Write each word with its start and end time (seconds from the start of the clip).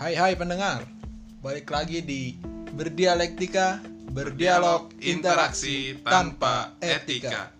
Hai 0.00 0.16
hai 0.16 0.32
pendengar, 0.32 0.88
balik 1.44 1.68
lagi 1.68 2.00
di 2.00 2.32
Berdialektika, 2.72 3.84
berdialog 4.08 4.88
interaksi 5.04 5.92
tanpa 6.00 6.72
etika. 6.80 7.52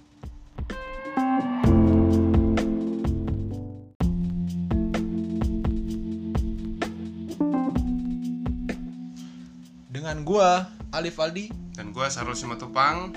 Dengan 9.92 10.24
gua 10.24 10.64
Alif 10.96 11.20
Aldi, 11.20 11.76
Dan 11.76 11.92
gue 11.92 12.08
Sarul 12.08 12.32
Simatupang. 12.32 13.12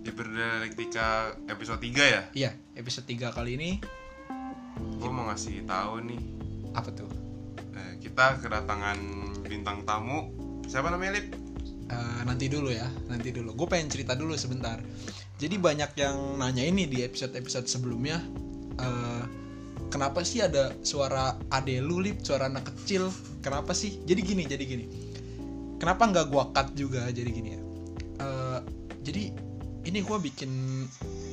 Di 0.00 0.08
Berdialektika 0.08 1.36
episode 1.52 1.84
3 1.84 1.92
ya? 2.00 2.22
Iya 2.32 2.50
episode 2.80 3.12
3 3.12 3.36
kali 3.36 3.60
ini. 3.60 3.70
Gue 5.04 5.10
mau 5.12 5.28
ngasih 5.28 5.68
tahu 5.68 6.00
nih. 6.00 6.22
Apa 6.72 6.88
tuh? 6.96 7.25
Eh, 7.76 7.94
Kita 8.00 8.40
kedatangan 8.40 8.98
bintang 9.44 9.84
tamu 9.84 10.32
Siapa 10.66 10.90
namanya 10.90 11.22
Lip? 11.22 11.46
Eh, 11.86 12.20
nanti 12.26 12.50
dulu 12.50 12.74
ya, 12.74 12.90
nanti 13.06 13.30
dulu. 13.30 13.54
Gue 13.54 13.70
pengen 13.70 13.86
cerita 13.86 14.18
dulu 14.18 14.34
sebentar. 14.34 14.82
Jadi 15.38 15.54
banyak 15.54 15.94
yang 15.94 16.34
nanya 16.42 16.66
ini 16.66 16.90
di 16.90 17.06
episode-episode 17.06 17.70
sebelumnya, 17.70 18.18
eh, 18.82 19.22
kenapa 19.86 20.26
sih 20.26 20.42
ada 20.42 20.74
suara 20.82 21.38
ade 21.54 21.78
lu 21.78 22.02
lip, 22.02 22.26
suara 22.26 22.50
anak 22.50 22.74
kecil? 22.74 23.06
Kenapa 23.38 23.70
sih? 23.70 24.02
Jadi 24.02 24.20
gini, 24.26 24.42
jadi 24.42 24.64
gini. 24.66 24.86
Kenapa 25.78 26.10
nggak 26.10 26.26
gua 26.26 26.50
cut 26.50 26.74
juga? 26.74 27.06
Jadi 27.14 27.30
gini 27.30 27.50
ya. 27.54 27.62
Eh, 28.18 28.60
jadi 29.06 29.30
ini 29.86 30.02
gua 30.02 30.18
bikin 30.18 30.50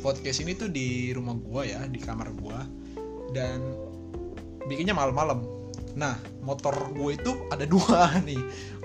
podcast 0.05 0.45
ini 0.45 0.53
tuh 0.53 0.69
di 0.69 1.09
rumah 1.17 1.33
gua 1.33 1.65
ya, 1.65 1.81
di 1.89 1.97
kamar 1.97 2.29
gua 2.37 2.61
dan 3.33 3.57
bikinnya 4.69 4.93
malam-malam. 4.93 5.41
Nah, 5.97 6.13
motor 6.43 6.75
gue 6.93 7.17
itu 7.17 7.31
ada 7.49 7.63
dua 7.63 8.11
nih 8.27 8.39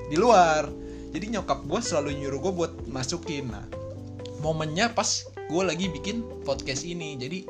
di 0.09 0.17
luar. 0.17 0.70
Jadi 1.09 1.34
nyokap 1.37 1.64
gue 1.64 1.81
selalu 1.81 2.20
nyuruh 2.20 2.41
gue 2.48 2.53
buat 2.55 2.73
masukin. 2.89 3.51
Nah, 3.53 3.67
momennya 4.41 4.92
pas 4.92 5.27
gue 5.34 5.62
lagi 5.64 5.91
bikin 5.91 6.23
podcast 6.47 6.86
ini. 6.86 7.19
Jadi 7.19 7.45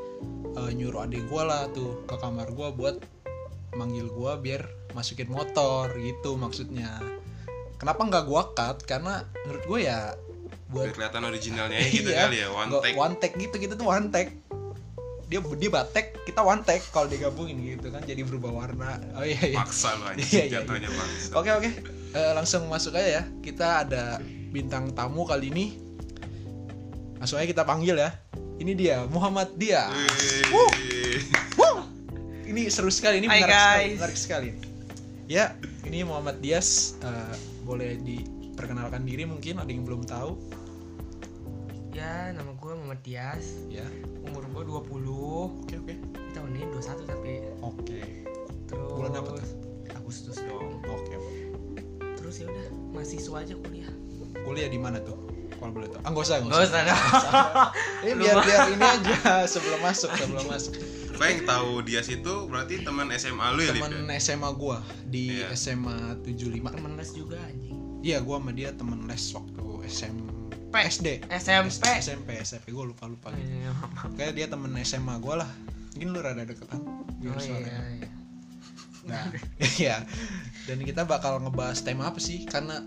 eh, 0.57 0.71
nyuruh 0.75 1.07
adik 1.07 1.27
gue 1.29 1.43
lah 1.43 1.69
tuh 1.71 2.03
ke 2.07 2.17
kamar 2.19 2.51
gue 2.51 2.69
buat 2.75 2.97
manggil 3.77 4.09
gue 4.09 4.33
biar 4.41 4.63
masukin 4.97 5.29
motor 5.31 5.93
gitu 5.99 6.35
maksudnya. 6.35 6.99
Kenapa 7.79 8.03
nggak 8.03 8.25
gue 8.27 8.43
cut? 8.59 8.79
Karena 8.87 9.23
menurut 9.47 9.65
gue 9.67 9.81
ya 9.87 10.17
buat 10.69 10.93
Biar 10.93 10.97
kelihatan 10.97 11.23
originalnya 11.25 11.81
gitu 11.97 12.11
Iya, 12.13 12.29
kali 12.29 12.39
ya 12.45 12.49
One 12.53 12.71
take 12.85 12.97
one 12.97 13.15
take 13.17 13.37
gitu 13.41 13.57
kita 13.57 13.75
tuh 13.75 13.89
one 13.89 14.13
take 14.13 14.37
dia 15.29 15.45
dia 15.45 15.71
batek 15.71 16.25
kita 16.25 16.41
one 16.41 16.65
take 16.65 16.81
kalau 16.89 17.05
digabungin 17.05 17.61
gitu 17.61 17.93
kan 17.93 18.01
jadi 18.01 18.25
berubah 18.25 18.65
warna. 18.65 18.97
Oh 19.13 19.25
iya 19.25 19.37
iya. 19.53 19.57
Paksa 19.61 19.93
Iya, 19.93 19.97
lu 19.97 20.05
iya, 20.05 20.11
anjing 20.17 20.33
iya. 20.33 20.53
Jatuhnya 20.57 20.89
paksa. 20.89 21.31
Oke 21.37 21.51
oke. 21.53 21.71
Eh, 22.17 22.33
langsung 22.33 22.65
masuk 22.73 22.97
aja 22.97 23.21
ya. 23.21 23.23
Kita 23.45 23.85
ada 23.85 24.17
bintang 24.49 24.97
tamu 24.97 25.29
kali 25.29 25.53
ini. 25.53 25.67
Langsung 27.21 27.37
aja 27.37 27.45
kita 27.45 27.69
panggil 27.69 28.01
ya. 28.01 28.17
Ini 28.57 28.73
dia 28.73 28.97
Muhammad 29.05 29.53
dia. 29.61 29.93
Wih. 30.49 31.21
ini 32.49 32.73
seru 32.73 32.89
sekali 32.89 33.21
ini 33.21 33.29
menarik 33.29 33.53
sekali, 33.53 33.89
menarik 34.01 34.19
sekali. 34.19 34.49
Ya 35.29 35.53
ini 35.85 36.01
Muhammad 36.09 36.41
Dias 36.41 36.97
Eh, 37.05 37.35
boleh 37.69 38.01
diperkenalkan 38.01 39.05
diri 39.05 39.29
mungkin 39.29 39.61
ada 39.61 39.69
yang 39.69 39.85
belum 39.85 40.09
tahu? 40.09 40.41
Ya, 41.93 42.31
nama 42.33 42.55
gue 42.57 42.73
Muhammad 42.73 43.03
Tias. 43.05 43.45
ya 43.69 43.85
Umur 44.29 44.45
gue 44.47 44.63
20. 44.65 45.63
oke 45.63 45.75
oke 45.77 45.95
Tahun 46.31 46.51
ini 46.51 46.65
21 46.67 47.05
tapi 47.05 47.33
oke 47.59 48.01
terus 48.65 48.91
Bulan 48.93 49.13
apa 49.15 49.31
tuh? 49.35 49.47
Agustus 49.95 50.37
dong. 50.39 50.81
oke 50.83 51.13
oke 51.15 51.37
Terus 52.15 52.35
ya 52.39 52.47
udah, 52.47 52.67
mahasiswa 52.93 53.37
aja 53.39 53.55
kuliah. 53.57 53.91
kuliah 54.39 54.67
di 54.67 54.77
mana 54.77 54.99
tuh 54.99 55.17
kalau 55.51 55.73
boleh 55.73 55.89
tahu 55.89 56.01
ah 56.01 56.09
nggak 56.09 56.23
usah 56.23 56.37
nggak 56.39 56.53
Gak 56.53 56.63
usah 56.63 56.83
usah 56.87 57.33
ini 58.01 58.13
biar 58.17 58.37
biar 58.39 58.61
ini 58.71 58.87
aja 58.87 59.17
sebelum 59.53 59.81
masuk 59.81 60.11
sebelum 60.13 60.47
masuk 60.47 60.73
Gue 61.11 61.27
yang 61.27 61.43
tahu 61.43 61.83
dia 61.83 61.99
situ 61.99 62.47
berarti 62.47 62.79
teman 62.81 63.11
SMA 63.13 63.47
lu 63.53 63.61
ya 63.61 63.75
teman 63.75 64.07
ya? 64.07 64.23
SMA 64.23 64.55
gua 64.55 64.79
di 65.03 65.35
Iya. 65.35 65.51
SMA 65.53 66.15
75 66.23 66.63
Temen 66.71 66.95
les 66.95 67.11
juga 67.11 67.43
anjing. 67.43 67.75
iya 68.01 68.23
gua 68.23 68.39
sama 68.39 68.51
dia 68.53 68.71
teman 68.71 69.03
les 69.03 69.25
waktu 69.29 69.65
SMP 69.89 70.31
SD 70.77 71.25
SMP. 71.33 71.85
SMP 72.01 72.29
SMP 72.45 72.67
gua 72.77 72.85
lupa 72.89 73.09
lupa 73.09 73.33
gitu 73.33 73.49
Iya, 73.49 73.73
kayak 74.17 74.33
dia 74.37 74.47
temen 74.51 74.73
SMA 74.85 75.17
gua 75.21 75.45
lah 75.47 75.51
mungkin 75.97 76.09
lu 76.15 76.21
rada 76.23 76.45
deket 76.47 76.69
kan 76.69 76.83
biar 77.19 77.35
Oh 77.35 77.43
iya, 77.43 77.59
iya. 77.99 78.11
Nah, 79.09 79.25
iya. 79.81 79.97
Dan 80.69 80.85
kita 80.85 81.09
bakal 81.09 81.41
ngebahas 81.41 81.81
tema 81.81 82.13
apa 82.13 82.21
sih? 82.21 82.45
Karena 82.45 82.85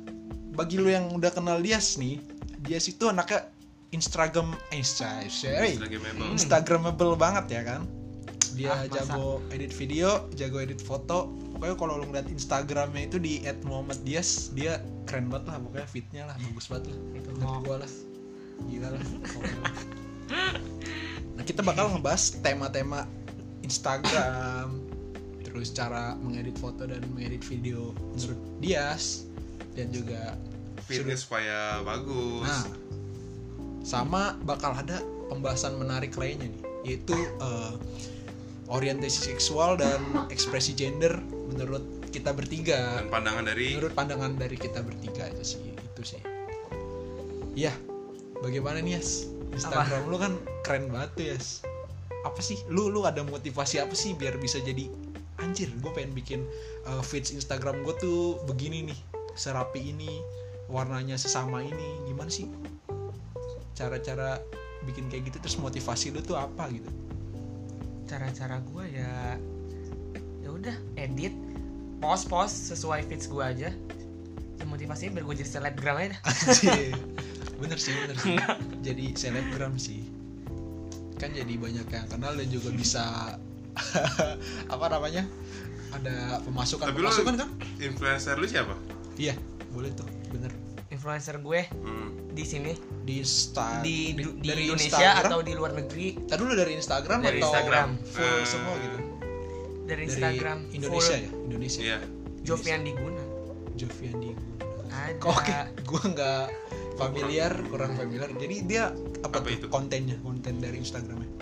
bagi 0.53 0.78
lu 0.78 0.88
yang 0.88 1.09
udah 1.12 1.34
kenal 1.34 1.59
Dias 1.59 1.97
nih, 1.97 2.22
Dias 2.62 2.86
itu 2.88 3.09
anaknya 3.09 3.50
Instagram 3.92 4.56
Insta, 4.72 5.19
sorry, 5.28 5.75
Lagi 5.75 6.00
memang 6.00 6.38
Instagramable 6.38 7.19
banget 7.19 7.59
ya 7.59 7.62
kan? 7.68 7.84
Dia 8.56 8.72
Ah, 8.72 8.84
masa? 8.85 8.95
jago 9.07 9.39
edit 9.50 9.72
video, 9.72 10.28
jago 10.35 10.57
edit 10.59 10.81
foto. 10.81 11.31
Pokoknya 11.56 11.75
kalau 11.78 11.94
lu 12.01 12.06
ngeliat 12.09 12.28
Instagramnya 12.28 13.07
itu 13.07 13.17
di 13.17 13.39
@muhammaddias, 13.63 14.51
dia 14.51 14.81
keren 15.06 15.29
banget 15.29 15.53
lah 15.53 15.57
pokoknya 15.62 15.88
fitnya 15.88 16.23
lah 16.28 16.35
bagus 16.38 16.66
banget 16.67 16.85
lah. 16.89 16.97
Itu 17.16 17.29
Menurut 17.35 17.57
gua 17.63 17.75
lah. 17.85 17.91
Gila 18.67 18.89
lah. 18.91 19.03
Nah, 21.31 21.44
kita 21.44 21.66
bakal 21.66 21.89
ngebahas 21.89 22.38
tema-tema 22.39 23.09
Instagram, 23.66 24.78
terus 25.41 25.73
cara 25.73 26.13
mengedit 26.16 26.56
foto 26.56 26.85
dan 26.85 27.01
mengedit 27.12 27.41
video 27.44 27.91
menurut 28.13 28.39
Dias 28.62 29.25
dan 29.73 29.89
juga 29.89 30.38
fitnya 30.85 31.18
supaya 31.18 31.81
bagus 31.81 32.45
Nah, 32.45 32.63
sama 33.81 34.38
bakal 34.45 34.72
ada 34.72 35.01
pembahasan 35.28 35.75
menarik 35.75 36.13
lainnya 36.13 36.47
nih, 36.47 36.63
yaitu 36.85 37.18
eh, 37.41 37.73
orientasi 38.72 39.36
seksual 39.36 39.76
dan 39.76 40.00
ekspresi 40.32 40.72
gender 40.72 41.20
menurut 41.52 41.84
kita 42.16 42.32
bertiga. 42.32 43.04
Dan 43.04 43.12
pandangan 43.12 43.44
dari 43.48 43.76
Menurut 43.76 43.94
pandangan 43.96 44.32
dari 44.40 44.56
kita 44.56 44.80
bertiga 44.80 45.28
itu 45.28 45.44
sih, 45.44 45.62
itu 45.76 46.02
sih. 46.04 46.22
Iya, 47.52 47.76
bagaimana 48.40 48.80
nih 48.80 49.00
Yas? 49.00 49.28
Instagram 49.52 50.08
lu 50.08 50.16
kan 50.16 50.34
keren 50.64 50.88
banget 50.88 51.10
tuh 51.20 51.26
Yas. 51.36 51.48
Apa 52.24 52.40
sih? 52.40 52.64
Lu 52.72 52.88
lu 52.88 53.04
ada 53.04 53.20
motivasi 53.28 53.84
apa 53.84 53.92
sih 53.92 54.16
biar 54.16 54.40
bisa 54.40 54.64
jadi 54.64 54.88
anjir? 55.44 55.68
Gue 55.84 55.92
pengen 55.92 56.16
bikin 56.16 56.48
uh, 56.88 57.04
feeds 57.04 57.36
Instagram 57.36 57.84
gue 57.84 57.96
tuh 58.00 58.40
begini 58.48 58.88
nih, 58.88 59.00
serapi 59.36 59.92
ini, 59.92 60.24
warnanya 60.72 61.20
sesama 61.20 61.60
ini. 61.60 61.90
Gimana 62.08 62.31
sih? 62.31 62.48
Cara-cara 63.76 64.40
bikin 64.88 65.12
kayak 65.12 65.28
gitu 65.31 65.38
terus 65.44 65.58
motivasi 65.60 66.16
lu 66.16 66.24
tuh 66.24 66.40
apa 66.40 66.72
gitu? 66.72 66.88
Cara-cara 68.12 68.60
gue 68.60 68.86
ya 68.92 69.40
ya 70.44 70.50
udah 70.52 70.76
edit 71.00 71.32
post-post 72.04 72.68
sesuai 72.68 73.08
feeds 73.08 73.32
gue 73.32 73.40
aja. 73.40 73.72
Ya, 74.60 74.64
motivasinya 74.68 75.16
biar 75.16 75.26
gue 75.26 75.36
jadi 75.40 75.50
selebgram 75.50 75.96
aja 75.98 76.20
bener 77.64 77.78
sih 77.80 77.94
bener 77.96 78.18
sih. 78.20 78.36
Jadi 78.84 79.06
selebgram 79.16 79.80
sih. 79.80 80.04
Kan 81.16 81.32
jadi 81.32 81.56
banyak 81.56 81.88
yang 81.88 82.08
kenal 82.12 82.36
dan 82.36 82.48
juga 82.52 82.70
bisa 82.70 83.04
apa 84.74 84.86
namanya 84.92 85.24
ada 85.92 86.44
pemasukan 86.44 86.92
Tapi 86.92 87.00
pemasukan 87.00 87.34
kan? 87.40 87.50
influencer 87.80 88.36
lu 88.36 88.44
siapa? 88.44 88.76
iya 89.16 89.36
boleh 89.72 89.92
tuh 89.96 90.08
bener 90.32 90.52
Influencer 91.01 91.41
gue 91.41 91.66
Hmm. 91.81 92.13
di 92.29 92.45
sini. 92.45 92.78
Di 93.01 93.17
Insta 93.17 93.81
di, 93.81 94.13
di, 94.13 94.22
di 94.38 94.45
dari 94.45 94.69
Indonesia 94.69 95.01
Instagram? 95.01 95.25
atau 95.25 95.39
di 95.41 95.53
luar 95.57 95.73
negeri. 95.73 96.07
Ntar 96.22 96.38
dulu 96.38 96.53
dari 96.53 96.73
Instagram 96.78 97.19
Dari 97.19 97.41
atau 97.41 97.50
Instagram. 97.50 97.88
full 98.06 98.21
Eh, 98.21 98.45
semua 98.45 98.74
gitu? 98.77 98.98
Dari 99.01 99.09
dari 99.89 100.01
Instagram 100.06 100.57
Indonesia 100.69 101.15
full 101.18 101.25
ya? 101.25 101.31
Indonesia. 101.50 101.81
Iya. 101.81 101.98
Jovian 102.42 102.81
Diguna 102.86 103.24
Jovian 103.74 104.13
di 104.21 104.30
ada. 104.94 105.18
Kok 105.18 105.30
oke. 105.33 105.53
Gue 105.81 106.01
nggak 106.13 106.45
familiar 106.95 107.51
kurang 107.65 107.97
familiar. 107.97 108.30
Jadi 108.31 108.56
dia 108.62 108.94
apa, 109.25 109.42
Apa 109.42 109.50
tuh 109.50 109.57
itu? 109.57 109.65
kontennya? 109.74 110.21
Konten 110.21 110.62
dari 110.62 110.77
Instagramnya? 110.77 111.33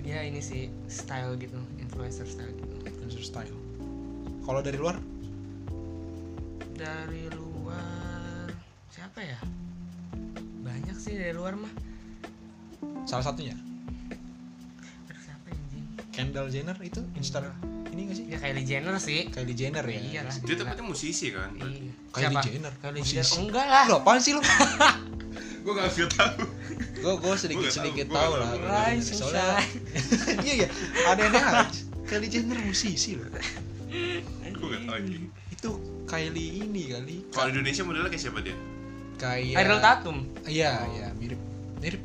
Dia 0.00 0.24
ini 0.24 0.40
sih 0.40 0.72
style 0.88 1.36
gitu. 1.36 1.60
Influencer 1.76 2.24
style 2.24 2.56
gitu. 2.56 2.74
Influencer 2.88 3.20
style. 3.20 3.52
Kalau 4.42 4.64
dari 4.64 4.80
luar? 4.80 4.96
Dari 6.72 7.28
luar 7.28 8.11
siapa 9.02 9.18
ya 9.18 9.34
banyak 10.62 10.94
sih 10.94 11.18
dari 11.18 11.34
luar 11.34 11.58
mah 11.58 11.74
salah 13.02 13.26
satunya 13.26 13.58
Aduh, 15.10 15.18
siapa 15.18 15.50
ya, 15.50 15.58
anjing 15.58 15.84
Kendall 16.14 16.46
Jenner 16.54 16.78
itu 16.78 17.02
Insta 17.18 17.42
ini 17.90 18.06
gak 18.06 18.14
sih 18.14 18.24
ya 18.30 18.38
Kylie 18.38 18.62
Jenner 18.62 18.94
sih 19.02 19.26
Kylie 19.34 19.58
Jenner 19.58 19.82
ya 19.90 19.98
iya 19.98 20.20
lah 20.22 20.30
Dia 20.46 20.54
tapi 20.54 20.86
musisi 20.86 21.34
kan? 21.34 21.50
Iya. 21.58 21.90
Kylie 22.14 22.30
Siapa? 22.30 22.40
Jenner. 22.46 22.72
Kylie 22.78 23.02
Musisi. 23.02 23.14
Jenner 23.18 23.38
enggak 23.42 23.66
lah 23.66 23.84
Lo 23.90 23.94
apaan 24.06 24.22
sih 24.22 24.38
lo? 24.38 24.42
Gue 25.66 25.72
gak 25.74 25.86
bisa 25.90 26.06
tahu 26.06 26.46
gue 27.02 27.14
gue 27.18 27.34
sedikit 27.34 27.66
Gua 27.66 27.74
sedikit 27.74 28.06
tahu, 28.06 28.14
tahu 28.14 28.30
gua 28.38 28.38
lah. 28.38 28.50
Jenner. 28.94 29.02
Soalnya 29.02 29.46
iya 30.46 30.54
iya 30.62 30.68
ada 31.10 31.20
yang. 31.26 31.34
Kylie 32.06 32.30
Jenner 32.30 32.58
musisi 32.62 33.18
loh. 33.18 33.26
Gue 33.34 34.66
nggak 34.70 34.82
tahu 34.86 34.94
anjing. 34.94 35.26
itu 35.50 35.70
Kylie 36.06 36.70
ini 36.70 36.82
kali 36.94 37.16
Kalau 37.34 37.50
di 37.50 37.58
Indonesia 37.58 37.82
modelnya 37.82 38.06
kayak 38.14 38.22
siapa 38.30 38.38
dia? 38.46 38.54
Kayak 39.22 39.54
Ariel 39.54 39.78
Tatum? 39.78 40.16
Iya 40.44 40.72
iya 40.90 41.08
mirip 41.14 41.38
mirip. 41.78 42.02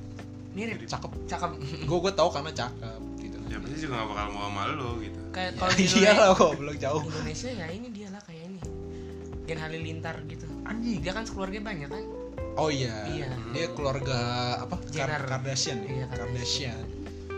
Mirip? 0.53 0.77
Cakep. 0.85 1.11
Cakep. 1.25 1.51
Gue 1.85 1.97
gue 1.99 2.13
tahu 2.13 2.29
karena 2.29 2.49
cakep 2.49 3.01
gitu. 3.17 3.37
Ya 3.45 3.57
pasti 3.57 3.77
juga 3.77 3.93
gak 3.97 4.07
bakal 4.09 4.25
mau 4.31 4.49
sama 4.49 4.61
lo 4.69 4.97
gitu. 4.97 5.19
kayak 5.29 5.51
kalau 5.53 5.73
di 5.73 5.85
iya 5.85 6.13
Indonesia, 6.13 6.17
lah 6.17 6.29
kok 6.33 6.51
belum 6.57 6.75
jauh. 6.77 7.01
Indonesia 7.03 7.49
ya 7.51 7.67
ini 7.69 7.87
dia 7.89 8.07
lah 8.09 8.21
kayak 8.21 8.43
ini. 8.45 8.59
Gen 9.45 9.57
Halilintar 9.57 10.15
gitu. 10.25 10.45
Anjing 10.65 10.97
dia 10.99 11.13
kan 11.13 11.23
keluarga 11.25 11.57
banyak 11.61 11.89
kan? 11.89 12.03
Oh 12.57 12.69
iya. 12.69 13.05
Iya. 13.05 13.29
dia 13.53 13.67
keluarga 13.69 14.17
apa? 14.61 14.81
Jenner. 14.89 15.21
Kar- 15.21 15.29
Kardashian 15.45 15.77
ya? 15.81 15.89
Iya, 15.93 16.05
Kardashian. 16.09 16.85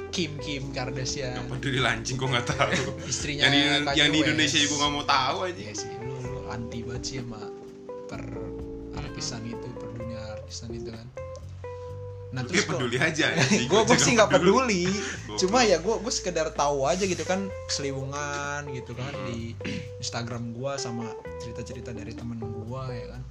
Kim 0.10 0.32
Kim 0.40 0.72
Kardashian. 0.72 1.36
Yang 1.36 1.48
peduli 1.52 1.80
lancing 1.84 2.16
gue 2.16 2.30
gak 2.32 2.48
tahu. 2.48 2.72
istrinya 3.12 3.44
yang 3.46 3.54
di, 3.54 3.62
Kanye 3.84 4.00
yang 4.00 4.10
di. 4.16 4.20
Indonesia 4.24 4.58
juga 4.58 4.76
gak 4.80 4.92
mau 4.96 5.04
tahu 5.04 5.38
aja. 5.44 5.60
Iya 5.60 5.74
sih 5.76 5.92
lu, 6.00 6.16
lu 6.24 6.40
anti 6.48 6.80
banget 6.88 7.04
sih 7.04 7.16
sama 7.20 7.42
per 8.08 8.24
artisan 9.20 9.44
itu 9.52 9.68
per 9.76 9.92
dunia 10.00 10.22
artisan 10.40 10.72
itu 10.72 10.96
kan. 10.96 11.04
Nah 12.32 12.48
terus 12.48 12.64
peduli 12.64 12.96
aja. 13.04 13.36
gue 13.68 13.82
gue 13.84 13.98
sih 14.00 14.16
nggak 14.16 14.32
peduli. 14.32 14.88
cuma 15.36 15.60
ya 15.68 15.76
gue 15.84 15.92
gue 16.00 16.14
sekedar 16.16 16.48
tahu 16.56 16.88
aja 16.88 17.04
gitu 17.04 17.28
kan 17.28 17.52
selibungan 17.68 18.64
gitu 18.72 18.96
kan 18.96 19.12
di 19.28 19.60
Instagram 20.00 20.56
gue 20.56 20.72
sama 20.80 21.12
cerita 21.44 21.68
cerita 21.68 21.92
dari 21.92 22.16
temen 22.16 22.40
gue 22.40 22.84
ya 22.96 23.12
kan. 23.12 23.22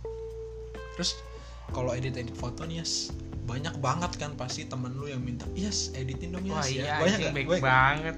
Terus 1.01 1.17
kalau 1.73 1.97
edit 1.97 2.21
edit 2.21 2.37
foto 2.37 2.69
nih 2.69 2.85
yes 2.85 3.17
banyak 3.49 3.81
banget 3.81 4.13
kan 4.21 4.37
pasti 4.37 4.69
temen 4.69 4.93
lu 4.93 5.09
yang 5.09 5.25
minta 5.25 5.49
yes 5.57 5.89
editin 5.97 6.37
dong 6.37 6.45
yes 6.45 6.53
wah 6.53 6.67
ya. 6.69 6.77
iya 6.85 6.95
banyak 7.01 7.19
nggak? 7.25 7.33
baik 7.33 7.65
banget. 7.65 8.17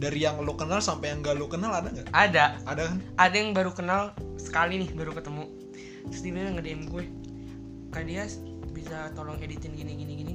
Dari 0.00 0.18
yang 0.24 0.40
lu 0.40 0.56
kenal 0.56 0.80
sampai 0.80 1.12
yang 1.12 1.20
gak 1.20 1.36
lu 1.36 1.44
kenal 1.44 1.76
ada 1.76 1.92
nggak? 1.92 2.08
Ada. 2.08 2.56
Ada 2.64 2.82
kan? 2.88 2.96
Ada 3.20 3.34
yang 3.36 3.52
baru 3.52 3.76
kenal 3.76 4.16
sekali 4.40 4.80
nih 4.80 4.96
baru 4.96 5.12
ketemu 5.12 5.61
terus 6.04 6.20
dia 6.20 6.32
bilang 6.32 6.54
nge 6.56 6.64
DM 6.64 6.82
gue 6.86 7.04
kak 7.88 8.04
dia 8.04 8.24
bisa 8.72 9.12
tolong 9.12 9.36
editin 9.38 9.72
gini 9.72 9.92
gini 9.94 10.12
gini 10.16 10.32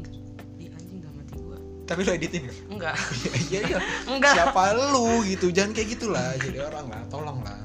di 0.56 0.66
anjing 0.70 1.02
gak 1.02 1.14
mati 1.14 1.34
gue 1.36 1.58
tapi 1.84 2.00
lu 2.04 2.12
editin 2.12 2.42
nggak? 2.44 2.58
Enggak 2.70 2.96
iya 3.50 3.60
iya 3.64 3.78
enggak 4.12 4.34
siapa 4.36 4.62
lu 4.76 5.24
gitu? 5.24 5.48
Jangan 5.50 5.72
kayak 5.72 5.90
gitulah. 5.96 6.36
Jadi 6.36 6.60
orang 6.60 6.86
lah 6.92 7.02
tolong 7.08 7.40
lah. 7.42 7.56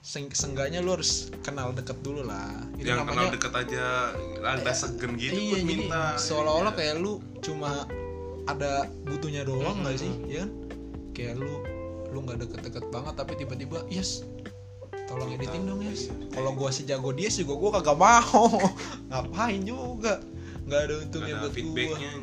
Seng 0.00 0.32
seenggaknya 0.32 0.80
lu 0.80 0.96
harus 0.96 1.28
kenal 1.44 1.72
deket 1.72 2.00
dulu 2.00 2.24
lah. 2.24 2.56
Itu 2.76 2.88
Yang 2.88 3.04
kenal 3.04 3.12
namanya 3.20 3.32
deket 3.36 3.52
aja 3.52 3.84
rada 4.40 4.72
segen 4.72 5.12
gitu 5.20 5.36
iya 5.36 5.60
buat 5.60 5.64
minta. 5.64 6.02
seolah-olah 6.16 6.72
Iya. 6.72 6.78
kayak 6.80 6.94
lu 7.04 7.12
cuma 7.44 7.84
ada 8.44 8.88
butuhnya 9.04 9.44
doang 9.44 9.84
nggak 9.84 9.96
sih? 10.00 10.12
Ya 10.24 10.44
kan? 10.44 10.50
Kayak 11.12 11.34
lu 11.44 11.52
lu 12.12 12.18
nggak 12.24 12.48
deket-deket 12.48 12.84
banget 12.88 13.12
tapi 13.12 13.32
tiba-tiba 13.36 13.78
yes 13.92 14.24
tolong 15.04 15.28
editin 15.30 15.62
dong 15.64 15.80
yes 15.80 16.06
Iya. 16.06 16.26
kalau 16.32 16.50
gua 16.52 16.70
sejago 16.70 17.10
dia 17.10 17.28
juga 17.28 17.54
gua 17.54 17.70
kagak 17.74 17.96
mau. 17.96 18.44
Ngapain 19.08 19.60
juga? 19.62 20.18
Nggak 20.64 20.80
ada 20.80 20.94
untungnya 20.98 21.34
buat 21.38 21.52
anjing. 21.52 21.68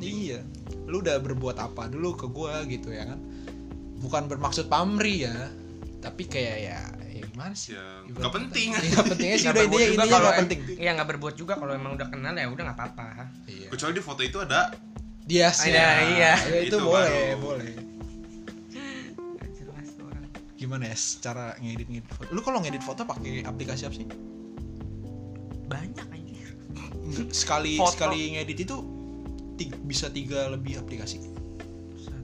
iya. 0.01 0.39
Lu 0.83 0.99
udah 0.99 1.15
berbuat 1.17 1.57
apa 1.57 1.87
dulu 1.87 2.13
ke 2.13 2.27
gua 2.27 2.65
gitu 2.65 2.89
ya 2.89 3.05
kan? 3.05 3.19
Bukan 3.97 4.25
bermaksud 4.25 4.65
pamri 4.65 5.23
ya. 5.23 5.47
Tapi 6.01 6.25
kayak 6.25 6.57
ya 6.59 6.79
ya 7.07 7.21
gimana 7.23 7.53
sih? 7.53 7.77
Ya, 7.77 7.85
Ibarat 8.03 8.17
nggak 8.17 8.33
penting. 8.35 8.67
Nggak 8.91 9.05
pentingnya 9.07 9.37
sih 9.37 9.47
udah 9.47 9.63
intinya 9.63 10.03
nggak 10.09 10.25
em- 10.25 10.41
penting. 10.41 10.59
Iya 10.75 10.91
nggak 10.93 11.09
berbuat 11.13 11.35
juga. 11.35 11.53
Kalau 11.55 11.71
emang 11.71 11.93
udah 11.93 12.07
kenal 12.09 12.33
ya 12.33 12.49
udah 12.49 12.63
nggak 12.65 12.77
apa-apa. 12.77 13.07
Iya. 13.45 13.67
Kecuali 13.69 13.93
di 13.93 14.01
foto 14.01 14.21
itu 14.21 14.37
ada 14.41 14.73
dia 15.21 15.53
sih. 15.53 15.69
Iya, 15.69 15.89
iya. 16.11 16.33
Ya, 16.35 16.59
itu, 16.59 16.73
Itu 16.73 16.77
boleh 16.81 17.07
baru. 17.31 17.39
boleh 17.39 17.71
gimana 20.61 20.85
ya 20.85 20.95
cara 21.19 21.57
ngedit 21.57 21.89
ngedit 21.89 22.05
foto? 22.07 22.29
Lu 22.29 22.39
kalau 22.39 22.61
ngedit 22.61 22.81
foto 22.81 23.01
pakai 23.03 23.41
aplikasi 23.41 23.83
apa 23.83 23.95
sih? 23.95 24.05
Banyak 25.65 26.07
anjir. 26.07 26.49
Sekali 27.33 27.75
Foto. 27.75 27.91
sekali 27.91 28.37
ngedit 28.37 28.59
itu 28.61 28.77
ti- 29.55 29.73
bisa 29.81 30.07
tiga 30.07 30.47
lebih 30.47 30.77
aplikasi. 30.77 31.17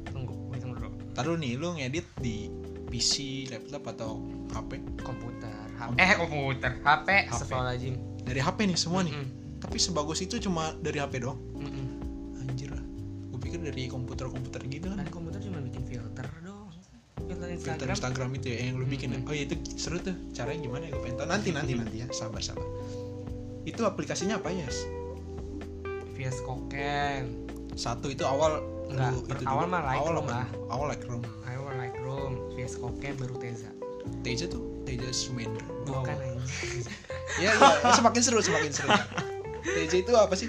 Tunggu 0.06 0.54
hitung 0.54 0.72
dulu. 0.74 0.90
Taruh 1.12 1.36
nih 1.36 1.56
lu 1.56 1.74
ngedit 1.74 2.06
di 2.18 2.48
PC 2.88 3.14
laptop 3.50 3.84
atau 3.90 4.22
HP 4.50 4.72
komputer 5.02 5.52
HP. 5.76 5.92
eh 5.98 6.12
komputer 6.16 6.72
HP, 6.78 7.08
HP. 7.10 7.10
Astagfirullahaladzim 7.28 7.94
dari 8.22 8.40
HP 8.40 8.58
nih 8.64 8.78
semua 8.78 9.02
nih. 9.02 9.12
Mm-mm. 9.12 9.36
tapi 9.58 9.76
sebagus 9.76 10.22
itu 10.22 10.38
cuma 10.40 10.72
dari 10.78 10.96
HP 10.98 11.20
doang. 11.20 11.36
Mm-mm. 11.54 12.40
anjir 12.40 12.70
lah. 12.70 12.80
Gue 13.28 13.40
pikir 13.42 13.60
dari 13.60 13.86
komputer-komputer 13.88 14.62
gitu 14.64 14.88
kan 14.88 15.02
kan 15.02 15.10
komputer 15.10 15.27
filter 17.58 17.74
filter 17.76 17.88
Instagram. 17.90 18.30
Instagram 18.30 18.40
itu 18.40 18.48
ya 18.48 18.60
yang 18.64 18.76
lu 18.76 18.86
bikin 18.86 19.08
ya? 19.10 19.18
Mm-mm. 19.18 19.28
oh 19.28 19.34
iya 19.34 19.44
itu 19.44 19.56
seru 19.74 19.98
tuh 19.98 20.16
caranya 20.32 20.60
gimana 20.62 20.84
ya? 20.84 20.92
Gue 20.92 21.02
pengen 21.04 21.16
tahu. 21.16 21.28
Nanti 21.28 21.50
nanti 21.52 21.72
nanti 21.74 21.96
ya 21.98 22.08
sabar 22.10 22.40
sabar. 22.40 22.66
Itu 23.64 23.82
aplikasinya 23.84 24.38
apa 24.38 24.50
ya 24.50 24.64
Yes? 24.64 24.78
VS 26.14 26.38
Koken. 26.42 27.24
Satu 27.74 28.08
itu 28.08 28.24
awal 28.24 28.64
Enggak, 28.88 29.12
lu 29.12 29.20
itu 29.28 29.44
awal 29.46 29.68
mah 29.68 29.84
Lightroom 29.86 30.16
awal 30.18 30.32
lah. 30.32 30.48
awal 30.68 30.86
Lightroom. 30.88 31.22
I 31.44 31.56
want 31.58 31.78
Lightroom 31.78 32.32
VS 32.54 32.74
Koken 32.78 33.14
baru 33.16 33.36
Teza. 33.38 33.70
Teja 34.22 34.48
tuh? 34.48 34.64
Teja 34.82 35.12
Sumendra 35.12 35.62
bukan 35.84 36.16
Oh. 36.16 36.24
anjing 36.26 36.88
Iya 37.38 37.52
iya 37.60 37.92
semakin 37.92 38.22
seru 38.24 38.40
semakin 38.40 38.72
seru. 38.72 38.90
Teja 39.62 39.98
itu 40.00 40.12
apa 40.12 40.34
sih? 40.34 40.48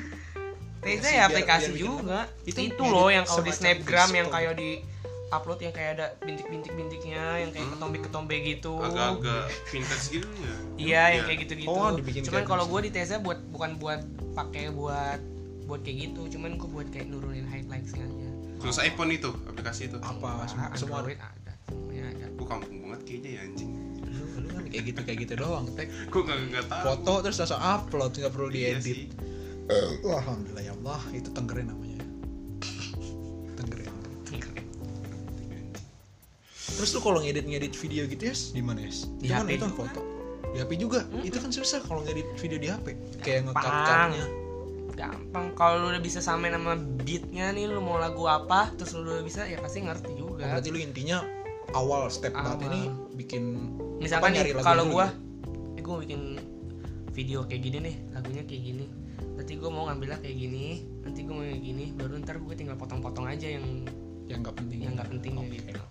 Teza 0.78 1.02
Biar- 1.02 1.10
ya 1.10 1.18
biar 1.18 1.28
aplikasi 1.28 1.68
bikin 1.68 1.82
juga. 1.82 2.20
Itu 2.46 2.60
itu, 2.62 2.78
ngedit 2.78 2.94
loh 2.94 3.08
yang 3.10 3.24
kalau 3.26 3.42
di 3.42 3.50
snapgram 3.52 4.10
yang 4.14 4.28
kayak 4.30 4.54
di 4.54 4.70
upload 5.30 5.60
yang 5.60 5.70
kayak 5.70 5.90
ada 5.94 6.06
bintik-bintik-bintiknya 6.20 7.22
yang 7.38 7.50
kayak 7.50 7.64
Hmm. 7.64 7.74
ketombe-ketombe 7.76 8.36
gitu 8.40 8.72
agak-agak 8.76 9.44
vintage 9.66 10.06
gitu 10.10 10.28
ya. 10.38 10.54
iya 10.76 11.02
yang 11.10 11.24
kayak 11.24 11.38
gitu-gitu 11.44 11.68
Oh, 11.70 11.92
dibikin 11.92 12.22
cuman 12.22 12.42
kalau 12.44 12.64
gitu. 12.64 12.72
gue 12.72 12.80
di 12.82 12.90
Teza 12.90 13.16
buat 13.18 13.38
bukan 13.46 13.70
buat 13.76 14.00
pakai 14.32 14.70
buat 14.70 15.20
buat 15.64 15.80
kayak 15.80 15.96
gitu 16.06 16.32
cuman 16.32 16.56
gue 16.56 16.68
buat 16.70 16.88
kayak 16.88 17.06
nurunin 17.06 17.44
highlightsnya 17.44 18.04
aja 18.04 18.28
Khusus 18.58 18.82
iPhone 18.82 19.12
itu 19.12 19.30
aplikasi 19.46 19.86
itu. 19.86 19.94
Apa 19.96 20.42
semua, 20.44 20.66
Ah, 20.66 20.74
semua 20.74 20.98
Android 20.98 21.14
ada 21.16 21.52
semuanya 21.64 22.04
ada 22.08 22.26
Gue 22.28 22.42
kampung 22.44 22.76
banget 22.82 23.00
kayaknya 23.04 23.30
ya 23.30 23.40
anjing. 23.44 23.70
lu, 24.08 24.24
lu 24.36 24.48
kan 24.48 24.64
kayak 24.66 24.84
gitu 24.84 25.00
kayak 25.04 25.18
gitu 25.20 25.34
doang. 25.36 25.64
Tek 25.72 25.86
Gue 26.08 26.22
gak, 26.24 26.38
gak 26.48 26.64
tahu. 26.66 26.82
foto 26.84 27.12
terus 27.22 27.36
langsung 27.38 27.60
upload 27.60 28.12
nggak 28.14 28.32
perlu 28.32 28.48
Iya 28.48 28.58
diedit. 28.74 29.14
alhamdulillah 30.02 30.64
ya 30.64 30.72
Allah 30.74 31.00
itu 31.12 31.28
tenggerin 31.30 31.68
namanya. 31.68 31.87
Terus 36.78 36.94
lu 36.94 37.00
kalau 37.02 37.18
ngedit-ngedit 37.18 37.74
video 37.74 38.02
gitu 38.06 38.22
ya 38.30 38.34
di 38.54 38.62
mana 38.62 38.78
ya? 38.86 38.90
Di 39.18 39.26
Itu 39.26 39.34
kan 39.34 39.42
HP 39.42 39.50
itu 39.50 39.64
kan 39.66 39.72
foto. 39.74 40.00
Di 40.54 40.58
HP 40.62 40.70
juga. 40.78 41.00
Itu 41.26 41.36
kan 41.42 41.50
susah 41.50 41.82
kalau 41.82 42.00
ngedit 42.06 42.26
video 42.38 42.58
di 42.62 42.68
HP. 42.70 42.86
Kayak 43.18 43.50
ngekat-katnya. 43.50 44.26
gampang 44.98 45.54
kalau 45.54 45.78
lu 45.78 45.86
udah 45.94 46.02
bisa 46.02 46.18
samain 46.18 46.50
sama 46.50 46.74
beatnya 46.74 47.54
nih 47.54 47.70
lu 47.70 47.78
mau 47.78 48.02
lagu 48.02 48.26
apa 48.26 48.74
terus 48.74 48.98
lu 48.98 49.06
udah 49.06 49.22
bisa 49.22 49.46
ya 49.46 49.62
pasti 49.62 49.86
ngerti 49.86 50.10
Oh, 50.18 50.34
juga 50.34 50.42
berarti 50.50 50.74
lu 50.74 50.78
intinya 50.82 51.22
awal 51.70 52.10
step 52.10 52.34
banget 52.34 52.58
Awal. 52.58 52.66
ini 52.66 52.80
bikin 53.14 53.42
misalkan 54.02 54.34
apa, 54.34 54.42
nih 54.42 54.58
kalau 54.58 54.90
gua 54.90 55.06
gitu? 55.14 55.78
eh 55.78 55.82
gua 55.86 55.96
bikin 56.02 56.20
video 57.14 57.46
kayak 57.46 57.62
gini 57.62 57.78
nih 57.78 57.94
lagunya 58.10 58.42
kayak 58.42 58.62
gini 58.74 58.86
nanti 59.38 59.52
gua 59.54 59.70
mau 59.70 59.86
ngambilnya 59.86 60.18
kayak 60.18 60.34
gini 60.34 60.66
nanti 61.06 61.20
gua 61.22 61.34
mau 61.38 61.44
kayak 61.46 61.62
gini 61.62 61.84
baru 61.94 62.12
ntar 62.18 62.36
gue 62.42 62.54
tinggal 62.58 62.74
potong-potong 62.74 63.26
aja 63.30 63.46
yang 63.54 63.66
yang 64.26 64.42
nggak 64.42 64.56
penting 64.58 64.82
yang 64.82 64.92
nggak 64.98 65.08
pentingnya 65.14 65.46
Oke. 65.46 65.56
gitu 65.62 65.82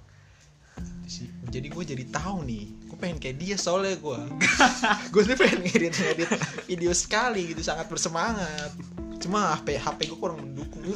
sih. 1.07 1.27
Jadi 1.47 1.67
gue 1.71 1.83
jadi 1.83 2.03
tahu 2.11 2.43
nih 2.43 2.65
gue 2.87 2.97
pengen 2.99 3.17
kayak 3.17 3.37
dia 3.39 3.55
soalnya 3.55 3.95
gue 3.97 4.19
gue 5.15 5.21
tuh 5.23 5.37
pengen 5.39 5.59
ngedit 5.63 5.93
ngedit 5.95 6.29
video 6.67 6.91
sekali 6.91 7.55
gitu 7.55 7.63
sangat 7.63 7.87
bersemangat. 7.87 8.71
Cuma 9.17 9.57
HP 9.57 9.79
HP 9.79 9.99
gue 10.13 10.19
kurang 10.19 10.43
mendukung. 10.43 10.83
Lu 10.83 10.93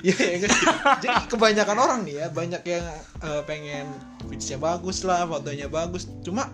Iya. 0.00 0.16
ya, 0.16 0.16
ya 0.16 0.38
kan? 0.46 0.50
jadi 1.04 1.18
kebanyakan 1.28 1.76
orang 1.76 2.00
nih 2.08 2.14
ya 2.24 2.26
banyak 2.32 2.62
yang 2.64 2.86
eh, 3.20 3.42
pengen 3.44 3.86
feedsnya 4.26 4.56
bagus 4.56 5.04
lah 5.04 5.28
fotonya 5.28 5.68
bagus. 5.68 6.08
Cuma 6.24 6.48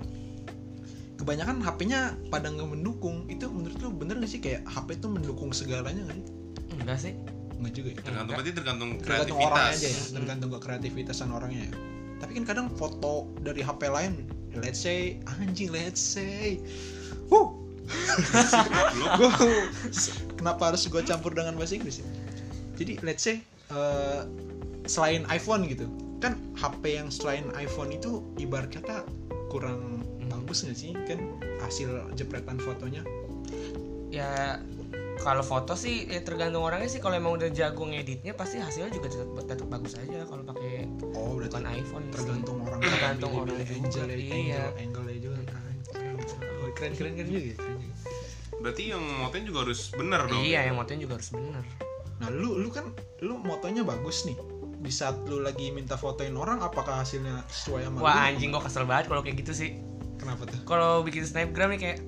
kebanyakan 1.16 1.62
HP-nya 1.62 2.16
pada 2.28 2.50
nggak 2.50 2.68
mendukung. 2.74 3.24
Itu 3.30 3.48
menurut 3.48 3.78
lu 3.80 3.94
bener 3.94 4.18
gak 4.18 4.30
sih? 4.30 4.40
Kayak 4.42 4.66
HP 4.66 4.98
tuh 4.98 5.14
mendukung 5.14 5.54
segalanya 5.54 6.04
nggak 6.10 6.18
sih? 6.18 6.26
Enggak 6.74 6.98
sih. 6.98 7.12
Nggak 7.56 7.72
juga 7.72 7.88
ya? 7.94 8.00
Tergantung 8.02 8.34
berarti 8.36 8.52
tergantung 8.52 8.90
tergantung 9.00 9.38
orang 9.40 9.64
kreativitas. 9.64 9.80
aja 9.80 9.88
ya 9.88 10.02
tergantung 10.18 10.50
ke 10.50 10.58
kreativitasan 10.60 11.28
orangnya 11.32 11.62
ya 11.70 11.95
tapi 12.18 12.40
kan 12.40 12.44
kadang 12.48 12.66
foto 12.74 13.28
dari 13.44 13.60
HP 13.60 13.88
lain 13.92 14.24
let's 14.56 14.80
say 14.80 15.20
anjing 15.36 15.68
let's 15.68 16.00
say. 16.00 16.56
Wuh, 17.28 17.52
gua 19.18 19.30
kenapa 20.38 20.72
harus 20.72 20.86
gue 20.86 21.02
campur 21.04 21.34
dengan 21.36 21.58
bahasa 21.58 21.76
Inggris 21.76 22.00
ya? 22.00 22.08
Jadi 22.78 23.02
let's 23.04 23.26
say 23.26 23.42
eh, 23.72 24.22
selain 24.88 25.26
iPhone 25.28 25.68
gitu 25.68 25.84
kan 26.22 26.40
HP 26.56 26.96
yang 26.96 27.12
selain 27.12 27.52
iPhone 27.52 27.92
itu 27.92 28.24
ibarat 28.40 28.72
kata 28.72 29.04
kurang 29.52 29.96
Hmm. 30.26 30.42
bagus 30.42 30.66
nggak 30.66 30.76
sih 30.76 30.92
kan? 31.06 31.18
Hasil 31.62 31.90
jepretan 32.18 32.58
fotonya. 32.58 33.06
Ya 34.10 34.58
kalau 35.22 35.46
foto 35.46 35.78
sih 35.78 36.10
ya 36.10 36.20
tergantung 36.26 36.66
orangnya 36.66 36.90
sih. 36.90 36.98
Kalau 36.98 37.14
emang 37.14 37.38
udah 37.38 37.50
jago 37.54 37.86
ngeditnya 37.86 38.34
pasti 38.34 38.58
hasilnya 38.58 38.90
juga 38.90 39.08
tetap, 39.14 39.46
tetap 39.46 39.66
bagus 39.70 39.94
aja. 39.94 40.26
Kalau 40.26 40.42
pakai 40.42 40.65
oh 41.16 41.40
berarti 41.40 41.56
bukan 41.56 41.66
iPhone 41.72 42.04
sih. 42.04 42.12
tergantung 42.14 42.56
orang 42.62 42.80
Tergantung 42.92 43.30
orang 43.32 43.56
pilih 43.56 43.80
juga, 43.88 44.00
angle 44.04 44.16
iya. 44.20 44.64
angle 44.76 45.02
angle 45.02 45.16
juga 45.18 45.36
Oh, 45.96 46.68
keren 46.76 46.92
keren 46.92 47.12
keren 47.16 47.28
juga 47.30 47.40
ya, 47.40 47.54
keren 47.56 47.78
juga. 47.80 47.96
Berarti 48.60 48.82
yang 48.90 49.04
motoin 49.22 49.44
juga 49.46 49.58
harus 49.64 49.80
bener 49.94 50.20
dong. 50.26 50.42
Iya 50.42 50.60
yang 50.68 50.76
motonya 50.76 51.00
juga 51.06 51.14
harus 51.20 51.30
bener. 51.32 51.64
Nah 52.20 52.28
lu 52.32 52.50
lu 52.58 52.68
kan 52.72 52.84
lu 53.22 53.38
motonya 53.40 53.82
bagus 53.86 54.26
nih. 54.28 54.36
Di 54.82 54.92
saat 54.92 55.24
lu 55.26 55.40
lagi 55.40 55.72
minta 55.72 55.96
fotoin 55.96 56.34
orang 56.36 56.60
apakah 56.60 57.00
hasilnya 57.00 57.46
sesuai 57.48 57.88
sama 57.88 57.98
wah 58.02 58.16
lu? 58.16 58.26
anjing 58.34 58.50
gua 58.52 58.62
kesel 58.64 58.84
banget 58.84 59.08
kalau 59.08 59.22
kayak 59.24 59.36
gitu 59.40 59.52
sih. 59.54 59.70
Kenapa 60.16 60.48
tuh? 60.48 60.60
Kalau 60.64 61.04
bikin 61.04 61.22
snapgram 61.24 61.72
nih 61.76 61.80
kayak 61.80 61.98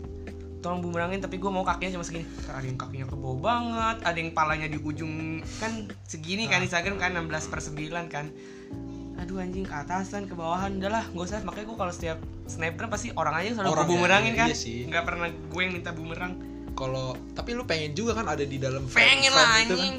tolong 0.59 0.83
bumerangin 0.83 1.23
tapi 1.23 1.39
gue 1.39 1.51
mau 1.55 1.63
kakinya 1.63 2.01
cuma 2.01 2.05
segini. 2.05 2.27
Kan 2.43 2.59
ada 2.59 2.67
yang 2.67 2.79
kakinya 2.81 3.07
ke 3.07 3.15
bawah 3.15 3.39
banget 3.39 3.97
ada 4.03 4.19
yang 4.19 4.31
palanya 4.35 4.67
di 4.67 4.79
ujung 4.83 5.39
kan 5.63 5.87
segini 6.03 6.51
kan 6.51 6.65
Instagram 6.65 6.99
kan 6.99 7.15
16 7.15 7.53
per 7.53 7.61
9 7.63 8.11
kan 8.11 8.27
aduh 9.19 9.43
anjing 9.43 9.67
ke 9.67 9.75
atasan 9.75 10.31
ke 10.31 10.35
bawahan. 10.39 10.79
Udahlah 10.79 11.05
gak 11.11 11.25
usah. 11.27 11.41
Makanya 11.43 11.67
gue 11.67 11.79
kalau 11.79 11.93
setiap 11.93 12.19
snapgram 12.47 12.89
pasti 12.89 13.11
orang 13.19 13.35
aja 13.35 13.51
selalu 13.59 13.69
Orang 13.75 13.87
gue 13.87 13.91
ya, 13.91 13.99
bumerangin 13.99 14.33
iya, 14.33 14.41
kan? 14.41 14.49
iya 14.49 14.57
sih. 14.57 14.79
nggak 14.87 15.05
pernah 15.05 15.29
gue 15.29 15.61
yang 15.61 15.73
minta 15.75 15.91
bumerang. 15.91 16.33
Kalau 16.79 17.19
tapi 17.35 17.59
lu 17.59 17.67
pengen 17.67 17.93
juga 17.99 18.15
kan 18.15 18.31
ada 18.31 18.47
di 18.47 18.57
dalam 18.57 18.87
frame- 18.87 19.03
pengen 19.03 19.33
lah 19.35 19.47
kan. 19.47 19.59
anjing. 19.67 19.95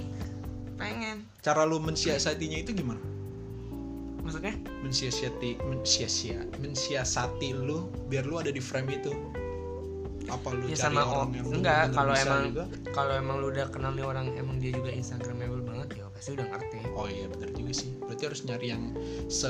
Pengen. 0.79 1.17
Cara 1.43 1.67
lu 1.67 1.77
mensiasatinya 1.83 2.57
itu 2.63 2.71
gimana? 2.71 3.03
Maksudnya? 4.23 4.55
Mensiasati 4.85 5.59
mensiasia 5.67 6.39
mensiasati 6.61 7.49
lu 7.51 7.91
biar 8.07 8.23
lu 8.23 8.39
ada 8.39 8.53
di 8.53 8.63
frame 8.63 8.95
itu. 8.95 9.11
Apa 10.29 10.53
lu 10.53 10.69
ya 10.69 10.77
cari 10.77 10.95
sama 10.95 11.01
orang 11.03 11.31
yang 11.33 11.47
enggak 11.49 11.83
kalau 11.91 12.13
emang 12.13 12.43
kalau 12.93 13.13
emang 13.17 13.35
lu 13.41 13.49
udah 13.49 13.67
kenal 13.73 13.91
nih 13.97 14.05
orang 14.05 14.29
emang 14.37 14.61
dia 14.61 14.69
juga 14.71 14.93
instagramable 14.93 15.58
banget 15.58 15.58
ya 15.58 15.58
pasti 16.19 16.35
udah 16.35 16.51
ngerti. 16.51 16.83
Oh 16.99 17.07
iya 17.07 17.31
benar 17.31 17.55
juga 17.55 17.71
sih. 17.71 17.95
Berarti 18.03 18.23
harus 18.27 18.43
nyari 18.43 18.67
yang 18.75 18.83
se 19.31 19.47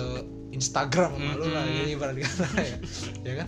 Instagram 0.54 1.18
sama 1.18 1.34
lu 1.42 1.50
lah 1.50 1.66
ibarat 1.66 2.16
kata 2.22 2.46
ya. 2.62 2.78
Ya 3.26 3.34
kan? 3.42 3.48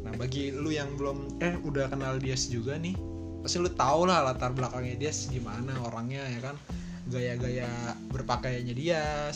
Nah 0.00 0.12
bagi 0.16 0.56
lu 0.56 0.72
yang 0.72 0.96
belum 0.96 1.44
eh 1.44 1.60
udah 1.60 1.92
kenal 1.92 2.16
dia 2.16 2.32
juga 2.40 2.80
nih 2.80 2.96
pasti 3.44 3.60
lu 3.60 3.68
tau 3.68 4.08
lah 4.08 4.24
latar 4.24 4.56
belakangnya 4.56 4.96
dia 4.96 5.12
gimana 5.28 5.76
orangnya 5.84 6.24
ya 6.24 6.40
kan? 6.40 6.56
Gaya-gaya 7.12 7.68
berpakaiannya 8.08 8.72
dia 8.72 9.28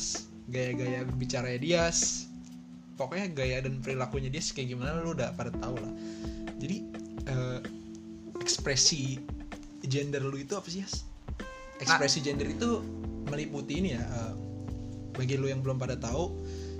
gaya-gaya 0.48 1.04
berbicaranya 1.04 1.60
dia 1.60 1.82
pokoknya 2.96 3.28
gaya 3.36 3.60
dan 3.60 3.84
perilakunya 3.84 4.32
dia 4.32 4.40
kayak 4.40 4.72
gimana 4.72 5.04
lu 5.04 5.12
udah 5.12 5.36
pada 5.36 5.52
tahu 5.52 5.76
lah. 5.76 5.92
Jadi 6.56 6.76
eh, 7.28 7.60
ekspresi 8.40 9.20
gender 9.84 10.24
lu 10.24 10.40
itu 10.40 10.56
apa 10.56 10.64
sih 10.72 10.80
Yas? 10.80 11.04
Ekspresi 11.78 12.18
gender 12.22 12.48
itu 12.50 12.82
meliputi 13.28 13.78
ini 13.78 13.94
ya 13.94 14.02
eh, 14.02 14.34
bagi 15.14 15.34
lu 15.34 15.50
yang 15.50 15.62
belum 15.62 15.78
pada 15.78 15.98
tahu 15.98 16.34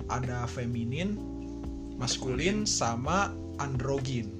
ada 0.09 0.47
feminin 0.47 1.19
maskulin 1.99 2.63
sama 2.63 3.35
androgin. 3.59 4.31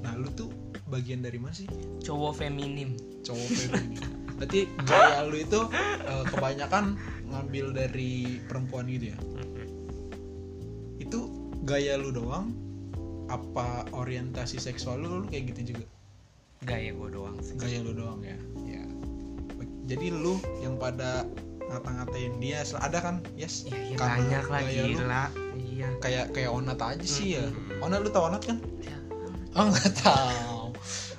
Nah 0.00 0.16
lu 0.16 0.32
tuh 0.32 0.48
bagian 0.88 1.20
dari 1.20 1.36
mana 1.36 1.52
sih? 1.52 1.68
Cowok 2.00 2.40
feminim 2.40 2.96
cowok 3.22 3.48
feminin. 3.52 4.00
Berarti 4.38 4.60
gaya 4.86 5.26
lu 5.26 5.36
itu 5.42 5.60
eh, 6.04 6.24
kebanyakan 6.32 6.96
ngambil 7.28 7.76
dari 7.76 8.40
perempuan 8.48 8.88
gitu 8.88 9.12
ya? 9.12 9.18
Itu 11.02 11.28
gaya 11.68 12.00
lu 12.00 12.10
doang 12.14 12.56
apa 13.28 13.84
orientasi 13.92 14.56
seksual 14.56 15.04
lu, 15.04 15.08
lu 15.20 15.26
kayak 15.28 15.52
gitu 15.52 15.76
juga? 15.76 15.86
Gaya 16.64 16.96
gue 16.96 17.08
doang 17.12 17.36
sih. 17.44 17.54
Gaya 17.60 17.84
lu 17.84 17.92
doang 17.92 18.24
ya 18.24 18.38
jadi 19.88 20.12
lu 20.12 20.36
yang 20.60 20.76
pada 20.76 21.24
ngata-ngatain 21.68 22.36
dia 22.36 22.60
ada 22.76 22.98
kan? 23.00 23.24
Yes. 23.36 23.64
Iya 23.68 23.96
Karena 23.96 24.20
banyak 24.20 24.44
lah 24.48 24.60
lu. 24.60 24.72
gila. 24.92 25.24
Iya. 25.58 25.88
kayak 26.02 26.26
kayak 26.34 26.50
onat 26.50 26.78
aja 26.82 27.06
sih 27.06 27.38
ya. 27.38 27.46
Hmm. 27.48 27.86
onat 27.88 28.04
lu 28.04 28.10
tau 28.12 28.28
onat 28.28 28.42
kan? 28.44 28.58
Ya, 28.84 28.96
oh 29.56 29.66
nggak 29.72 29.92
tahu. 30.04 30.60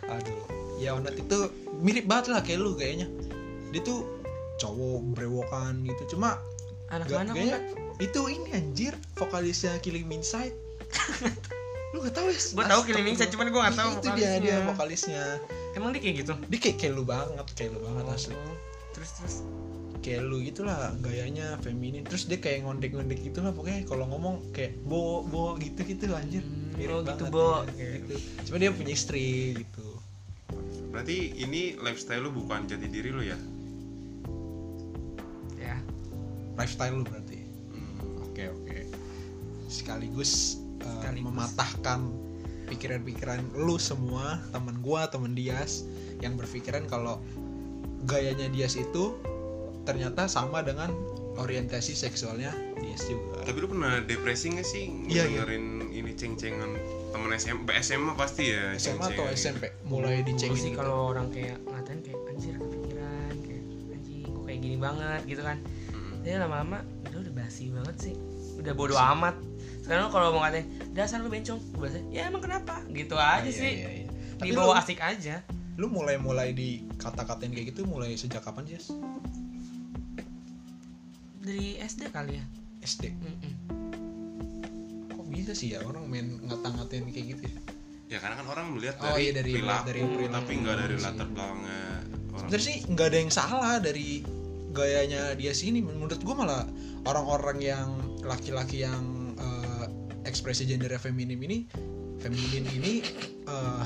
Aduh. 0.05 0.43
Ya 0.77 0.95
onat 0.95 1.15
itu 1.17 1.49
mirip 1.81 2.05
banget 2.05 2.31
lah 2.31 2.41
kayak 2.45 2.59
lu 2.61 2.77
kayaknya. 2.77 3.07
Dia 3.73 3.81
tuh 3.81 4.05
cowok 4.59 5.17
brewokan 5.17 5.81
gitu. 5.87 6.15
Cuma 6.17 6.37
anak 6.91 7.07
mana 7.09 7.31
kayaknya 7.33 7.59
itu 7.99 8.21
ini 8.31 8.49
anjir 8.55 8.93
vokalisnya 9.15 9.79
Killing 9.83 10.07
Inside. 10.11 10.55
Lu 11.89 12.05
gak 12.05 12.13
tahu 12.13 12.29
ya 12.29 12.37
Gue 12.37 12.65
tahu 12.69 12.81
Killing 12.85 13.07
Inside, 13.11 13.31
cuman 13.33 13.49
gue 13.49 13.61
gak 13.65 13.77
tahu 13.77 13.91
itu 13.97 14.07
dia 14.13 14.31
dia 14.37 14.57
vokalisnya. 14.61 15.41
Emang 15.79 15.89
dia 15.89 16.01
kayak 16.01 16.15
gitu? 16.19 16.33
dia 16.45 16.59
kayak, 16.59 16.75
kayak 16.77 16.93
lu 16.93 17.03
banget 17.03 17.47
kayak 17.55 17.71
lu 17.71 17.79
banget 17.81 18.05
asli 18.09 18.35
Oh, 18.35 18.55
Terus 18.91 19.09
terus. 19.15 19.35
kayak 19.99 20.21
lu 20.21 20.39
gitulah 20.41 20.75
gayanya 20.97 21.55
feminin 21.57 22.03
terus 22.03 22.23
dia 22.23 22.35
kayak 22.35 22.63
ngondek-ngondek 22.63 23.19
gitu 23.21 23.39
lah 23.39 23.51
pokoknya 23.51 23.83
kalau 23.83 24.03
ngomong 24.05 24.39
kayak 24.49 24.79
bo 24.81 25.23
bo 25.23 25.55
gitu 25.55 25.83
gitu 25.83 26.11
anjir 26.11 26.39
Hmm, 26.39 26.71
Mirip 26.75 26.93
oh 26.93 27.01
gitu, 27.03 27.23
Bo. 27.27 27.47
ya, 27.65 27.71
kayak 27.73 27.91
gitu 28.01 28.13
cuma 28.43 28.55
dia 28.57 28.71
punya 28.71 28.93
istri 28.93 29.25
gitu 29.57 29.87
berarti 30.89 31.17
ini 31.37 31.75
lifestyle 31.77 32.21
lu 32.21 32.31
bukan 32.33 32.63
jati 32.65 32.87
diri 32.87 33.11
lu 33.11 33.19
ya 33.21 33.35
Ya. 35.57 35.75
lifestyle 36.55 36.95
lu 36.95 37.03
berarti 37.03 37.43
Hmm. 37.69 38.23
oke 38.23 38.43
oke 38.49 38.77
sekaligus, 39.67 40.57
uh, 40.79 40.87
Sekaligus. 40.97 41.25
mematahkan 41.25 41.99
pikiran-pikiran 42.69 43.57
lu 43.57 43.81
semua 43.81 44.37
teman 44.53 44.77
gua 44.79 45.09
teman 45.09 45.33
Dias 45.33 45.83
yang 46.21 46.37
berpikiran 46.37 46.85
kalau 46.85 47.17
gayanya 48.05 48.47
Dias 48.53 48.77
itu 48.77 49.17
ternyata 49.83 50.29
sama 50.29 50.61
dengan 50.61 50.93
orientasi 51.39 51.97
seksualnya 51.97 52.53
Dias 52.77 53.03
juga 53.09 53.41
tapi 53.43 53.57
lu 53.63 53.67
pernah 53.71 54.03
depresi 54.03 54.53
gak 54.53 54.67
sih 54.67 54.85
Iya, 55.09 55.25
iya. 55.25 55.41
dengerin 55.43 55.65
ini 55.89 56.11
ceng-cengan 56.13 56.71
temen 57.09 57.29
SM 57.33 57.57
SMA 57.81 58.13
pasti 58.13 58.53
ya 58.53 58.75
SMA 58.77 59.09
atau 59.09 59.25
ceng-cengan. 59.25 59.33
SMP 59.33 59.63
mulai 59.87 60.21
dicengin 60.21 60.59
sih 60.59 60.71
gitu. 60.71 60.79
kalau 60.79 61.15
orang 61.15 61.27
kayak 61.33 61.57
ngatain 61.65 61.99
kayak 62.05 62.19
anjir 62.29 62.55
kepikiran 62.55 63.33
kayak 63.41 63.63
anjing 63.95 64.21
gue 64.29 64.43
kayak 64.45 64.59
gini 64.61 64.77
banget 64.77 65.21
gitu 65.25 65.41
kan. 65.41 65.57
Mm. 65.95 66.11
Jadi 66.21 66.35
lama-lama 66.37 66.79
udah 67.09 67.19
udah 67.25 67.33
basi 67.33 67.63
banget 67.73 67.95
sih. 67.97 68.15
Udah 68.61 68.73
bodo 68.77 68.95
amat. 68.95 69.35
Sekarang 69.89 70.13
kalau 70.13 70.29
mau 70.29 70.45
ngatain 70.45 70.65
dasar 70.93 71.17
lu 71.17 71.27
bencong, 71.27 71.57
gue 71.57 71.81
bahasa 71.81 71.97
ya 72.07 72.29
emang 72.29 72.37
kenapa? 72.39 72.85
Gitu 72.87 73.17
Ah, 73.17 73.41
aja 73.41 73.41
iya, 73.43 73.57
sih. 73.57 73.73
iya, 73.73 73.89
iya. 73.95 74.07
Tapi 74.37 74.47
Dibawa 74.47 74.69
lu, 74.69 74.77
asik 74.77 75.01
aja. 75.01 75.41
lu 75.75 75.89
mulai-mulai 75.89 76.53
di 76.53 76.69
kata-katain 76.95 77.49
kayak 77.49 77.73
gitu 77.73 77.83
mulai 77.83 78.13
sejak 78.13 78.37
kapan 78.39 78.69
sih? 78.69 78.93
Dari 81.39 81.79
SD 81.79 82.01
kali 82.07 82.37
ya. 82.37 82.45
SD. 82.79 83.03
Mm-mm. 83.11 83.53
Kok 85.09 85.25
bisa 85.25 85.51
sih 85.53 85.73
ya 85.73 85.81
orang 85.81 86.05
main 86.05 86.37
ngata-ngatain 86.39 87.09
kayak 87.09 87.27
gitu 87.31 87.43
ya? 87.47 87.57
ya 88.07 88.17
karena 88.17 88.37
kan 88.37 88.47
orang 88.47 88.65
melihat 88.69 88.97
Oh, 88.99 89.09
dari, 89.11 89.21
iya, 89.23 89.31
dari- 89.31 89.53
perilaku, 89.55 89.85
dari 89.85 90.01
perilaku 90.01 90.33
tapi 90.35 90.51
nggak 90.55 90.75
dari 90.79 90.93
sih. 90.93 91.03
latar 91.03 91.27
belakangnya 91.29 91.81
orang 92.27 92.41
Sebenarnya 92.43 92.61
sih 92.63 92.77
nggak 92.87 93.07
ada 93.07 93.17
yang 93.19 93.31
salah 93.31 93.75
dari 93.79 94.07
gayanya 94.69 95.21
dia 95.33 95.49
sini. 95.51 95.79
Menurut 95.79 96.17
gue 96.17 96.35
malah 96.35 96.61
orang-orang 97.03 97.57
yang 97.59 97.89
laki-laki 98.21 98.81
yang 98.81 99.01
ekspresi 100.29 100.69
gendernya 100.69 101.01
feminim 101.01 101.39
ini, 101.41 101.65
feminin 102.21 102.65
ini 102.69 102.93
eh, 103.49 103.83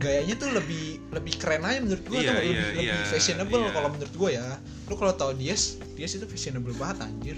gayanya 0.00 0.34
tuh 0.40 0.50
lebih 0.56 0.98
lebih 1.12 1.34
keren 1.36 1.62
aja 1.68 1.78
menurut 1.84 2.04
gue 2.08 2.20
Iya, 2.22 2.30
tuh 2.32 2.34
lebih, 2.40 2.54
iya, 2.56 2.66
lebih 2.72 2.86
iya, 2.88 3.10
fashionable 3.12 3.62
iya. 3.62 3.70
kalau 3.76 3.88
menurut 3.92 4.14
gue 4.16 4.30
ya. 4.32 4.46
Lu 4.88 4.94
kalau 4.96 5.12
tahu 5.12 5.32
Dias, 5.36 5.76
Dias 5.94 6.16
itu 6.16 6.24
fashionable 6.24 6.72
banget 6.80 7.04
anjir. 7.04 7.36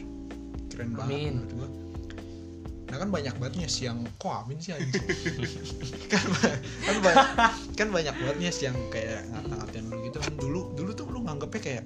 Keren 0.71 0.95
banget 0.95 1.11
Amin. 1.11 1.33
menurut 1.43 1.53
gue. 1.59 1.69
Nah 2.95 2.97
kan 3.03 3.11
banyak 3.11 3.35
banget 3.43 3.55
nih 3.59 3.91
yang 3.91 3.99
kok 4.23 4.47
amin 4.47 4.59
sih 4.63 4.71
anjir. 4.71 5.03
kan, 6.15 6.23
ba- 6.31 6.61
kan 6.87 6.97
banyak 7.03 7.29
kan 7.75 7.89
banyak 7.91 8.15
banget 8.15 8.37
nih 8.39 8.71
yang 8.71 8.77
kayak 8.95 9.27
ngata-ngatain 9.35 9.85
lu 9.91 9.97
gitu 10.07 10.19
kan 10.23 10.33
dulu 10.39 10.61
dulu 10.79 10.91
tuh 10.95 11.07
lu 11.11 11.27
nganggepnya 11.27 11.59
kayak 11.59 11.85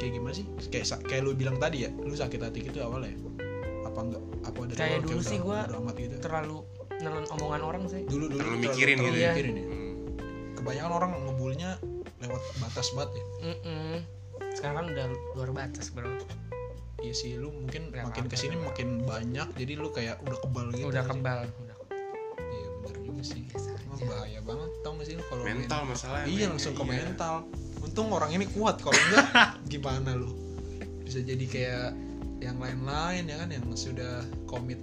kayak 0.00 0.12
gimana 0.16 0.32
sih 0.32 0.46
kayak 0.72 1.04
kayak 1.04 1.22
lu 1.22 1.36
bilang 1.36 1.60
tadi 1.60 1.84
ya 1.84 1.90
lu 1.92 2.16
sakit 2.16 2.40
hati 2.40 2.64
gitu 2.64 2.80
awalnya 2.80 3.12
ya? 3.12 3.31
Apa 3.92 4.00
enggak 4.02 4.22
apa 4.42 4.58
dari 4.64 4.78
Kayak 4.78 4.98
dulu 5.04 5.20
sih 5.20 5.38
amat 5.38 5.94
gitu 5.94 6.14
Terlalu 6.18 6.56
nelen 6.98 7.26
omongan 7.28 7.60
orang 7.62 7.82
sih. 7.86 8.02
dulu 8.04 8.24
dulu 8.26 8.38
terlalu 8.38 8.58
mikirin 8.64 8.96
terlalu 8.96 9.10
gitu 9.10 9.18
ya. 9.18 9.30
mikirin 9.30 9.54
ya 9.54 9.64
Hmm. 9.64 9.92
kebanyakan 10.54 10.92
orang 10.92 11.10
ngebulnya 11.20 11.70
lewat 12.18 12.42
batas 12.56 12.86
banget 12.90 13.10
ya 13.12 13.24
Mm-mm. 13.44 13.94
Sekarang 14.52 14.76
kan 14.76 14.86
udah 14.88 15.06
luar 15.34 15.50
batas 15.52 15.86
bro. 15.88 16.08
iya 16.98 17.10
sih 17.12 17.34
lu 17.34 17.50
mungkin 17.50 17.90
makin 17.90 18.24
ke 18.24 18.36
sini 18.36 18.54
nggak 18.54 18.70
makin 18.70 18.88
banyak 19.02 19.48
jadi 19.52 19.72
lu 19.74 19.90
kayak 19.90 20.22
udah 20.22 20.38
kebal 20.38 20.66
gitu 20.70 20.86
udah 20.86 21.02
kebal. 21.02 21.40
Udah 21.58 21.76
iya 22.38 22.66
bener 22.78 22.96
juga 23.02 23.22
sih 23.22 23.42
Biasa 23.44 23.68
Emang 23.76 23.98
aja. 23.98 24.06
bahaya 24.08 24.40
banget 24.40 24.70
tau 24.80 24.92
gak 24.94 25.04
sih 25.04 25.14
lu 25.14 25.24
kalau 25.24 25.42
main- 25.42 25.58
mental 25.58 25.80
masalahnya 25.84 26.26
iya 26.28 26.46
langsung 26.46 26.72
ke 26.72 26.80
Iya. 26.80 26.90
mental 26.94 27.34
untung 27.82 28.08
orang 28.08 28.30
ini 28.30 28.46
kuat 28.48 28.78
kalau 28.78 28.94
enggak 28.94 29.26
gimana 29.72 30.10
lu 30.14 30.30
bisa 31.02 31.18
jadi 31.20 31.44
kayak 31.44 31.88
yang 32.42 32.58
lain-lain 32.58 33.22
ya 33.30 33.36
kan 33.38 33.48
yang 33.48 33.64
sudah 33.72 34.26
komit. 34.50 34.78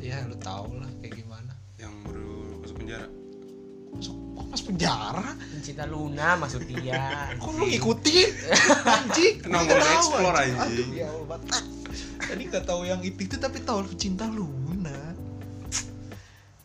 Ya 0.00 0.24
lu 0.24 0.38
tau 0.40 0.70
lah 0.78 0.88
kayak 1.04 1.20
gimana. 1.20 1.52
Yang 1.76 1.94
baru 2.08 2.36
masuk 2.62 2.76
penjara? 2.80 3.06
Masuk 3.90 4.16
oh, 4.38 4.44
mas 4.48 4.62
penjara? 4.64 5.28
Cinta 5.60 5.84
Luna 5.84 6.28
maksud 6.40 6.62
dia. 6.64 7.04
kok 7.42 7.50
lu 7.52 7.68
ngikutin? 7.68 8.28
Anjing 8.96 9.34
Kenapa 9.44 9.66
Nggak 9.66 9.76
mau 9.76 9.84
tahu, 9.84 9.98
explore, 9.98 10.38
anjing. 10.40 10.90
ya 10.94 11.06
Allah 11.10 11.38
tadi 12.30 12.46
gak 12.46 12.62
tahu 12.62 12.86
yang 12.86 13.02
itu 13.02 13.26
itu 13.26 13.36
tapi 13.36 13.58
tahu 13.60 13.82
cinta 13.98 14.30
Luna. 14.30 15.18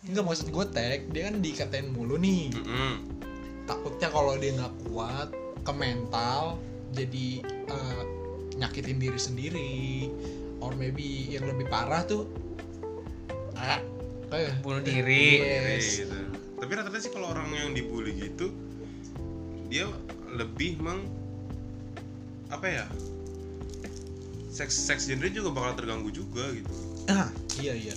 Enggak 0.06 0.24
maksud 0.24 0.48
gue 0.54 0.66
tag 0.70 1.10
dia 1.10 1.34
kan 1.34 1.42
dikatain 1.42 1.90
mulu 1.90 2.22
nih. 2.22 2.54
Mm-mm. 2.54 2.94
takutnya 3.66 4.14
kalau 4.14 4.38
dia 4.38 4.54
nggak 4.54 4.76
kuat 4.86 5.34
ke 5.66 5.74
mental 5.74 6.62
jadi 6.94 7.42
eh, 7.66 8.02
nyakitin 8.56 8.98
diri 9.00 9.20
sendiri 9.20 9.74
or 10.64 10.72
maybe 10.80 11.28
yang 11.32 11.46
lebih 11.46 11.68
parah 11.68 12.08
tuh 12.08 12.28
ah, 13.60 13.80
kayak 14.32 14.60
Bunuh 14.64 14.82
diri. 14.84 15.44
yes. 15.44 16.04
gitu. 16.04 16.18
Tapi 16.56 16.72
rata-rata 16.72 17.00
sih 17.04 17.12
kalau 17.12 17.36
orang 17.36 17.52
yang 17.52 17.70
dibully 17.76 18.16
gitu 18.16 18.52
dia 19.68 19.86
lebih 20.34 20.80
meng 20.80 21.04
apa 22.48 22.68
ya? 22.68 22.86
Seks 24.56 24.72
seks 24.72 25.12
gender 25.12 25.28
juga 25.28 25.52
bakal 25.52 25.76
terganggu 25.76 26.10
juga 26.16 26.48
gitu. 26.56 26.72
Ah, 27.12 27.28
iya 27.60 27.76
iya. 27.76 27.96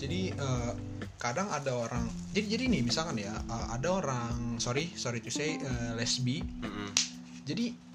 Jadi 0.00 0.34
eh, 0.34 0.72
kadang 1.20 1.52
ada 1.52 1.76
orang 1.76 2.08
jadi 2.34 2.56
jadi 2.58 2.64
nih 2.66 2.82
misalkan 2.82 3.20
ya 3.20 3.30
eh, 3.30 3.66
ada 3.78 3.88
orang 4.02 4.58
sorry 4.58 4.90
sorry 4.98 5.22
to 5.22 5.30
say 5.30 5.54
eh, 5.60 5.90
lesbi. 5.94 6.42
Mm-mm. 6.42 6.90
Jadi 7.46 7.89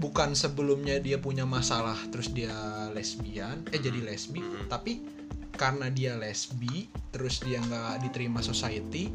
bukan 0.00 0.32
sebelumnya 0.32 0.96
dia 0.96 1.20
punya 1.20 1.44
masalah 1.44 1.96
terus 2.08 2.32
dia 2.32 2.50
lesbian 2.90 3.60
eh 3.68 3.78
jadi 3.78 4.00
lesbi 4.00 4.40
Mhm. 4.40 4.66
tapi 4.66 5.04
karena 5.52 5.92
dia 5.92 6.16
lesbi 6.16 6.88
terus 7.10 7.38
dia 7.38 7.60
nggak 7.60 8.00
diterima 8.02 8.40
society 8.40 9.12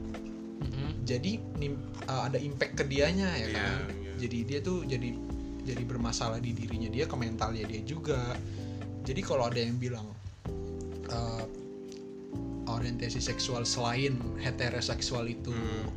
Mm-mm. 0.61 1.01
jadi 1.03 1.41
eh, 2.05 2.21
ada 2.21 2.37
impact 2.37 2.77
ke 2.77 2.83
dianya 2.85 3.33
ya 3.33 3.47
Iya, 3.47 3.51
kan 3.51 3.79
iya. 3.91 4.13
jadi 4.15 4.37
dia 4.45 4.59
tuh 4.61 4.85
jadi 4.85 5.09
jadi 5.65 5.81
bermasalah 5.83 6.37
di 6.37 6.53
dirinya 6.53 6.87
dia 6.87 7.03
ke 7.03 7.15
mentalnya 7.15 7.65
dia 7.65 7.81
juga 7.81 8.37
jadi 9.01 9.21
kalau 9.21 9.49
ada 9.49 9.57
yang 9.57 9.75
bilang 9.75 10.05
eh, 11.07 11.43
orientasi 12.67 13.17
seksual 13.17 13.65
selain 13.65 14.13
heteroseksual 14.37 15.25
itu 15.25 15.49
Hmm. 15.49 15.89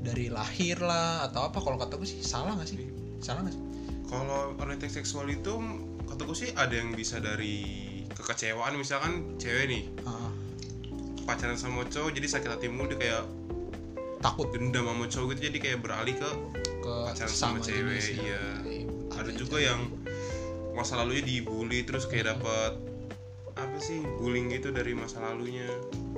dari 0.00 0.28
lahir 0.28 0.80
lah 0.80 1.24
atau 1.24 1.48
apa 1.48 1.58
kalau 1.58 1.76
kata 1.76 1.96
gue 1.96 2.04
sih 2.04 2.20
salah 2.20 2.52
nggak 2.52 2.68
sih 2.68 2.76
salah 3.20 3.40
nggak 3.40 3.56
sih 3.56 3.64
Kalau 4.14 4.54
orientasi 4.56 5.02
seksual 5.02 5.26
itu 5.28 5.52
kataku 6.06 6.32
sih 6.32 6.54
ada 6.54 6.70
yang 6.70 6.92
bisa 6.92 7.18
dari 7.18 7.64
kekecewaan. 8.08 8.78
Misalkan 8.78 9.34
cewek 9.36 9.66
nih 9.66 9.82
Ah, 10.06 10.30
pacaran 11.24 11.56
sama 11.56 11.82
cowok 11.84 12.12
jadi 12.12 12.26
sakit 12.28 12.50
hati 12.52 12.66
mulu 12.68 12.94
dia 12.94 12.98
kayak 13.00 13.24
takut. 14.20 14.48
dendam 14.52 14.86
sama 14.86 15.04
cowok 15.04 15.26
gitu 15.34 15.40
jadi 15.50 15.58
kayak 15.60 15.78
beralih 15.82 16.14
ke 16.14 16.30
ke 16.80 16.92
Pacaran 17.10 17.32
sama 17.32 17.56
sama 17.56 17.58
cewek, 17.60 17.96
jenis 17.96 18.06
ya. 18.12 18.22
iya. 18.22 18.42
ada 19.14 19.20
Ada 19.24 19.30
juga 19.32 19.56
yang 19.58 19.80
masa 20.74 20.98
lalunya 20.98 21.22
dibully 21.22 21.82
terus 21.82 22.04
kayak 22.04 22.34
dapat 22.34 22.76
apa 23.54 23.78
sih 23.78 24.02
bullying 24.18 24.50
gitu 24.50 24.68
dari 24.68 24.92
masa 24.92 25.22
lalunya 25.22 25.62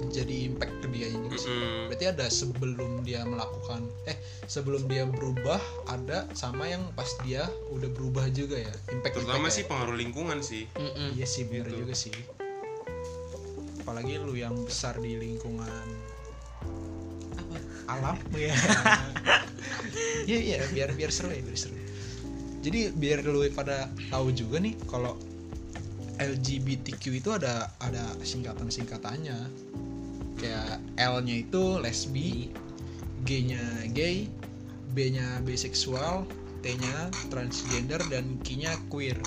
jadi 0.08 0.48
impact 0.48 0.80
ke 0.80 0.88
dia 0.88 1.08
juga 1.08 1.36
sih 1.36 1.52
Mm-mm. 1.52 1.88
berarti 1.88 2.06
ada 2.08 2.26
sebelum 2.26 3.04
dia 3.04 3.22
melakukan 3.22 3.84
eh 4.04 4.16
sebelum 4.44 4.84
dia 4.84 5.04
berubah 5.04 5.60
ada 5.86 6.24
sama 6.32 6.64
yang 6.64 6.80
pas 6.92 7.08
dia 7.20 7.44
udah 7.70 7.88
berubah 7.88 8.24
juga 8.30 8.56
ya 8.56 8.72
impact 8.88 9.20
terutama 9.20 9.46
impact 9.46 9.54
sih 9.54 9.64
pengaruh 9.64 9.94
lingkungan 9.94 10.38
sih 10.40 10.64
Mm-mm. 10.74 11.12
iya 11.12 11.26
sih 11.26 11.44
bener 11.44 11.68
Gitu. 11.68 11.84
juga 11.84 11.94
sih 11.94 12.14
apalagi 13.78 14.18
lu 14.18 14.34
yang 14.34 14.56
besar 14.58 14.96
di 14.96 15.14
lingkungan 15.14 15.86
Apa? 17.36 17.56
alam 17.86 18.16
ya 18.34 18.54
iya 20.24 20.38
iya 20.40 20.58
biar 20.68 20.90
biar 20.92 21.10
seru 21.12 21.30
ya 21.30 21.38
biar 21.38 21.54
seru 21.54 21.76
jadi 22.64 22.90
biar 22.90 23.22
lu 23.22 23.46
pada 23.52 23.86
tahu 24.10 24.32
juga 24.32 24.58
nih 24.58 24.74
kalau 24.90 25.14
LGBTQ 26.16 27.02
itu 27.20 27.30
ada 27.32 27.70
ada 27.80 28.04
singkatan 28.24 28.68
singkatannya 28.72 29.36
kayak 30.36 30.80
L-nya 31.00 31.36
itu 31.44 31.80
lesbi 31.80 32.52
G-nya 33.26 33.90
gay 33.90 34.28
B-nya 34.96 35.44
bisexual 35.44 36.24
T-nya 36.64 37.12
transgender 37.28 38.00
dan 38.08 38.40
Q-nya 38.40 38.76
queer 38.88 39.20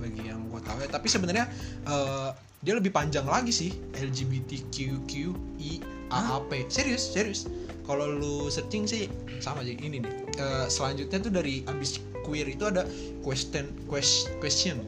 bagi 0.00 0.32
yang 0.32 0.48
gue 0.48 0.60
tahu 0.64 0.80
ya. 0.80 0.88
Tapi 0.88 1.08
sebenarnya 1.10 1.44
eh, 1.84 2.30
dia 2.62 2.74
lebih 2.78 2.92
panjang 2.94 3.26
lagi 3.26 3.50
sih 3.52 3.74
LGBTQQIAAP 3.98 5.30
serius 6.70 7.10
serius. 7.10 7.50
Kalau 7.84 8.06
lu 8.06 8.46
searching 8.46 8.86
sih 8.86 9.10
sama 9.42 9.66
aja 9.66 9.74
ini 9.74 9.98
nih. 9.98 10.12
Eh, 10.38 10.66
selanjutnya 10.70 11.18
tuh 11.20 11.32
dari 11.34 11.66
abis 11.66 11.98
queer 12.22 12.46
itu 12.46 12.64
ada 12.70 12.86
question 13.24 13.66
ques- 13.90 14.30
question 14.38 14.78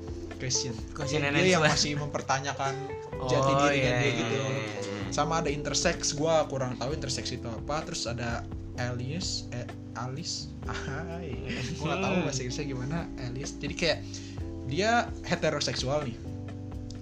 question 0.43 0.75
Question 0.91 1.23
Dia- 1.23 1.55
yang 1.55 1.63
masih 1.63 1.95
mempertanyakan 1.95 2.75
jati 3.31 3.53
Oh, 3.55 3.59
dirinya 3.63 3.71
iya, 3.71 3.95
dia 3.97 4.11
iya, 4.11 4.19
gitu. 4.19 4.35
iya. 4.35 5.11
sama 5.15 5.39
ada 5.39 5.49
intersex 5.49 6.11
gua 6.13 6.43
kurang 6.45 6.75
tahu 6.75 6.91
intersex 6.91 7.31
itu 7.31 7.47
apa. 7.47 7.87
Terus 7.87 8.09
ada 8.09 8.43
alias 8.75 9.47
eh, 9.53 9.69
alis 9.95 10.51
gua 11.79 11.87
nggak 11.87 12.01
tahu 12.01 12.15
Hmm. 12.17 12.25
bahasa 12.25 12.41
Inggrisnya 12.43 12.67
gimana 12.67 12.99
alias 13.23 13.55
jadi 13.57 13.75
kayak 13.77 13.99
dia 14.67 14.91
heteroseksual 15.23 16.03
nih. 16.03 16.17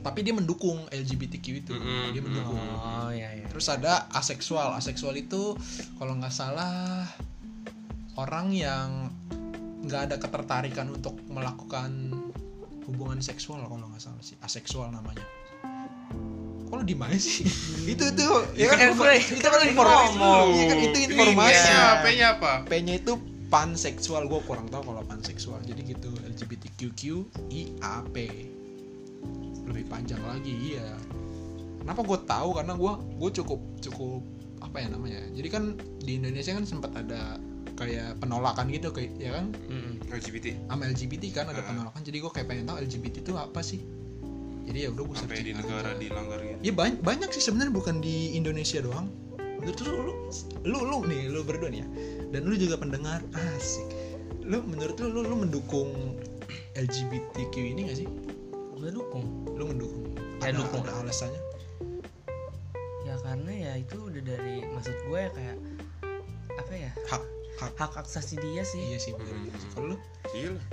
Tapi 0.00 0.18
dia 0.20 0.32
mendukung 0.32 0.88
LGBTQ 0.88 1.46
itu. 1.54 1.72
Mm-mm, 1.72 2.10
dia 2.10 2.20
mendukung. 2.20 2.56
Oh 2.56 3.08
iya 3.08 3.30
iya. 3.32 3.46
terus 3.46 3.68
ada 3.68 4.08
aseksual. 4.10 4.72
Aseksual 4.74 5.14
itu 5.14 5.54
kalau 5.96 6.16
nggak 6.16 6.32
salah 6.32 7.04
orang 8.16 8.50
yang 8.50 9.12
nggak 9.80 10.02
ada 10.08 10.16
ketertarikan 10.16 10.90
untuk 10.90 11.14
melakukan 11.26 12.12
hubungan 12.88 13.20
seksual 13.20 13.60
kalau 13.66 13.86
nggak 13.90 14.02
salah 14.02 14.22
sih. 14.22 14.36
Aseksual 14.40 14.92
namanya. 14.94 15.24
Kalau 16.70 16.86
di 16.86 16.94
mana 16.94 17.18
sih? 17.18 17.42
Itu 17.82 18.14
itu 18.14 18.26
ya 18.54 18.70
kan? 18.70 18.94
Kan 18.94 18.94
gue- 18.94 19.18
itu 19.18 19.42
kan 19.42 19.60
informasi 19.66 20.14
ngomong. 20.14 20.46
Iya 20.54 20.64
kan? 20.70 20.78
Itu 20.78 20.98
informasi. 21.10 21.50
P-nya, 21.66 21.82
P-nya 22.06 22.26
apa? 22.38 22.52
P-nya 22.70 22.94
itu 23.02 23.12
panseksual. 23.50 24.30
Gue 24.30 24.38
kurang 24.46 24.70
tahu 24.70 24.94
kalau 24.94 25.02
panseksual. 25.02 25.58
Jadi 25.66 25.82
gitu 25.90 26.14
LGBTQIAP 26.22 28.16
lebih 29.66 29.84
panjang 29.90 30.22
lagi 30.22 30.54
iya. 30.74 30.94
Kenapa 31.82 32.06
gue 32.06 32.18
tahu? 32.22 32.48
Karena 32.54 32.72
gue 32.78 32.92
gue 33.18 33.30
cukup 33.42 33.60
cukup 33.82 34.22
apa 34.62 34.76
ya 34.78 34.88
namanya? 34.94 35.20
Jadi 35.34 35.48
kan 35.50 35.74
di 35.98 36.22
Indonesia 36.22 36.54
kan 36.54 36.62
sempat 36.62 36.94
ada 36.94 37.34
kayak 37.80 38.20
penolakan 38.20 38.68
gitu 38.68 38.92
kayak 38.92 39.16
ya 39.16 39.32
kan 39.32 39.48
Mm-mm. 39.66 39.96
LGBT 40.06 40.68
sama 40.68 40.84
LGBT 40.86 41.24
kan 41.32 41.48
ada 41.48 41.58
Ah. 41.58 41.66
penolakan 41.66 42.00
jadi 42.00 42.16
gue 42.20 42.30
kayak 42.30 42.46
pengen 42.46 42.64
tahu 42.66 42.76
LGBT 42.78 43.14
itu 43.18 43.32
apa 43.34 43.60
sih 43.60 43.80
jadi 44.62 44.78
ya 44.84 44.88
udah 44.92 45.02
gue 45.02 45.16
sampai 45.16 45.40
di 45.40 45.52
negara 45.52 45.88
aja. 45.88 45.98
dilanggar 45.98 46.38
gitu 46.38 46.58
Ya 46.60 46.72
banyak, 46.72 47.00
banyak 47.00 47.28
sih 47.32 47.42
sebenarnya 47.42 47.72
bukan 47.72 47.98
di 47.98 48.36
Indonesia 48.36 48.78
doang. 48.78 49.08
Menurut 49.58 49.76
lu, 49.80 49.90
lu, 49.90 50.14
lu, 50.62 50.78
lu 50.84 50.98
nih, 51.04 51.22
lu 51.26 51.40
berdua 51.42 51.68
nih 51.68 51.80
ya. 51.80 51.88
Dan 52.30 52.44
lu 52.44 52.54
juga 52.54 52.76
pendengar 52.76 53.18
asik. 53.50 53.88
Lu 54.40 54.62
menurut 54.62 54.94
lu, 54.96 55.10
lu, 55.10 55.20
lu 55.22 55.36
mendukung 55.38 56.14
LGBTQ 56.72 57.54
ini 57.58 57.80
gak 57.84 57.98
sih? 57.98 58.08
Gue 58.72 58.88
dukung. 58.88 59.26
Lu 59.50 59.64
mendukung? 59.66 60.14
Ya, 60.38 60.48
ada, 60.48 60.60
dukung. 60.60 60.80
ada 60.82 61.02
alasannya? 61.02 61.42
Ya 63.02 63.14
karena 63.18 63.50
ya 63.52 63.72
itu 63.76 63.96
udah 63.98 64.22
dari 64.22 64.54
maksud 64.66 64.96
gue 65.02 65.18
ya 65.18 65.30
kayak 65.30 65.56
apa 66.52 66.72
ya 66.72 66.90
Hak, 67.06 67.22
hak. 67.60 67.72
hak 67.76 68.02
asasi 68.02 68.34
dia 68.36 68.62
sih. 68.62 68.80
Iya 68.86 68.98
sih 68.98 69.12
bener. 69.12 69.32
Hmm. 69.32 69.70
Kalau 69.70 69.86
lu? 69.92 69.96
iya 70.30 70.50
lah 70.50 70.64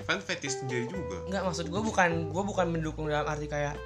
fan 0.00 0.18
fetish 0.18 0.64
jadi 0.64 0.88
juga 0.88 1.20
Enggak 1.28 1.42
maksud 1.44 1.66
gue 1.68 1.82
bukan 1.82 2.10
gue 2.28 2.42
bukan 2.42 2.66
mendukung 2.70 3.04
dalam 3.06 3.28
arti 3.28 3.44
kayak 3.44 3.76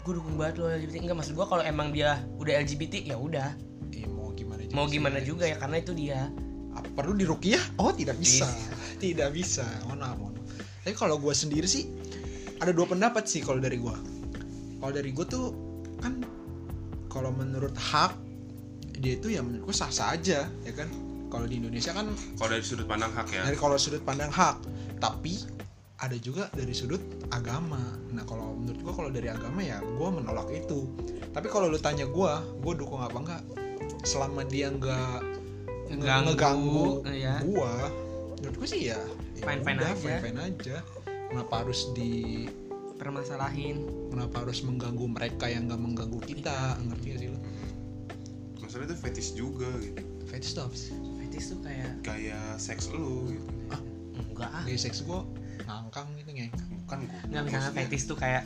gue 0.00 0.16
dukung 0.16 0.40
banget 0.40 0.56
lo 0.56 0.66
LGBT 0.66 1.04
enggak 1.04 1.18
maksud 1.18 1.36
gue 1.36 1.44
kalau 1.44 1.60
emang 1.60 1.92
dia 1.92 2.24
udah 2.34 2.54
LGBT 2.58 3.04
ya 3.04 3.20
udah 3.20 3.52
Eh, 3.92 4.08
mau 4.08 4.32
gimana 4.32 4.64
juga 4.64 4.72
mau 4.72 4.86
sih. 4.86 4.96
gimana 4.96 5.18
juga 5.20 5.44
ya 5.44 5.56
karena 5.56 5.76
itu 5.76 5.92
dia 5.92 6.32
Apa, 6.70 6.88
perlu 6.94 7.12
dirukiah? 7.12 7.60
Oh 7.76 7.92
tidak 7.92 8.16
bisa. 8.16 8.48
tidak 8.96 9.28
bisa. 9.30 9.66
Mohon 9.84 9.98
maaf, 9.98 10.16
mohon 10.16 10.32
maaf. 10.34 10.48
Tapi 10.80 10.94
kalau 10.94 11.16
gue 11.18 11.34
sendiri 11.36 11.68
sih 11.68 11.84
ada 12.56 12.72
dua 12.72 12.88
pendapat 12.88 13.28
sih 13.28 13.44
kalau 13.44 13.60
dari 13.60 13.76
gue. 13.76 13.96
Kalau 14.78 14.92
dari 14.94 15.10
gue 15.10 15.26
tuh 15.26 15.52
kan 16.00 16.24
kalau 17.06 17.28
menurut 17.28 17.76
hak 17.76 18.16
dia 18.96 19.14
itu 19.14 19.28
ya 19.28 19.44
menurut 19.44 19.68
gue 19.68 19.76
sah 19.76 19.92
sah 19.92 20.16
aja 20.16 20.48
ya 20.48 20.72
kan. 20.72 20.88
Kalau 21.28 21.44
di 21.44 21.56
Indonesia 21.56 21.92
kan 21.92 22.08
kalau 22.34 22.50
dari 22.50 22.64
sudut 22.64 22.84
pandang 22.84 23.12
hak 23.12 23.28
ya 23.28 23.42
dari 23.44 23.54
kalau 23.54 23.76
sudut 23.76 24.00
pandang 24.00 24.32
hak, 24.32 24.56
tapi 24.96 25.44
ada 25.98 26.16
juga 26.16 26.48
dari 26.50 26.72
sudut 26.72 27.00
agama. 27.28 27.80
Nah 28.10 28.24
kalau 28.24 28.54
menurut 28.54 28.80
gue 28.80 28.92
kalau 28.94 29.10
dari 29.10 29.28
agama 29.28 29.60
ya 29.60 29.78
gue 29.78 30.08
menolak 30.08 30.48
itu. 30.50 30.88
Tapi 31.28 31.46
kalau 31.46 31.68
lu 31.68 31.76
tanya 31.76 32.04
gue, 32.04 32.32
gue 32.58 32.72
dukung 32.74 32.98
apa 32.98 33.18
enggak? 33.18 33.42
Selama 34.02 34.42
dia 34.42 34.70
nggak 34.70 35.20
nge- 35.88 36.00
Ngeganggu, 36.00 36.28
ngeganggu 36.32 36.84
iya. 37.08 37.34
gua 37.40 37.72
menurut 38.38 38.56
gue 38.60 38.68
sih 38.68 38.82
ya 38.88 39.00
Fine-fine 39.40 39.80
aja. 39.80 39.96
fine 39.96 40.20
fine 40.20 40.38
aja 40.38 40.76
kenapa 41.32 41.64
harus 41.64 41.90
di 41.92 42.44
permasalahin 42.94 43.82
kenapa 44.12 44.44
harus 44.44 44.60
mengganggu 44.60 45.06
mereka 45.08 45.48
yang 45.48 45.64
nggak 45.64 45.80
mengganggu 45.80 46.20
kita 46.22 46.76
ngerti 46.84 47.06
gak 47.08 47.18
sih 47.18 47.28
lu 47.32 47.38
masalah 48.60 48.84
itu 48.84 48.96
fetish 48.98 49.30
juga 49.32 49.70
gitu 49.80 50.02
fetish 50.28 50.52
tuh 50.52 50.68
apa 50.68 50.76
sih 50.76 50.92
fetish 51.38 51.54
tuh 51.54 51.60
kayak 51.62 51.90
gaya 52.02 52.40
seks 52.58 52.90
lu 52.90 53.30
gitu. 53.30 53.46
Enggak 54.34 54.50
ah. 54.50 54.62
Gaya 54.66 54.78
seks 54.78 55.06
gue 55.06 55.20
ngangkang 55.62 56.08
gitu 56.18 56.30
ngengkang. 56.34 56.66
Bukan 56.82 56.98
gua 57.06 57.18
nggak 57.30 57.42
misalnya 57.46 57.70
fetish 57.70 58.04
tuh 58.10 58.18
kayak 58.18 58.42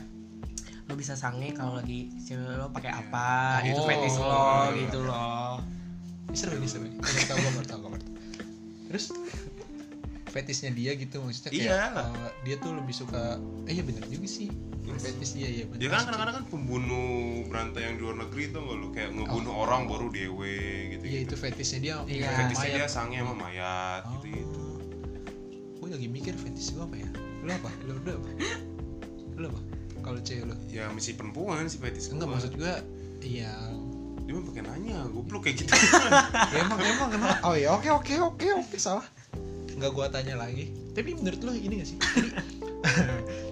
lo 0.85 0.93
bisa 0.93 1.17
sange 1.17 1.55
kalau 1.57 1.73
lagi 1.73 2.13
cewek 2.21 2.53
lo 2.53 2.69
pakai 2.69 2.91
Iya. 2.93 3.01
apa 3.01 3.27
Oh. 3.57 3.65
itu 3.65 3.81
fetish 3.81 4.17
lo 4.21 4.45
gitu 4.77 4.99
loh. 5.01 5.57
Ini 6.29 6.37
seru 6.37 6.53
ini 6.53 6.67
seru 6.69 6.85
tau 7.25 7.35
gue 7.35 7.51
baru 7.51 7.65
tau 7.65 7.77
gue 7.79 7.89
baru 7.89 8.03
tau 8.03 8.13
terus 8.93 9.05
fetishnya 10.33 10.71
dia 10.71 10.91
gitu 10.93 11.21
maksudnya 11.21 11.51
kayak 11.51 11.61
Iya. 11.63 11.81
eh, 11.93 12.31
dia 12.43 12.55
tuh 12.57 12.73
lebih 12.73 12.91
suka 12.91 13.37
eh 13.63 13.71
iya 13.71 13.83
bener 13.83 14.01
juga 14.03 14.25
sih 14.25 14.49
fetish 14.83 15.33
dia 15.33 15.47
iya 15.47 15.63
bener 15.63 15.79
dia 15.79 15.89
kan 15.89 16.03
kadang-kadang 16.03 16.35
kan 16.35 16.45
pembunuh 16.49 17.07
berantai 17.45 17.81
yang 17.83 17.95
di 17.95 18.01
luar 18.01 18.17
negeri 18.19 18.43
tuh 18.49 18.59
nggak 18.59 18.75
lu 18.75 18.87
kayak 18.89 19.09
ngebunuh 19.11 19.53
orang 19.55 19.81
baru 19.85 20.09
dewe 20.09 20.57
gitu 20.91 21.03
iya 21.03 21.19
itu 21.21 21.35
fetishnya 21.35 21.79
dia 21.79 21.95
Iya. 22.03 22.29
fetishnya 22.35 22.67
dia 22.67 22.77
mayat 22.79 22.89
sange 22.89 23.15
sama 23.15 23.33
mayat 23.37 24.01
Oh. 24.03 24.11
gitu 24.15 24.27
gitu 24.33 24.63
gue 25.77 25.89
lagi 25.91 26.07
mikir 26.09 26.33
fetish 26.33 26.71
gue 26.71 26.81
apa 26.81 26.95
ya? 26.95 27.09
Lu 27.43 27.51
apa? 27.51 27.69
Lu 27.83 27.93
udah 27.97 28.15
apa? 28.15 28.29
Lu 29.35 29.45
apa? 29.45 29.59
Kalau 30.01 30.19
cewek 30.19 30.43
lu? 30.45 30.55
Ya 30.67 30.87
misi 30.89 31.11
perempuan 31.11 31.67
sih 31.67 31.75
fetish 31.77 32.07
enggak 32.09 32.25
gua. 32.25 32.33
maksud 32.33 32.51
gue 32.55 32.73
iya. 33.21 33.51
Dia 34.23 34.31
mah 34.31 34.43
pakai 34.45 34.63
nanya 34.63 35.03
goblok 35.05 35.43
kayak 35.43 35.59
gitu. 35.59 35.75
Ya 36.55 36.57
emang 36.57 36.79
emang 36.79 37.09
kenapa 37.09 37.35
oh 37.43 37.53
ya 37.53 37.69
oke 37.69 37.91
oke 37.91 38.13
oke 38.17 38.47
oke 38.57 38.75
salah 38.77 39.03
nggak 39.83 39.91
gua 39.91 40.07
tanya 40.07 40.39
lagi. 40.39 40.71
Tapi 40.95 41.19
menurut 41.19 41.41
lo 41.43 41.51
ini 41.51 41.83
gak 41.83 41.89
sih? 41.91 41.99
Jadi 41.99 42.29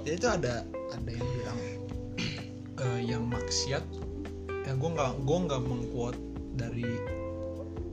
jadi 0.08 0.16
itu 0.24 0.28
ada 0.32 0.64
ada 0.96 1.10
yang 1.12 1.28
bilang 1.36 1.60
eh, 2.80 3.00
yang 3.04 3.24
maksiat 3.28 3.84
ya 4.64 4.72
gua 4.80 4.90
nggak 4.96 5.12
gua 5.28 5.38
nggak 5.52 5.62
mengquote 5.68 6.20
dari 6.56 6.88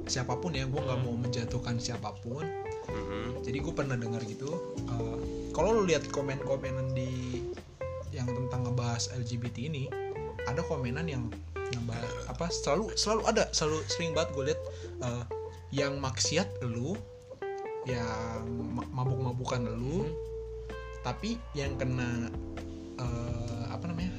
siapa 0.06 0.38
pun 0.38 0.54
ya 0.54 0.70
gua 0.70 0.86
nggak 0.86 1.00
mau 1.02 1.14
menjatuhkan 1.18 1.82
siapa 1.82 2.14
pun. 2.22 2.46
Mhm. 2.88 3.44
jadi 3.44 3.60
gue 3.60 3.74
pernah 3.76 3.96
dengar 4.00 4.24
gitu 4.24 4.48
eh, 4.88 5.16
kalau 5.52 5.76
lu 5.76 5.82
lihat 5.84 6.08
komen-komenan 6.08 6.96
di 6.96 7.44
yang 8.16 8.24
tentang 8.24 8.64
ngebahas 8.64 9.12
LGBT 9.12 9.68
ini 9.68 9.92
ada 10.48 10.64
komenan 10.64 11.04
yang 11.04 11.28
ngebahas 11.52 12.08
apa 12.32 12.48
selalu 12.48 12.96
selalu 12.96 13.22
ada 13.28 13.44
selalu 13.52 13.84
sering 13.92 14.16
banget 14.16 14.30
gue 14.32 14.44
lihat 14.52 14.60
eh, 15.04 15.24
yang 15.68 16.00
maksiat 16.00 16.48
lu 16.64 16.96
yang 17.88 18.44
ma- 18.76 18.88
mabuk-mabukan 18.92 19.64
lu. 19.64 20.04
Tapi 21.00 21.40
yang 21.56 21.74
kena 21.80 22.28
eh, 23.00 23.64
apa 23.72 23.84
namanya? 23.88 24.12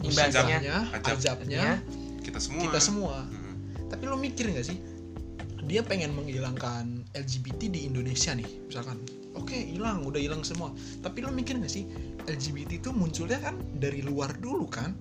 Imbasnya. 0.00 0.32
azabnya 0.32 0.76
Azab. 0.96 1.16
azabnya 1.20 1.64
kita 2.24 2.38
semua. 2.40 2.62
kita 2.66 2.80
semua. 2.80 3.16
Mhm. 3.28 3.48
tapi 3.90 4.02
lo 4.06 4.16
mikir 4.16 4.46
nggak 4.50 4.66
sih? 4.66 4.78
Dia 5.66 5.82
pengen 5.84 6.14
menghilangkan 6.14 7.04
LGBT 7.14 7.70
di 7.70 7.86
Indonesia 7.86 8.32
nih 8.34 8.48
misalkan. 8.66 8.98
Oke 9.38 9.54
hilang 9.54 10.02
udah 10.06 10.18
hilang 10.18 10.42
semua. 10.42 10.74
Tapi 11.02 11.22
lo 11.22 11.30
mikir 11.30 11.58
nggak 11.58 11.70
sih? 11.70 11.86
LGBT 12.26 12.80
itu 12.82 12.90
munculnya 12.94 13.38
kan 13.42 13.58
dari 13.76 14.02
luar 14.02 14.34
dulu 14.38 14.66
kan? 14.66 14.94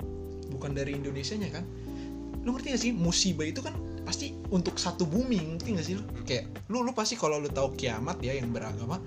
Bukan 0.49 0.73
dari 0.73 0.97
Indonesia 0.97 1.37
nya 1.37 1.49
kan? 1.53 1.65
Lo 2.43 2.55
ngerti 2.55 2.67
gak 2.73 2.81
sih? 2.81 2.91
Musibah 2.95 3.45
itu 3.45 3.61
kan 3.61 3.75
pasti 4.07 4.33
untuk 4.49 4.81
satu 4.81 5.05
bumi 5.05 5.57
ngerti 5.57 5.77
gak 5.77 5.85
sih 5.85 5.95
lo 5.97 6.03
kayak 6.25 6.69
lu 6.73 6.81
lu 6.81 6.91
pasti 6.93 7.13
kalau 7.13 7.37
lu 7.37 7.49
tahu 7.49 7.77
kiamat 7.77 8.17
ya 8.21 8.33
yang 8.33 8.49
beragama 8.49 8.97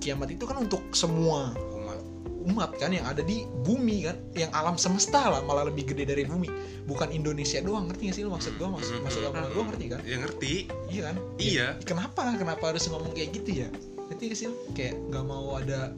kiamat 0.00 0.32
itu 0.32 0.48
kan 0.48 0.56
untuk 0.64 0.80
semua 0.96 1.52
umat. 1.52 2.00
umat 2.48 2.70
kan 2.80 2.88
yang 2.88 3.04
ada 3.04 3.20
di 3.20 3.44
bumi 3.44 4.08
kan 4.08 4.16
yang 4.32 4.48
alam 4.56 4.80
semesta 4.80 5.28
lah 5.28 5.44
malah 5.44 5.68
lebih 5.68 5.92
gede 5.92 6.08
dari 6.08 6.24
bumi. 6.24 6.48
Bukan 6.88 7.12
Indonesia 7.12 7.60
doang 7.60 7.92
ngerti 7.92 8.08
gak 8.08 8.16
sih 8.16 8.24
lo 8.24 8.32
maksud 8.32 8.56
gua? 8.56 8.72
Maksud 8.80 9.04
maksud 9.04 9.20
apa 9.28 9.52
gua 9.52 9.68
ngerti 9.68 9.84
kan? 9.92 10.00
Ya 10.08 10.16
ngerti. 10.16 10.54
Iya 10.88 11.00
kan? 11.12 11.16
Iya. 11.36 11.52
Ya, 11.52 11.66
kenapa? 11.84 12.32
Kenapa 12.40 12.72
harus 12.72 12.88
ngomong 12.88 13.12
kayak 13.12 13.36
gitu 13.36 13.60
ya? 13.60 13.68
Ngerti 14.08 14.22
gak 14.32 14.38
sih 14.40 14.46
lo 14.48 14.56
kayak 14.72 14.96
nggak 15.12 15.24
mau 15.28 15.60
ada 15.60 15.92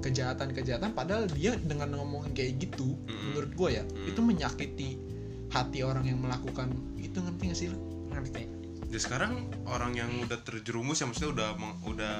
kejahatan-kejahatan 0.00 0.90
padahal 0.96 1.24
dia 1.28 1.56
dengan 1.60 1.92
ngomongin 1.96 2.32
kayak 2.36 2.56
gitu 2.62 2.96
Mm. 3.06 3.20
menurut 3.32 3.50
gua 3.56 3.68
ya 3.72 3.84
Mm. 3.84 4.10
itu 4.12 4.20
menyakiti 4.24 4.90
hati 5.50 5.80
orang 5.82 6.04
yang 6.04 6.20
melakukan 6.20 6.72
itu 7.00 7.16
ngerti 7.20 7.42
gak 7.52 7.58
sih 7.58 7.68
lo 7.72 7.78
ngerti 8.18 8.44
Ya 8.86 8.98
sekarang 8.98 9.36
orang 9.64 9.92
yang 9.92 10.10
udah 10.20 10.40
terjerumus 10.40 10.96
ya 10.96 11.06
maksudnya 11.06 11.30
udah 11.32 11.48
meng- 11.54 11.80
udah 11.86 12.16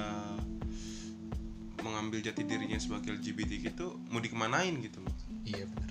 mengambil 1.79 2.19
jati 2.21 2.43
dirinya 2.43 2.75
sebagai 2.75 3.15
LGBT 3.15 3.51
gitu 3.63 3.97
mau 4.05 4.19
dikemanain 4.19 4.75
gitu 4.77 4.99
loh. 4.99 5.13
iya 5.41 5.63
benar 5.65 5.89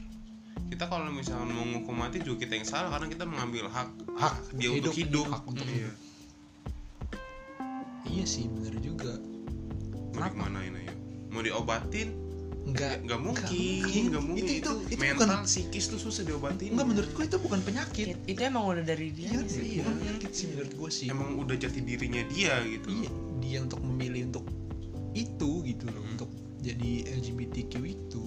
Kita 0.66 0.84
kalau 0.84 1.08
misalnya 1.08 1.46
mau 1.48 1.62
menghukum 1.62 1.94
mati 1.96 2.18
juga 2.18 2.42
kita 2.42 2.54
yang 2.54 2.66
salah 2.66 2.90
karena 2.90 3.06
kita 3.08 3.24
mengambil 3.24 3.66
hak 3.66 3.88
hak 4.14 4.34
dia 4.52 4.68
untuk 4.68 4.92
hidup. 4.92 5.26
hak 5.26 5.42
untuk 5.44 5.62
Iya. 5.64 5.74
hidup 5.80 5.96
iya 8.06 8.24
sih 8.24 8.46
benar 8.46 8.74
juga 8.76 9.12
Mau 9.14 10.12
Kenapa? 10.12 10.32
dikemanain 10.32 10.74
ayo? 10.74 10.94
Mau 11.28 11.40
diobatin? 11.40 12.08
Nggak 12.66 12.92
Ya, 12.92 13.04
nggak 13.04 13.20
mungkin, 13.20 13.46
mungkin. 13.78 14.02
nggak 14.10 14.24
mungkin. 14.24 14.42
itu 14.42 14.52
itu 14.56 14.70
itu 14.90 14.98
mental, 14.98 15.18
bukan 15.22 15.40
psikis 15.44 15.84
tuh 15.86 16.00
susah 16.00 16.22
diobatin. 16.22 16.74
Enggak 16.74 16.86
menurut 16.88 17.10
gue 17.10 17.24
itu 17.24 17.38
bukan 17.38 17.60
penyakit. 17.62 18.06
It- 18.08 18.24
itu 18.26 18.40
emang 18.42 18.64
udah 18.66 18.82
dari 18.82 19.08
dia 19.10 19.30
Iya, 19.30 19.40
sih 19.46 19.62
iya, 19.62 19.80
bukan 19.80 19.94
penyakit 19.96 20.30
sih 20.32 20.46
menurut 20.50 20.72
gue 20.74 20.90
sih. 20.90 21.06
Emang 21.06 21.30
udah 21.36 21.56
jati 21.56 21.80
dirinya 21.80 22.22
dia 22.26 22.54
gitu. 22.64 22.88
Iya, 22.90 23.08
dia 23.38 23.58
untuk 23.62 23.80
memilih 23.80 24.22
untuk 24.26 24.44
itu 25.12 25.50
gitu 25.62 25.84
loh, 25.86 26.02
Hmm. 26.02 26.12
untuk 26.12 26.30
jadi 26.58 26.90
LGBTQ 27.14 27.72
itu. 27.84 28.24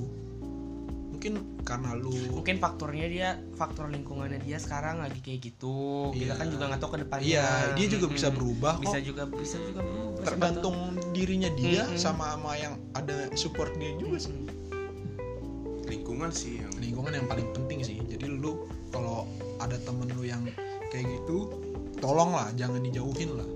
Mungkin 1.20 1.36
karena 1.68 2.00
lu 2.00 2.16
mungkin 2.32 2.64
faktornya 2.64 3.06
dia 3.12 3.30
faktor 3.60 3.92
lingkungannya 3.92 4.40
dia 4.40 4.56
sekarang 4.56 5.04
lagi 5.04 5.20
kayak 5.20 5.52
gitu 5.52 6.16
kita 6.16 6.32
Iya. 6.32 6.40
kan 6.40 6.48
juga 6.48 6.64
nggak 6.72 6.80
tahu 6.80 6.92
ke 6.96 7.00
depannya 7.04 7.28
Iya, 7.28 7.48
dia 7.76 7.88
juga 7.92 8.06
Mm-mm. 8.08 8.16
bisa 8.16 8.28
berubah 8.32 8.74
kok. 8.80 8.84
bisa 8.88 8.98
juga 9.04 9.24
bisa 9.28 9.58
juga 9.60 9.82
berubah 9.84 10.24
tergantung 10.24 10.78
dirinya 11.12 11.52
dia 11.60 11.84
Mm-mm. 11.84 12.00
sama 12.00 12.40
sama 12.40 12.56
yang 12.56 12.80
ada 12.96 13.28
support 13.36 13.76
dia 13.76 13.92
juga 14.00 14.16
sih. 14.16 14.32
Lingkungan 15.92 16.32
sih 16.32 16.64
yang 16.64 16.72
Lingkungan 16.80 17.12
yang 17.12 17.28
paling 17.28 17.52
penting 17.52 17.84
sih. 17.84 18.00
Jadi 18.00 18.24
lu 18.40 18.64
kalau 18.88 19.28
ada 19.60 19.76
temen 19.84 20.08
lu 20.16 20.24
yang 20.24 20.48
kayak 20.88 21.04
gitu, 21.04 21.52
tolonglah 22.00 22.48
jangan 22.56 22.80
dijauhin 22.80 23.36
lah. 23.36 23.50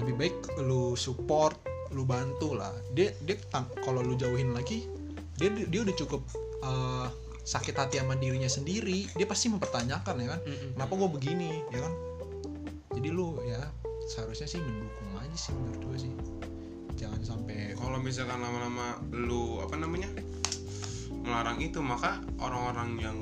Lebih 0.00 0.14
baik 0.16 0.36
lu 0.64 0.96
support, 0.96 1.60
lu 1.92 2.08
bantu 2.08 2.56
lah. 2.56 2.72
Dia 2.96 3.12
dia 3.28 3.36
kalau 3.84 4.00
lu 4.00 4.16
jauhin 4.16 4.56
lagi, 4.56 4.88
dia 5.36 5.52
dia 5.52 5.84
udah 5.84 5.92
cukup 5.92 6.24
eh, 6.60 7.06
sakit 7.42 7.74
hati 7.74 7.96
sama 7.98 8.14
dirinya 8.14 8.46
sendiri. 8.46 9.08
Dia 9.12 9.24
pasti 9.24 9.48
mempertanyakan 9.48 10.14
ya 10.18 10.28
kan, 10.30 10.40
Mm-mm. 10.42 10.70
kenapa 10.74 10.92
gue 10.94 11.08
begini, 11.10 11.50
ya 11.68 11.80
kan? 11.80 11.92
Jadi 12.92 13.08
lu 13.08 13.38
ya 13.42 13.62
seharusnya 14.06 14.46
sih 14.46 14.58
mendukung 14.58 15.12
aja 15.14 15.36
sih 15.36 15.52
menurut 15.52 15.80
gue 15.82 15.96
sih. 16.00 16.12
Jangan 16.96 17.20
sampai 17.22 17.72
kalau 17.72 17.98
misalkan 17.98 18.36
lama-lama 18.36 18.98
lu 19.12 19.62
apa 19.62 19.78
namanya 19.78 20.10
melarang 21.18 21.58
itu 21.58 21.78
maka 21.78 22.18
orang-orang 22.36 22.90
yang 22.98 23.18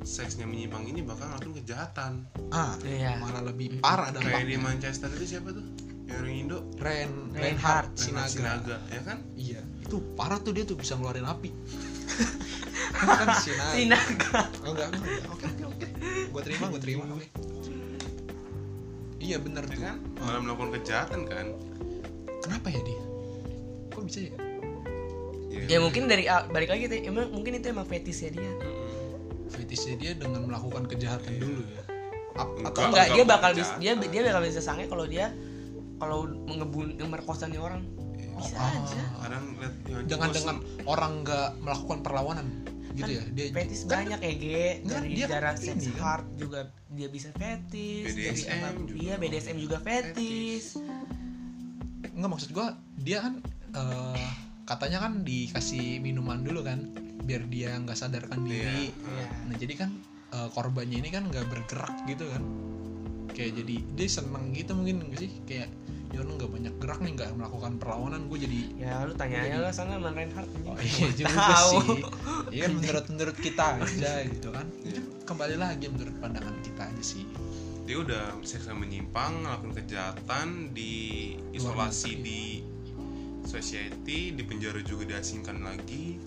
seksnya 0.00 0.44
menyimpang 0.44 0.84
ini 0.84 1.00
bakal 1.00 1.28
ngelakuin 1.28 1.54
kejahatan 1.60 2.12
ah 2.50 2.72
Iya. 2.80 3.20
malah 3.20 3.44
lebih 3.44 3.78
parah 3.78 4.08
kayak 4.10 4.18
di 4.48 4.56
dampaknya. 4.56 4.58
Manchester 4.58 5.08
itu 5.12 5.26
siapa 5.28 5.52
tuh 5.52 5.64
yang 6.04 6.18
orang 6.18 6.34
Indo 6.34 6.58
Ren 6.76 7.10
Reinhard 7.30 7.36
Reinhard 7.36 7.88
Sinaga. 7.94 8.28
Sinaga 8.32 8.76
ya 8.88 9.00
kan 9.04 9.18
Iya, 9.36 9.60
itu 9.78 9.96
parah 10.16 10.40
tuh 10.40 10.52
dia 10.52 10.64
tuh 10.64 10.74
bisa 10.74 10.96
ngeluarin 10.96 11.24
api. 11.24 11.50
Kan 12.92 13.28
Sinaga. 13.34 13.72
Sinaga 13.72 14.40
Oh, 14.60 14.70
enggak, 14.70 14.86
enggak, 14.88 15.08
enggak. 15.08 15.28
Oke, 15.30 15.44
oke, 15.46 15.64
oke. 15.66 15.86
Gua 16.28 16.42
terima, 16.42 16.64
gua 16.68 16.80
terima. 16.80 17.02
Oke. 17.08 17.26
Iya 19.20 19.36
bener 19.36 19.62
ya 19.62 19.70
tuh. 19.70 19.82
kan 19.82 19.96
Ah, 20.16 20.24
malah 20.26 20.40
melakukan 20.42 20.70
kejahatan 20.74 21.20
kan 21.24 21.46
Kenapa 22.40 22.66
ya 22.68 22.80
dia? 22.80 23.02
Kok 23.90 24.02
bisa 24.02 24.18
ya? 24.22 24.32
ya 25.66 25.78
mungkin 25.78 26.06
dari 26.06 26.24
balik 26.48 26.70
lagi 26.70 26.86
tuh 26.86 26.98
emang 27.02 27.28
mungkin 27.30 27.52
itu 27.54 27.68
emang 27.68 27.84
fetishnya 27.84 28.30
dia 28.32 28.52
Mm-mm. 28.54 29.50
Fetisnya 29.50 29.94
dia 29.94 30.12
dengan 30.14 30.46
melakukan 30.46 30.86
kejahatan 30.86 31.36
dulu 31.36 31.60
ya. 31.60 31.82
Ap- 32.32 32.54
Enggak. 32.54 32.70
atau 32.70 32.82
enggak 32.86 33.04
dia 33.04 33.12
enggak 33.12 33.28
bakal 33.28 33.50
mau 33.50 33.58
bisa 33.58 33.72
dia 33.76 33.92
dia 33.98 34.20
bakal 34.24 34.42
bisa 34.42 34.60
sange 34.62 34.84
kalau 34.86 35.04
dia 35.04 35.26
kalau 35.98 36.18
mengebun 36.48 36.96
merkosa 37.02 37.44
nih 37.44 37.60
orang 37.60 37.84
bisa 38.40 38.56
Ah. 38.56 38.72
aja 38.74 39.02
kadang 39.20 39.44
liat 39.54 39.74
yang 39.84 40.02
dengan 40.06 40.28
bosen. 40.28 40.38
dengan 40.40 40.56
orang 40.84 41.12
nggak 41.20 41.48
melakukan 41.58 41.98
perlawanan 42.00 42.46
gitu 42.90 43.10
ya. 43.12 43.22
Dia 43.30 43.46
fetish 43.50 43.82
kan- 43.82 43.90
banyak 44.02 44.20
ya 44.20 44.32
Ge 44.34 44.64
Enggak, 44.82 44.98
dari 44.98 45.08
dia 45.10 45.24
kan 45.24 45.32
darah 45.32 45.54
ini 45.54 45.62
sex 45.62 45.76
kan. 45.78 45.94
heart 45.96 46.26
juga 46.34 46.60
dia 46.90 47.08
bisa 47.08 47.28
fetish 47.32 48.06
dari 48.08 48.22
BDSM 48.26 48.58
apa- 48.58 48.78
juga. 48.80 48.98
iya 48.98 49.14
BDSM 49.16 49.56
juga 49.58 49.76
fetish 49.78 50.66
Enggak 52.10 52.30
maksud 52.30 52.50
gua 52.50 52.66
dia 52.96 53.18
kan 53.20 53.34
eh, 53.70 54.26
katanya 54.64 54.98
kan 55.00 55.22
dikasih 55.22 55.98
minuman 55.98 56.40
dulu 56.40 56.60
kan 56.60 56.90
biar 57.20 57.46
dia 57.46 57.76
nggak 57.76 57.94
sadarkan 57.94 58.42
diri. 58.42 58.90
Iya. 58.90 59.24
Nah 59.44 59.56
jadi 59.56 59.74
kan 59.76 59.90
eh, 60.28 60.48
korbannya 60.48 60.96
ini 60.96 61.08
kan 61.08 61.24
nggak 61.24 61.42
bergerak 61.44 61.94
gitu 62.04 62.22
kan, 62.24 62.42
kayak 63.28 63.50
jadi 63.56 63.76
dia 63.90 64.08
seneng 64.08 64.50
gitu 64.50 64.72
mungkin 64.72 65.02
nggak 65.04 65.20
sih 65.20 65.32
kayak 65.44 65.66
ya 66.10 66.26
lu 66.26 66.34
nggak 66.34 66.50
banyak 66.50 66.74
gerak 66.82 66.98
nih 67.02 67.12
nggak 67.14 67.30
melakukan 67.38 67.72
perlawanan. 67.78 68.26
Gue 68.26 68.38
jadi 68.42 68.60
ya 68.78 69.06
lu 69.06 69.14
tanya 69.14 69.46
aja 69.46 69.58
lah 69.62 69.72
sana 69.72 69.96
sama 69.98 70.10
Reinhardt 70.10 70.50
oh 70.66 70.78
iya 70.78 71.06
juga 71.14 71.34
Tahu. 71.38 71.70
sih 71.70 72.00
iya 72.50 72.62
kan 72.66 72.72
menurut 72.82 73.06
menurut 73.14 73.36
kita 73.38 73.66
aja 73.78 74.12
gitu 74.26 74.48
kan. 74.50 74.66
Itu 74.82 75.00
kembali 75.22 75.56
lagi 75.56 75.86
menurut 75.86 76.14
pandangan 76.18 76.56
kita 76.66 76.82
aja 76.90 77.02
sih. 77.02 77.24
Dia 77.86 77.96
udah 78.02 78.38
seksual 78.46 78.78
menyimpang 78.78 79.46
ngelakuin 79.46 79.74
kejahatan 79.74 80.74
di 80.74 80.92
isolasi 81.54 82.18
negeri. 82.18 82.26
di 82.26 82.42
society 83.46 84.34
di 84.34 84.42
penjara 84.46 84.82
juga 84.82 85.06
diasingkan 85.16 85.62
lagi. 85.62 86.18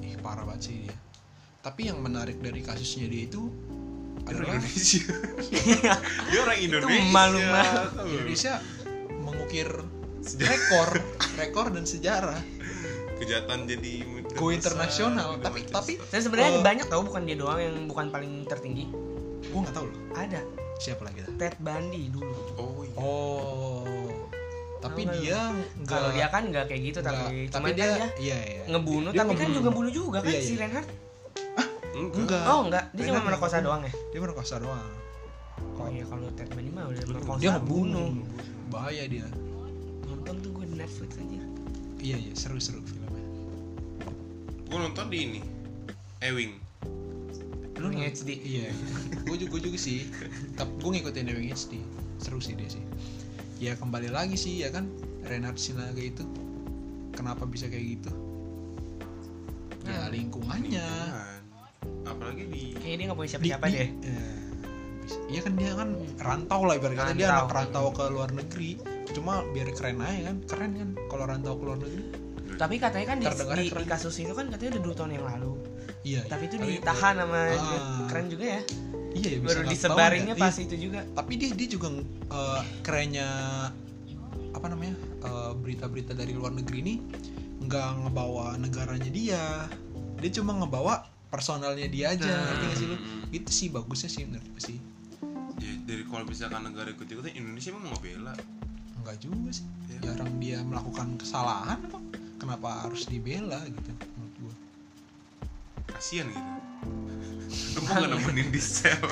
Ih 0.00 0.16
parah 0.20 0.44
banget 0.44 0.72
sih 0.72 0.76
dia. 0.88 0.96
Tapi 1.62 1.88
yang 1.88 2.00
menarik 2.02 2.40
dari 2.42 2.60
kasusnya 2.60 3.06
dia 3.06 3.28
itu 3.28 3.48
dia 4.22 4.38
adalah 4.38 4.54
orang 4.54 4.62
Indonesia. 4.62 5.02
Dia 6.30 6.38
orang 6.46 6.58
Indonesia. 6.62 7.10
malu 7.10 7.38
banget. 7.42 7.74
tau 7.74 7.86
gak 7.90 8.04
lu? 8.06 8.12
Indonesia 8.14 8.52
mengukir 9.42 9.66
rekor 10.38 10.88
rekor 11.40 11.66
dan 11.68 11.82
sejarah 11.82 12.38
kejahatan 13.18 13.66
jadi 13.66 13.92
go 14.32 14.48
internasional 14.48 15.34
tapi 15.36 15.66
Manchester. 15.66 15.74
tapi 15.74 15.92
Dan 16.08 16.20
sebenarnya 16.22 16.50
Eh. 16.52 16.62
banyak 16.62 16.86
tau 16.86 17.02
bukan 17.02 17.22
dia 17.22 17.34
doang 17.34 17.58
yang 17.58 17.74
bukan 17.84 18.06
paling 18.08 18.46
tertinggi. 18.46 18.86
gue 19.42 19.58
nggak 19.58 19.74
tahu 19.74 19.84
loh 19.84 19.98
Ada 20.12 20.40
siapa 20.76 21.02
lagi 21.02 21.18
dah 21.20 21.30
Ted 21.36 21.58
Bundy 21.58 22.06
dulu. 22.08 22.30
oh 22.56 22.80
iya 22.80 22.94
oh 22.96 24.10
tapi 24.78 25.02
dia 25.12 25.38
nggak 25.76 25.86
Kalau 25.88 26.10
dia 26.12 26.26
kan 26.28 26.42
nggak 26.44 26.64
kayak 26.66 26.82
gitu 26.84 26.98
nggak- 26.98 27.18
tapi 27.18 27.34
tapi 27.44 27.50
cuman 27.52 27.70
dia, 27.72 27.82
kan 27.84 27.90
dia 27.92 28.08
iya 28.20 28.38
iya 28.48 28.62
ngebunuh 28.68 29.10
Dia 29.10 29.20
tapi 29.20 29.26
kan 29.28 29.38
ngebunuh. 29.40 29.54
juga 29.56 29.68
bunuh 29.72 29.92
juga 29.92 30.18
kan 30.20 30.30
Iya, 30.30 30.40
si 30.40 30.46
iya. 30.48 30.58
Reinhardt. 30.60 30.90
enggak, 31.92 32.14
enggak 32.16 32.42
Oh 32.46 32.60
enggak, 32.64 32.84
dia 32.90 33.02
cuma 33.04 33.20
merkosa 33.24 33.56
doang 33.58 33.82
ya. 33.82 33.92
dia 34.08 34.20
merkosa 34.20 34.54
doang 34.56 34.90
Oh 35.74 35.86
iya 35.88 36.04
kalau 36.04 36.26
Ted 36.32 36.46
Bundy 36.48 36.70
mah 36.70 36.86
udah 36.88 37.02
merkosa 37.08 37.38
dia 37.38 37.50
ngebunuh 37.52 38.06
bunuh. 38.08 38.26
Bahaya 38.72 39.04
dia 39.04 39.28
Nonton 40.02 40.34
tuh 40.38 40.50
gue 40.52 40.64
di 40.64 40.74
Netflix 40.74 41.10
aja. 41.14 41.40
iya 41.98 42.16
iya 42.18 42.32
seru 42.32 42.56
seru 42.56 42.80
filmnya 42.80 43.20
gue 44.64 44.78
nonton 44.80 45.06
di 45.06 45.18
ini 45.22 45.40
Ewing 46.18 46.56
lu 47.74 47.86
Ewing 47.86 48.00
nont- 48.00 48.14
HD. 48.16 48.30
iya 48.38 48.72
gue 49.22 49.36
juga, 49.36 49.50
gua 49.50 49.60
juga 49.62 49.78
sih 49.78 50.08
tapi 50.54 50.72
gue 50.74 50.90
ngikutin 50.92 51.26
Ewing 51.28 51.50
HD 51.50 51.72
seru 52.16 52.38
sih 52.38 52.54
dia 52.54 52.68
sih 52.68 52.82
ya 53.58 53.74
kembali 53.74 54.08
lagi 54.08 54.34
sih 54.34 54.58
ya 54.58 54.70
kan 54.70 54.88
Renard 55.22 55.54
Sinaga 55.54 55.98
itu 55.98 56.24
kenapa 57.12 57.44
bisa 57.44 57.66
kayak 57.66 57.86
gitu 57.92 58.10
ya 59.84 59.98
Hmm. 60.00 60.10
lingkungannya 60.10 60.86
Lingkungan. 60.86 61.40
apalagi 62.04 62.44
di 62.46 62.62
Kayaknya 62.72 62.96
dia 62.96 63.04
nggak 63.04 63.18
punya 63.18 63.30
siapa-siapa 63.30 63.66
deh. 63.68 63.90
eh, 64.00 64.38
Iya 65.26 65.40
kan 65.40 65.52
dia 65.54 65.72
kan 65.72 65.88
rantau 66.18 66.60
lah 66.62 66.74
ibarat 66.74 66.94
kata 66.94 67.12
dia 67.12 67.28
anak 67.30 67.48
rantau 67.48 67.88
ke 67.88 68.04
luar 68.06 68.30
negeri 68.30 68.76
cuma 69.12 69.44
biar 69.46 69.68
keren 69.70 69.98
aja 69.98 70.20
kan 70.26 70.36
keren 70.42 70.70
kan 70.74 70.88
kalau 71.06 71.24
rantau 71.26 71.54
ke 71.54 71.64
luar 71.64 71.78
negeri 71.78 72.04
Tapi 72.52 72.74
katanya 72.76 73.06
kan 73.06 73.16
di, 73.18 73.26
di- 73.26 73.70
keren. 73.70 73.80
di 73.80 73.86
kasus 73.86 74.14
itu 74.18 74.30
kan 74.30 74.46
katanya 74.46 74.76
udah 74.76 74.82
dua 74.82 74.94
tahun 74.94 75.10
yang 75.12 75.26
lalu. 75.26 75.52
iya 76.02 76.20
Tapi 76.24 76.42
itu 76.46 76.56
iya. 76.58 76.66
ditahan 76.78 77.14
sama 77.16 77.40
Ah. 77.50 78.06
keren 78.06 78.26
juga 78.28 78.44
ya. 78.46 78.60
iya 79.12 79.28
ya, 79.28 79.38
bisa 79.38 79.48
Baru 79.50 79.62
disebarinnya 79.66 80.34
ya. 80.34 80.40
pas 80.40 80.56
itu 80.56 80.74
juga. 80.78 81.00
Iya, 81.00 81.12
tapi 81.12 81.32
dia 81.36 81.48
dia 81.50 81.68
juga 81.68 81.88
eh, 82.28 82.60
kerennya 82.82 83.28
apa 84.52 84.66
namanya 84.68 84.94
eh, 85.22 85.52
berita-berita 85.54 86.12
dari 86.12 86.32
luar 86.32 86.52
negeri 86.52 86.78
ini 86.82 86.94
nggak 87.62 87.88
ngebawa 88.00 88.54
negaranya 88.56 89.08
dia 89.08 89.42
dia 90.14 90.30
cuma 90.32 90.52
ngebawa 90.54 91.02
personalnya 91.28 91.86
dia 91.86 92.12
aja 92.12 92.26
Nah. 92.26 92.42
ngerti 92.52 92.64
nggak 92.64 92.76
sih 92.76 92.86
lu 92.86 92.96
Hmm. 92.96 93.22
itu 93.32 93.50
sih 93.50 93.68
bagusnya 93.68 94.10
sih 94.10 94.22
menurut 94.22 94.46
gue 94.46 94.62
sih 94.62 94.78
ya, 95.62 95.72
dari 95.86 96.02
kalau 96.02 96.26
misalkan 96.26 96.66
negara 96.66 96.90
ikut 96.90 97.06
ikutan 97.06 97.32
Indonesia 97.38 97.70
emang 97.70 97.94
ngebela 97.94 98.34
Enggak 99.02 99.18
juga 99.18 99.50
sih. 99.50 99.66
Iya. 99.90 99.98
jarang 100.14 100.32
dia 100.38 100.58
melakukan 100.62 101.18
kesalahan 101.18 101.78
apa 101.90 101.98
kenapa 102.38 102.86
harus 102.86 103.06
dibela 103.10 103.58
gitu 103.66 103.90
menurut 104.14 104.34
gua. 104.42 104.54
Kasian 105.90 106.26
gitu. 106.30 106.42
Kok 107.82 107.82
gak 107.90 108.08
nemenin 108.10 108.48
di 108.54 108.62
sel. 108.62 108.98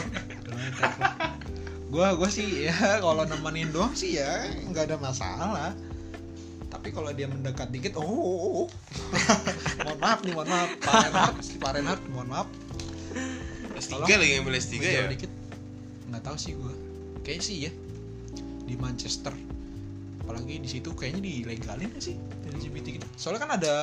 Gua 1.90 2.14
gua 2.14 2.30
sih 2.30 2.70
ya 2.70 3.02
kalau 3.02 3.26
nemenin 3.26 3.74
doang 3.74 3.90
sih 3.98 4.14
ya 4.14 4.46
nggak 4.70 4.94
ada 4.94 4.96
masalah. 5.02 5.74
Tapi 6.70 6.94
kalau 6.94 7.10
dia 7.10 7.26
mendekat 7.26 7.66
dikit 7.74 7.98
oh, 7.98 8.06
oh, 8.06 8.14
oh, 8.14 8.52
oh. 8.62 8.68
mohon 9.84 9.98
maaf 9.98 10.22
nih 10.22 10.30
mohon 10.30 10.46
maaf. 10.46 10.70
Pak 10.78 10.94
Renhard 11.10 11.34
Pak 11.58 11.70
Renhard 11.74 12.02
mohon 12.14 12.28
maaf. 12.30 12.48
S3 13.74 14.06
lagi 14.06 14.38
ngambil 14.38 14.54
S3 14.54 14.74
ya? 14.78 15.10
dikit 15.10 15.39
nggak 16.20 16.28
tahu 16.28 16.36
sih 16.36 16.52
gua. 16.52 16.76
Kayaknya 17.24 17.44
sih 17.48 17.56
ya 17.64 17.72
di 18.68 18.74
Manchester. 18.76 19.32
Apalagi 20.20 20.60
di 20.62 20.68
situ 20.68 20.92
kayaknya 20.92 21.24
dilegalin 21.24 21.90
gak 21.90 22.04
sih 22.04 22.14
LGBT 22.52 22.86
gitu? 23.00 23.06
Soalnya 23.16 23.40
kan 23.42 23.50
ada 23.56 23.74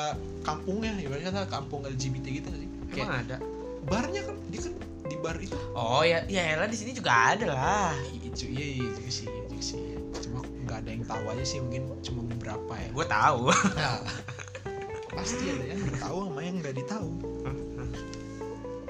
kampungnya 0.46 0.96
ibaratnya 1.02 1.34
kata 1.34 1.50
kampung 1.50 1.82
LGBT 1.84 2.26
gitu 2.30 2.48
gak 2.54 2.62
sih? 2.62 2.70
Kayak 2.94 3.04
Emang 3.04 3.20
ada. 3.26 3.38
barnya 3.90 4.22
kan 4.24 4.36
dia 4.48 4.62
kan 4.64 4.74
di 5.08 5.18
bar 5.20 5.36
itu. 5.42 5.58
Oh 5.76 6.06
ya, 6.06 6.24
ya 6.30 6.56
elah 6.56 6.70
di 6.70 6.78
sini 6.78 6.94
juga 6.96 7.36
ada 7.36 7.46
lah. 7.52 7.92
iya 8.16 8.32
itu 8.32 8.46
iya 8.48 8.66
iya 8.80 8.88
juga 8.96 9.10
sih 9.12 9.26
iya 9.28 9.42
juga 9.50 9.64
sih. 9.66 9.80
Cuma 10.24 10.40
nggak 10.46 10.78
ada 10.86 10.90
yang 10.94 11.04
tahu 11.04 11.24
aja 11.36 11.44
sih 11.44 11.60
mungkin 11.60 11.82
cuma 12.06 12.22
beberapa 12.30 12.74
ya. 12.80 12.90
Gue 12.94 13.06
tahu. 13.10 13.42
Nah, 13.76 14.00
pasti 15.18 15.44
ada 15.52 15.66
yang 15.68 15.82
tahu 16.00 16.18
sama 16.30 16.40
yang 16.46 16.56
nggak 16.62 16.76
ditahu. 16.80 17.12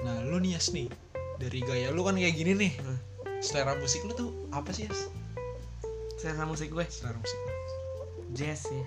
Nah 0.04 0.16
lu 0.30 0.38
nih 0.44 0.60
Yas 0.60 0.70
nih. 0.76 0.92
Dari 1.42 1.60
gaya 1.66 1.90
lu 1.90 2.06
kan 2.06 2.14
kayak 2.14 2.36
gini 2.38 2.54
nih. 2.54 2.74
Hmm. 2.86 2.98
Selera 3.40 3.78
musik 3.78 4.02
lu 4.04 4.14
tuh 4.14 4.30
apa 4.50 4.70
sih 4.74 4.90
Yas? 4.90 5.08
Selera 6.18 6.44
musik 6.44 6.74
gue? 6.74 6.86
Selera 6.90 7.18
musik 7.18 7.38
lu. 7.38 7.52
Jazz 8.34 8.68
sih. 8.68 8.84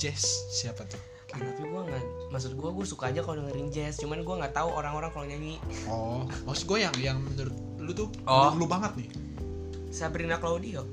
jazz 0.00 0.24
siapa 0.50 0.84
tuh? 0.88 1.00
Ah, 1.32 1.40
tapi 1.40 1.64
gue 1.64 1.80
nggak, 1.80 2.02
maksud 2.28 2.52
gue 2.56 2.70
gue 2.72 2.84
suka 2.84 3.08
aja 3.08 3.24
kalau 3.24 3.40
dengerin 3.40 3.72
jazz. 3.72 3.96
Cuman 3.96 4.20
gue 4.20 4.34
nggak 4.36 4.52
tahu 4.52 4.68
orang-orang 4.68 5.10
kalau 5.12 5.24
nyanyi. 5.24 5.56
Oh 5.88 6.28
maksud 6.44 6.68
gue 6.68 6.78
yang 6.80 6.94
yang 7.00 7.18
menurut 7.20 7.56
lu 7.80 7.92
tuh 7.92 8.08
Oh. 8.28 8.52
lu, 8.52 8.64
lu 8.64 8.66
banget 8.68 8.92
nih. 9.00 9.08
Sabrina 9.92 10.36
Claudio. 10.36 10.84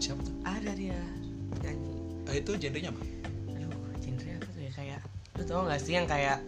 Siapa 0.00 0.20
tuh? 0.20 0.34
Ada 0.44 0.72
dia 0.76 1.00
nyanyi. 1.60 1.90
Eh, 2.28 2.34
itu 2.40 2.50
genrenya 2.56 2.92
apa? 2.92 3.02
Aduh, 3.52 3.72
genre 4.00 4.30
apa 4.36 4.48
tuh 4.48 4.60
ya? 4.60 4.70
Kayak 4.72 5.00
lu 5.36 5.42
tau 5.44 5.64
gak 5.64 5.80
sih 5.80 5.92
yang 5.96 6.04
kayak 6.08 6.38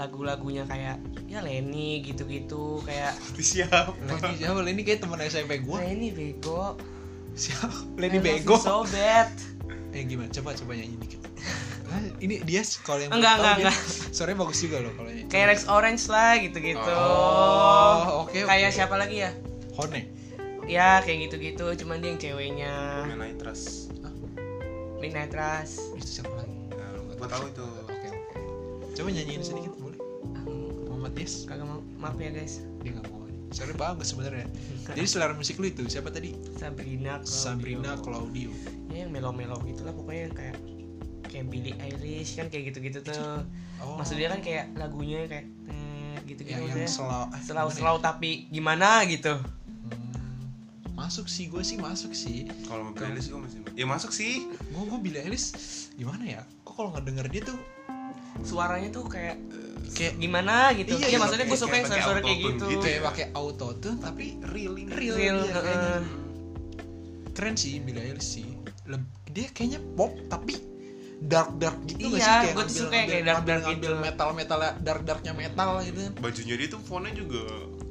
lagu-lagunya 0.00 0.64
kayak 0.64 0.96
ya 1.28 1.44
Lenny 1.44 2.00
gitu-gitu 2.00 2.80
kayak 2.88 3.12
siapa? 3.36 3.92
Lenny 4.08 4.40
siapa? 4.40 4.58
Lenny 4.64 4.82
kayak 4.88 5.04
teman 5.04 5.20
SMP 5.20 5.60
gua. 5.60 5.84
Lenny 5.84 6.08
bego. 6.08 6.80
Siapa? 7.36 7.68
I 7.68 8.08
Lenny 8.08 8.16
love 8.16 8.24
you 8.24 8.40
bego? 8.40 8.56
so 8.56 8.88
bad. 8.88 9.28
Eh 9.92 10.08
gimana? 10.08 10.32
Coba 10.32 10.56
coba 10.56 10.72
nyanyi 10.72 10.96
dikit. 11.04 11.20
Ini 12.22 12.46
dia 12.46 12.62
kalau 12.86 13.02
yang 13.02 13.12
Enggak, 13.12 13.42
enggak, 13.42 13.54
enggak. 13.60 13.76
suaranya 14.14 14.38
bagus 14.46 14.58
juga 14.62 14.78
loh 14.78 14.92
kalau 14.94 15.10
kayak 15.26 15.46
Rex 15.52 15.60
Orange 15.66 16.04
lah 16.06 16.38
gitu-gitu. 16.38 16.94
Oh, 16.94 18.24
oke, 18.24 18.30
oke. 18.30 18.46
kayak 18.46 18.70
siapa 18.70 18.94
lagi 18.94 19.26
ya? 19.26 19.30
Hone 19.74 20.06
ya? 20.70 21.02
Kayak 21.02 21.28
gitu-gitu. 21.28 21.66
Cuman 21.82 21.98
dia 21.98 22.14
yang 22.14 22.20
ceweknya. 22.22 22.72
Main 23.10 23.34
Nitras 23.34 23.90
Midnight 25.02 25.34
Rush. 25.34 25.80
Itu 25.98 26.20
siapa 26.20 26.30
lagi? 26.36 26.54
Nah, 26.76 26.88
gua 27.18 27.28
tahu 27.28 27.44
itu. 27.50 27.66
Oke 27.88 28.06
oke. 28.12 28.38
Coba 28.94 29.08
nyanyiin 29.10 29.42
sedikit 29.42 29.79
Muhammad 31.00 31.16
Yes? 31.16 31.48
Kagak 31.48 31.64
mau. 31.64 31.80
Maaf 31.96 32.20
ya 32.20 32.28
guys. 32.28 32.60
Dia 32.84 32.92
nggak 32.92 33.08
mau. 33.08 33.24
Suaranya 33.56 33.78
bagus 33.80 34.12
sebenarnya. 34.12 34.46
Jadi 34.92 35.08
selera 35.08 35.32
musik 35.32 35.56
lu 35.56 35.72
itu 35.72 35.88
siapa 35.88 36.12
tadi? 36.12 36.36
Sabrina 36.60 37.24
Claudio. 37.24 37.40
Sabrina 37.40 37.92
Claudio. 38.04 38.50
Ya 38.92 39.08
yang 39.08 39.10
melo-melo 39.16 39.56
gitulah 39.64 39.96
pokoknya 39.96 40.28
yang 40.28 40.34
kayak 40.36 40.56
kayak 41.24 41.44
Billie 41.48 41.72
Eilish 41.80 42.36
kan 42.36 42.52
kayak 42.52 42.68
gitu-gitu 42.68 43.00
tuh. 43.00 43.48
Oh. 43.80 43.96
Maksudnya 43.96 44.28
kan 44.28 44.44
kayak 44.44 44.76
lagunya 44.76 45.24
kayak 45.24 45.48
eh, 45.72 46.20
gitu-gitu 46.28 46.52
yang, 46.52 46.68
yang 46.68 46.84
maksudnya 46.84 46.90
slow 46.92 47.24
eh, 47.32 47.40
slow 47.40 47.64
gimana 47.64 47.72
slow 47.80 47.96
tapi 47.96 48.30
gimana 48.52 48.88
gitu. 49.08 49.34
Ya? 49.40 49.48
Hmm, 49.96 50.92
masuk 50.92 51.32
sih 51.32 51.48
gue 51.48 51.64
sih 51.64 51.80
masuk 51.80 52.12
sih. 52.12 52.44
Kalau 52.68 52.86
mau 52.86 52.92
Billie 52.92 53.16
Eilish 53.16 53.32
gua 53.32 53.40
masih 53.48 53.58
ya 53.72 53.86
masuk 53.88 54.12
sih. 54.12 54.52
Gue 54.68 54.84
gue 54.84 54.98
Billie 55.00 55.24
Eilish 55.24 55.56
gimana 55.96 56.28
ya? 56.28 56.44
Kok 56.60 56.76
kalau 56.76 56.92
nggak 56.92 57.08
denger 57.08 57.26
dia 57.32 57.42
tuh 57.48 57.58
suaranya 58.44 58.92
tuh 58.92 59.08
kayak 59.08 59.40
kayak 59.90 60.14
gimana 60.16 60.54
gitu 60.72 60.92
Iya, 60.92 60.98
iya, 60.98 61.08
iya, 61.08 61.18
maksudnya 61.18 61.44
gue 61.44 61.58
suka 61.58 61.74
yang 61.74 61.86
kayak 61.86 62.02
suara 62.02 62.20
kayak 62.20 62.38
gitu, 62.40 62.64
gitu 62.68 62.86
ya. 62.86 63.00
pakai 63.02 63.26
auto 63.32 63.68
tuh 63.74 63.94
tapi 63.96 64.24
real 64.46 64.74
ini 64.74 64.90
real, 64.90 65.14
Real, 65.14 65.38
dia 65.40 65.52
kayaknya. 65.54 65.92
heeh. 65.92 66.00
keren 67.30 67.54
sih 67.54 67.78
Billie 67.78 68.02
Eilish 68.02 68.30
sih 68.32 68.46
Leb- 68.84 69.06
dia 69.26 69.46
kayaknya 69.48 69.80
pop 69.94 70.12
tapi 70.26 70.58
dark 71.20 71.52
dark 71.54 71.78
gitu 71.84 72.00
Iya, 72.08 72.16
sih 72.16 72.32
kayak 72.42 72.54
gua 72.54 72.64
tuh 72.64 72.74
suka 72.78 72.94
yang 72.94 73.08
kayak 73.08 73.24
dark-dark 73.24 73.62
ngambil 73.62 73.76
gitu. 73.88 74.00
metal 74.00 74.28
metal 74.32 74.58
dark 74.78 75.02
darknya 75.02 75.32
metal 75.32 75.70
gitu 75.80 75.98
kan 76.00 76.12
bajunya 76.18 76.54
dia 76.56 76.68
tuh 76.68 76.80
fontnya 76.80 77.12
juga 77.12 77.42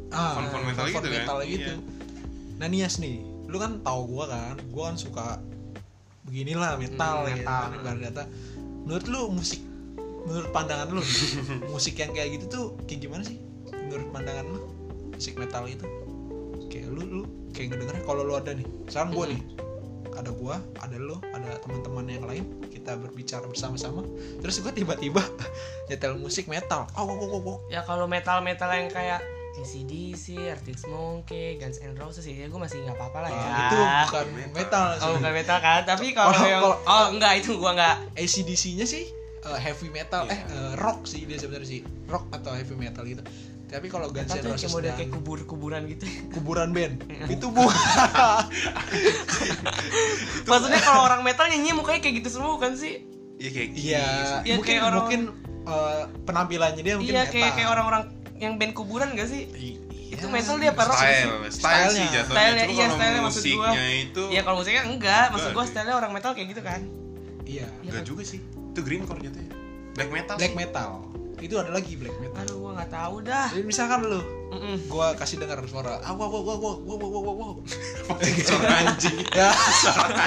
ah 0.10 0.34
metal 0.42 0.60
font 0.84 0.90
gitu 0.92 1.08
kan? 1.08 1.14
metal 1.16 1.38
gitu 1.44 1.72
Iya. 1.72 2.58
nah 2.58 2.68
Nias 2.68 2.98
nih 2.98 3.18
lu 3.46 3.58
kan 3.58 3.80
tahu 3.80 4.02
gua 4.08 4.26
kan 4.28 4.56
gua 4.68 4.84
kan 4.88 4.98
suka 4.98 5.28
beginilah 6.24 6.76
metal 6.76 7.16
Hmm, 7.20 7.32
gitu 7.32 7.46
metal. 7.46 7.64
kan 7.80 7.96
kata 8.04 8.24
menurut 8.82 9.06
lu 9.06 9.22
musik 9.32 9.62
menurut 10.30 10.50
pandangan 10.54 10.88
lu 10.94 11.02
musik 11.74 11.98
yang 11.98 12.14
kayak 12.14 12.38
gitu 12.38 12.46
tuh 12.46 12.66
kayak 12.86 13.10
gimana 13.10 13.26
sih 13.26 13.42
menurut 13.90 14.14
pandangan 14.14 14.46
lu 14.46 14.62
musik 15.10 15.34
metal 15.36 15.66
itu 15.66 15.84
kayak 16.70 16.86
lu 16.94 17.02
lu 17.02 17.24
kayak 17.50 17.74
ngedengernya 17.74 18.04
kalau 18.06 18.22
lu 18.22 18.38
ada 18.38 18.54
nih 18.54 18.68
sekarang 18.86 19.10
gua 19.12 19.26
Hmm. 19.26 19.34
nih 19.34 19.42
ada 20.14 20.32
gua 20.36 20.56
ada 20.84 20.98
lu 21.00 21.16
ada 21.34 21.52
teman-teman 21.64 22.06
yang 22.06 22.26
lain 22.30 22.44
kita 22.70 22.94
berbicara 22.94 23.46
bersama-sama 23.50 24.06
terus 24.40 24.62
gua 24.62 24.70
tiba-tiba 24.70 25.26
nyetel 25.90 26.22
musik 26.22 26.46
metal 26.46 26.86
oh, 26.94 27.04
oh, 27.04 27.18
oh, 27.18 27.30
oh, 27.34 27.42
oh. 27.42 27.58
ya 27.74 27.82
kalau 27.82 28.06
metal 28.06 28.46
metal 28.46 28.70
yang 28.70 28.88
kayak 28.88 29.20
ACDC, 29.60 30.40
Arctic 30.56 30.78
Monkey, 30.88 31.58
Guns 31.60 31.82
N' 31.84 31.98
Roses 31.98 32.24
ya 32.24 32.48
gue 32.48 32.60
masih 32.62 32.80
nggak 32.86 32.96
apa-apa 32.96 33.28
lah 33.28 33.32
ya. 33.34 33.42
Ah, 33.44 33.60
itu 33.66 33.78
bukan 34.08 34.28
metal 34.56 34.86
sih. 34.96 35.04
Oh 35.04 35.12
bukan 35.20 35.34
metal 35.36 35.58
kan, 35.60 35.82
tapi 35.84 36.06
kalau 36.16 36.32
yang 36.46 36.64
oh 36.64 37.06
enggak 37.12 37.44
itu 37.44 37.58
gua 37.60 37.76
enggak. 37.76 37.96
ACDC-nya 38.16 38.86
sih 38.88 39.10
uh, 39.42 39.56
heavy 39.56 39.90
metal 39.90 40.24
Iya. 40.24 40.34
eh 40.34 40.42
uh, 40.50 40.74
rock 40.76 41.04
sih 41.04 41.24
dia 41.24 41.36
sebenarnya 41.36 41.70
sih 41.70 41.80
rock 42.06 42.28
atau 42.32 42.52
heavy 42.52 42.76
metal 42.76 43.04
gitu 43.04 43.24
tapi 43.66 43.86
kalau 43.86 44.10
Guns 44.10 44.34
N' 44.34 44.42
Roses 44.44 44.66
kayak 44.66 44.74
model 44.74 44.94
kayak 44.96 45.12
kubur-kuburan 45.12 45.82
gitu. 45.88 46.04
kuburan 46.32 46.74
band 46.74 47.06
Iya. 47.06 47.26
itu 47.30 47.48
bukan 47.48 47.78
Maksudnya 50.46 50.82
kalau 50.82 51.02
orang 51.04 51.22
metal 51.22 51.46
nyanyi 51.46 51.72
mukanya 51.72 52.00
kayak 52.00 52.16
gitu 52.18 52.30
semua 52.32 52.58
kan 52.58 52.74
sih? 52.74 53.06
Iya 53.38 53.50
kayak 53.52 53.70
iya 53.72 54.06
Iya, 54.42 54.54
mungkin 54.58 54.66
kayak 54.66 54.82
orang- 54.84 54.98
mungkin 55.00 55.22
uh, 55.64 56.04
penampilannya 56.26 56.82
dia 56.82 56.96
mungkin 56.98 57.14
Iya 57.14 57.22
metal 57.22 57.32
kayak 57.32 57.52
kayak 57.54 57.70
orang-orang 57.70 58.04
yang 58.36 58.54
band 58.56 58.74
kuburan 58.74 59.14
gak 59.14 59.28
sih? 59.28 59.46
I- 59.54 59.78
Itu 60.10 60.26
iya, 60.26 60.34
metal 60.34 60.56
dia 60.58 60.72
apa 60.74 60.84
rock? 60.84 60.98
style 60.98 61.30
style 61.54 61.90
sih 61.92 62.06
jatuhnya 62.10 62.26
Stylenya, 62.26 62.66
Cuma 62.66 62.74
iya, 62.74 62.82
kalau 62.82 62.98
stylenya 62.98 63.22
maksud 63.22 63.44
gua. 63.46 63.70
itu 63.78 64.24
Iya 64.28 64.42
kalau 64.42 64.58
musiknya 64.58 64.84
enggak, 64.84 65.26
maksud 65.30 65.50
gua 65.52 65.64
stylenya 65.64 65.96
orang 65.96 66.12
metal 66.12 66.32
kayak 66.34 66.48
gitu 66.50 66.62
kan. 66.64 66.82
iya 67.46 67.66
enggak 67.80 68.02
juga 68.04 68.24
sih 68.24 68.42
itu 68.70 68.80
greencore 68.82 69.20
jatuhnya? 69.20 69.54
Black 69.98 70.10
metal 70.10 70.36
black 70.38 70.54
sih. 70.54 70.60
metal. 70.60 70.90
Itu 71.40 71.56
ada 71.56 71.72
lagi 71.72 71.96
black 71.96 72.16
metal. 72.20 72.36
Aduh 72.44 72.56
gua 72.60 72.72
nggak 72.80 72.92
tahu 72.92 73.16
dah. 73.24 73.48
jadi 73.52 73.64
misalkan 73.64 74.00
lu 74.06 74.20
Mm-mm. 74.50 74.76
gua 74.90 75.14
kasih 75.14 75.38
dengar 75.38 75.62
suara 75.70 76.02
ah 76.02 76.12
wow 76.12 76.26
wow 76.26 76.42
wow 76.42 76.58
wow 76.58 76.76
wow 76.82 76.98
wow 76.98 77.22
wow 77.22 77.36
wow. 77.38 77.54
Suara 78.50 78.68
anjing. 78.84 79.18
Ya. 79.38 79.50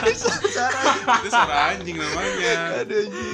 Itu 0.09 1.29
suara 1.29 1.75
anjing. 1.75 1.97
Namanya. 1.99 2.87
Ada 2.87 2.95
anjing. 3.03 3.29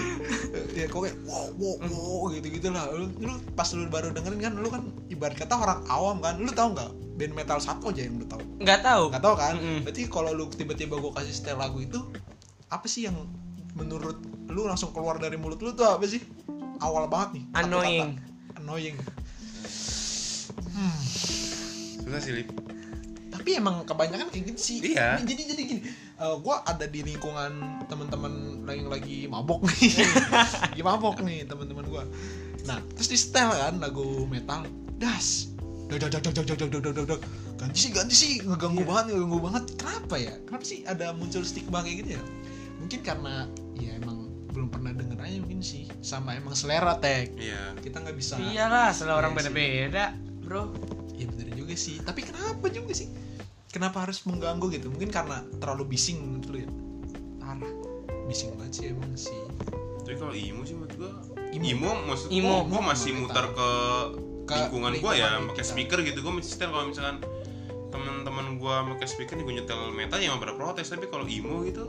Ya 0.75 0.85
kok 0.89 1.01
kayak 1.05 1.17
wow 1.29 1.53
wow 1.55 1.75
wow 1.87 2.23
gitu 2.33 2.49
gitu 2.51 2.69
lah 2.73 2.89
lu, 2.91 3.11
lu 3.21 3.37
pas 3.53 3.69
lu 3.77 3.85
baru 3.87 4.11
dengerin 4.11 4.41
kan 4.41 4.55
lu 4.57 4.69
kan 4.73 4.83
ibarat 5.13 5.37
kata 5.37 5.55
orang 5.55 5.81
awam 5.87 6.19
kan. 6.19 6.41
Lu 6.41 6.51
tahu 6.51 6.73
nggak 6.75 6.91
band 7.19 7.35
metal 7.35 7.59
satu 7.61 7.91
aja 7.93 8.03
yang 8.07 8.17
lu 8.19 8.27
tahu? 8.27 8.41
Nggak 8.59 8.81
tahu. 8.83 9.03
nggak 9.13 9.23
tahu 9.23 9.35
kan? 9.39 9.55
Mm-mm. 9.61 9.79
berarti 9.87 10.03
kalau 10.09 10.31
lu 10.35 10.49
tiba-tiba 10.51 10.97
gua 10.99 11.13
kasih 11.15 11.35
setel 11.35 11.59
lagu 11.61 11.79
itu 11.79 12.01
apa 12.73 12.87
sih 12.91 13.07
yang 13.07 13.17
menurut 13.77 14.19
lu 14.49 14.65
langsung 14.65 14.91
keluar 14.91 15.17
dari 15.17 15.37
mulut 15.37 15.61
lu 15.61 15.73
tuh 15.73 15.87
apa 15.87 16.05
sih? 16.05 16.21
Awal 16.79 17.07
banget 17.07 17.29
nih 17.37 17.45
Annoying. 17.55 18.09
kata. 18.15 18.59
annoying. 18.59 18.97
Susah 21.99 22.21
sih 22.21 22.33
lip. 22.33 22.49
Tapi 23.29 23.57
emang 23.57 23.85
kebanyakan 23.85 24.29
kayak 24.29 24.45
gitu 24.55 24.61
sih. 24.61 24.77
Iya. 24.95 25.21
jadi 25.23 25.43
jadi 25.55 25.63
gini 25.63 25.81
eh, 26.19 26.35
gua 26.41 26.65
ada 26.65 26.85
di 26.85 27.01
lingkungan 27.03 27.85
teman-teman 27.87 28.33
yang 28.67 28.89
lagi 28.89 29.27
mabok 29.27 29.65
nih. 29.65 30.05
Lagi 30.73 30.83
mabok 30.83 31.17
nih 31.23 31.45
teman-teman 31.45 31.85
gua. 31.87 32.03
Nah 32.65 32.79
terus 32.95 33.09
di 33.09 33.17
setel 33.17 33.49
kan 33.51 33.79
lagu 33.79 34.27
metal. 34.27 34.65
Das. 34.99 35.49
Dak 35.89 36.05
dak 36.05 36.21
dak 36.21 36.35
dak 36.35 36.45
dak 36.45 36.59
dak 36.59 36.83
dak 36.83 37.07
dak. 37.07 37.21
ganti 37.59 37.79
sih 37.79 37.91
ganti 37.91 38.15
sih. 38.15 38.33
Ngeganggu 38.43 38.83
Iya. 38.83 38.89
banget 38.89 39.05
ngeganggu 39.13 39.39
banget. 39.41 39.65
Kenapa 39.79 40.15
ya? 40.19 40.35
Kenapa 40.45 40.65
sih 40.65 40.79
ada 40.85 41.07
muncul 41.13 41.43
stigma 41.43 41.81
kayak 41.81 41.97
gitu 42.05 42.11
ya? 42.19 42.23
Mungkin 42.79 43.01
karena 43.03 43.47
ya 43.75 43.95
emang 43.97 44.18
belum 44.59 44.69
pernah 44.69 44.91
denger 44.91 45.15
aja 45.17 45.39
mungkin 45.39 45.63
sih 45.63 45.87
sama 46.03 46.35
emang 46.35 46.51
selera 46.53 46.99
tag 46.99 47.31
iya 47.39 47.79
kita 47.79 48.03
nggak 48.03 48.17
bisa 48.19 48.35
Iyalah, 48.37 48.91
selera 48.91 49.15
orang 49.17 49.33
Iya 49.33 49.39
beda-beda, 49.39 50.05
bro. 50.43 50.75
Iya 51.15 51.31
bener 51.31 51.55
juga 51.55 51.75
sih. 51.75 51.99
Tapi 51.99 52.23
kenapa 52.23 52.67
juga 52.67 52.91
sih? 52.91 53.07
Kenapa 53.69 54.03
harus 54.03 54.23
mengganggu 54.23 54.67
gitu? 54.71 54.87
Mungkin 54.89 55.11
karena 55.11 55.43
terlalu 55.59 55.93
bising 55.93 56.19
menurut 56.19 56.47
lu 56.49 56.59
ya? 56.59 56.71
Parah. 57.39 57.73
Bising 58.27 58.55
banget 58.55 58.73
sih 58.75 58.85
emang 58.91 59.15
sih. 59.15 59.39
tapi 60.01 60.17
kalau 60.17 60.33
imo 60.33 60.65
sih 60.65 60.73
menurut 60.73 60.95
gua 60.97 61.13
Imo. 61.49 61.65
imo, 61.65 61.91
maksud 62.07 62.29
Imo. 62.31 62.65
gua, 62.65 62.81
gua 62.81 62.81
masih 62.91 63.13
Imo 63.13 63.21
muter 63.25 63.45
ke, 63.47 63.69
Ke 64.43 64.53
lingkungan 64.57 64.93
gua 64.99 65.13
ya 65.13 65.29
pakai 65.45 65.61
kita. 65.61 65.69
speaker 65.69 65.99
gitu 66.01 66.19
gua 66.21 66.33
mesti 66.35 66.49
setel 66.49 66.73
kalau 66.73 66.87
misalkan 66.89 67.17
teman-teman 67.89 68.57
gua 68.57 68.83
pakai 68.89 69.07
speaker 69.07 69.35
nih 69.35 69.45
gua 69.45 69.55
nyetel 69.55 69.81
metal 69.93 70.17
ya 70.17 70.33
nggak 70.33 70.43
pada 70.43 70.55
protes 70.55 70.87
tapi 70.87 71.07
kalau 71.07 71.25
imo 71.25 71.61
gitu 71.63 71.85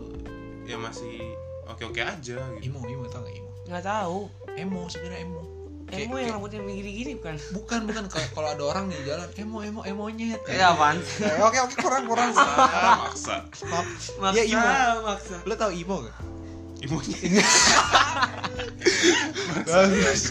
ya 0.66 0.76
masih 0.76 1.29
oke-oke 1.70 2.02
aja 2.02 2.38
gitu 2.56 2.66
Imo, 2.66 2.80
imo 2.84 3.06
tau 3.06 3.22
gak 3.22 3.32
imo? 3.32 3.50
Nggak 3.66 3.84
tahu. 3.84 4.20
Emo 4.52 4.82
sebenarnya 4.86 5.22
emo. 5.22 5.42
Kayak- 5.86 6.06
Emo 6.06 6.16
yang 6.18 6.32
rambutnya 6.36 6.62
gini-gini 6.62 7.12
bukan? 7.16 7.36
bukan 7.52 7.80
bukan 7.84 8.04
kayak 8.08 8.30
kalau 8.32 8.46
ada 8.48 8.64
orang 8.64 8.86
di 8.88 8.98
jalan 9.04 9.30
emo 9.36 9.58
emo 9.60 9.82
emonyet. 9.84 10.42
Ya 10.48 10.70
apaan? 10.72 11.02
Eh, 11.02 11.38
Oke 11.40 11.58
oke 11.60 11.76
kurang 11.76 12.06
kurang. 12.06 12.30
maksa 12.34 13.46
Maaf. 13.64 13.88
Maksa, 14.20 14.34
Ya 14.36 14.44
imo. 14.48 14.70
maksa. 15.04 15.36
Lu 15.44 15.54
tau 15.56 15.70
imo 15.72 15.96
gak? 16.04 16.18
imonya 16.80 17.44
Bagus. 19.62 20.22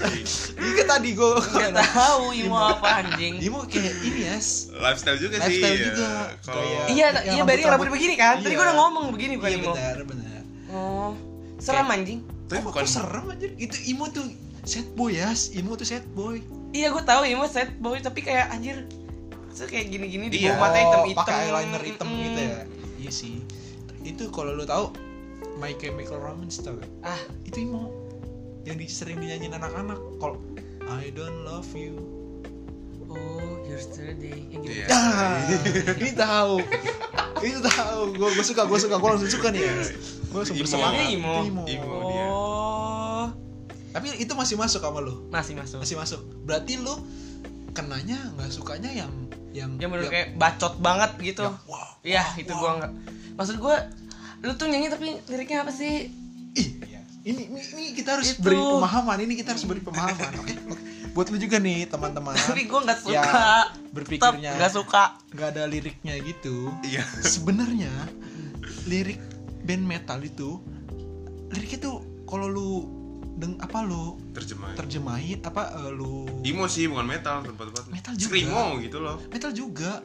Ini 0.51 0.71
kan 0.75 0.87
tadi 0.91 1.13
gue 1.13 1.31
Nggak 1.45 1.93
tahu 1.93 2.33
imo 2.35 2.57
apa 2.57 3.05
anjing. 3.05 3.37
Imo 3.39 3.63
kayak 3.65 3.95
ini 4.01 4.21
ya. 4.25 4.37
lifestyle 4.81 5.19
juga 5.19 5.37
sih 5.39 5.61
Lifestyle 5.61 5.77
ya. 5.77 5.85
juga. 5.85 6.09
Iya, 6.89 6.89
iya 6.89 7.07
rambut- 7.37 7.47
Bari 7.47 7.63
rambut 7.63 7.89
begini 7.91 8.15
kan? 8.17 8.41
Tadi 8.41 8.49
Iya. 8.49 8.57
gua 8.57 8.65
udah 8.65 8.77
ngomong 8.77 9.05
begini 9.13 9.33
bukan 9.37 9.51
Iya 9.51 9.59
benar 9.61 9.99
benar. 10.05 10.41
Oh, 10.69 11.13
serem 11.59 11.87
anjing. 11.87 12.21
tapi 12.47 12.63
bukan 12.63 12.83
kok 12.83 12.91
serem 12.91 13.27
aja 13.29 13.47
itu 13.55 13.77
imo 13.91 14.09
tuh 14.09 14.25
sad 14.65 14.89
boy 14.95 15.13
ya 15.13 15.29
imo 15.53 15.75
tuh 15.75 15.85
sad 15.85 16.07
boy 16.13 16.41
Iya, 16.69 16.93
gue 16.93 17.01
tahu 17.01 17.25
imo 17.25 17.45
set 17.45 17.81
boy 17.81 17.97
tapi 17.97 18.21
kayak 18.21 18.53
anjir. 18.53 18.85
Itu 19.49 19.65
kayak 19.65 19.89
gini-gini 19.89 20.29
di 20.29 20.45
Iya. 20.45 20.53
bawah 20.55 20.69
mata 20.69 20.79
hitam-hitam. 20.79 21.19
pakai 21.25 21.37
eyeliner 21.45 21.83
hitam 21.83 22.09
gitu 22.13 22.41
ya 22.41 22.59
iya 22.99 23.11
sih 23.11 23.35
itu 24.03 24.29
kalau 24.29 24.53
lu 24.53 24.63
tahu 24.63 24.93
My 25.57 25.73
Chemical 25.75 26.19
Romance 26.19 26.61
tau 26.61 26.77
gak? 26.77 26.87
Ah, 27.03 27.19
itu 27.43 27.65
imo 27.65 27.91
yang 28.63 28.77
di, 28.77 28.87
sering 28.87 29.19
dinyanyiin 29.19 29.55
anak-anak 29.55 29.97
kalau 30.19 30.37
I 30.87 31.09
don't 31.11 31.43
love 31.43 31.67
you 31.73 32.18
yesterday 33.79 34.39
yang 34.51 34.63
gitu. 34.67 34.75
Iya. 34.75 34.87
ah 34.91 35.37
ini 36.03 36.13
tahu 36.19 36.55
itu 37.39 37.59
tahu 37.63 38.01
gue 38.19 38.29
gue 38.35 38.45
suka 38.45 38.63
gue 38.67 38.79
suka 38.83 38.97
gue 38.99 39.09
langsung 39.15 39.31
suka 39.31 39.49
nih 39.55 39.63
gue 40.29 40.39
langsung 40.39 40.57
bersemangat 40.59 41.07
imo. 41.15 41.35
Imo. 41.47 41.63
Imo. 41.65 41.95
dia. 42.11 42.27
Oh, 42.29 43.27
tapi 43.95 44.07
itu 44.19 44.33
masih 44.35 44.59
masuk 44.59 44.83
sama 44.83 44.99
lu 45.01 45.31
masih 45.31 45.55
masuk. 45.55 45.79
masih 45.81 45.97
masuk 45.97 46.21
berarti 46.43 46.77
lu 46.83 46.95
kenanya 47.73 48.19
nggak 48.35 48.51
sukanya 48.51 48.91
yang 48.91 49.13
yang 49.55 49.71
Yang 49.81 49.91
bener 49.95 50.11
kayak 50.13 50.29
bacot 50.37 50.75
banget 50.83 51.11
gitu. 51.23 51.47
yang 51.47 51.57
wow 51.71 51.89
Iya, 52.05 52.25
itu 52.39 52.53
gua 52.55 52.79
nggak. 52.79 52.93
Maksud 53.35 53.57
gua 53.59 53.77
lu 54.45 54.55
tuh 54.55 54.71
nyanyi 54.71 54.89
tapi 54.89 55.19
liriknya 55.27 55.67
apa 55.67 55.73
sih? 55.75 56.09
Ih, 56.55 56.69
ini, 57.27 57.43
ini, 57.51 57.61
ini 57.75 57.85
kita 57.93 58.17
harus 58.17 58.39
Itu. 58.39 58.47
beri 58.47 58.57
pemahaman. 58.57 59.19
Ini 59.19 59.35
kita 59.35 59.53
harus 59.53 59.65
beri 59.67 59.83
pemahaman. 59.83 60.33
Oke, 60.41 60.55
oke. 60.57 60.83
Buat 61.11 61.29
lu 61.29 61.37
juga 61.37 61.57
nih 61.57 61.87
teman-teman. 61.87 62.35
Tapi 62.49 62.65
gua 62.65 62.81
nggak 62.83 63.01
suka. 63.01 63.15
Ya, 63.15 63.69
berpikirnya 63.91 64.53
nggak 64.55 64.73
suka. 64.73 65.03
nggak 65.31 65.49
ada 65.51 65.63
liriknya 65.65 66.15
gitu. 66.21 66.71
iya 66.83 67.03
Sebenarnya 67.19 67.91
lirik 68.85 69.21
band 69.61 69.85
metal 69.85 70.19
itu 70.19 70.61
liriknya 71.49 71.79
tuh 71.83 71.97
kalau 72.25 72.47
lu 72.47 72.71
deng 73.35 73.55
apa 73.59 73.81
lu 73.81 74.19
terjemahan 74.33 74.75
terjemahin 74.75 75.39
apa 75.41 75.63
eh, 75.79 75.91
lu 75.91 76.27
imo 76.43 76.67
sih 76.67 76.85
bukan 76.85 77.07
metal 77.07 77.39
tempat-tempat 77.41 77.87
Metal 77.87 78.13
juga. 78.13 78.29
screamo 78.35 78.65
gitu 78.81 78.99
loh 78.99 79.17
metal 79.29 79.53
juga 79.53 80.03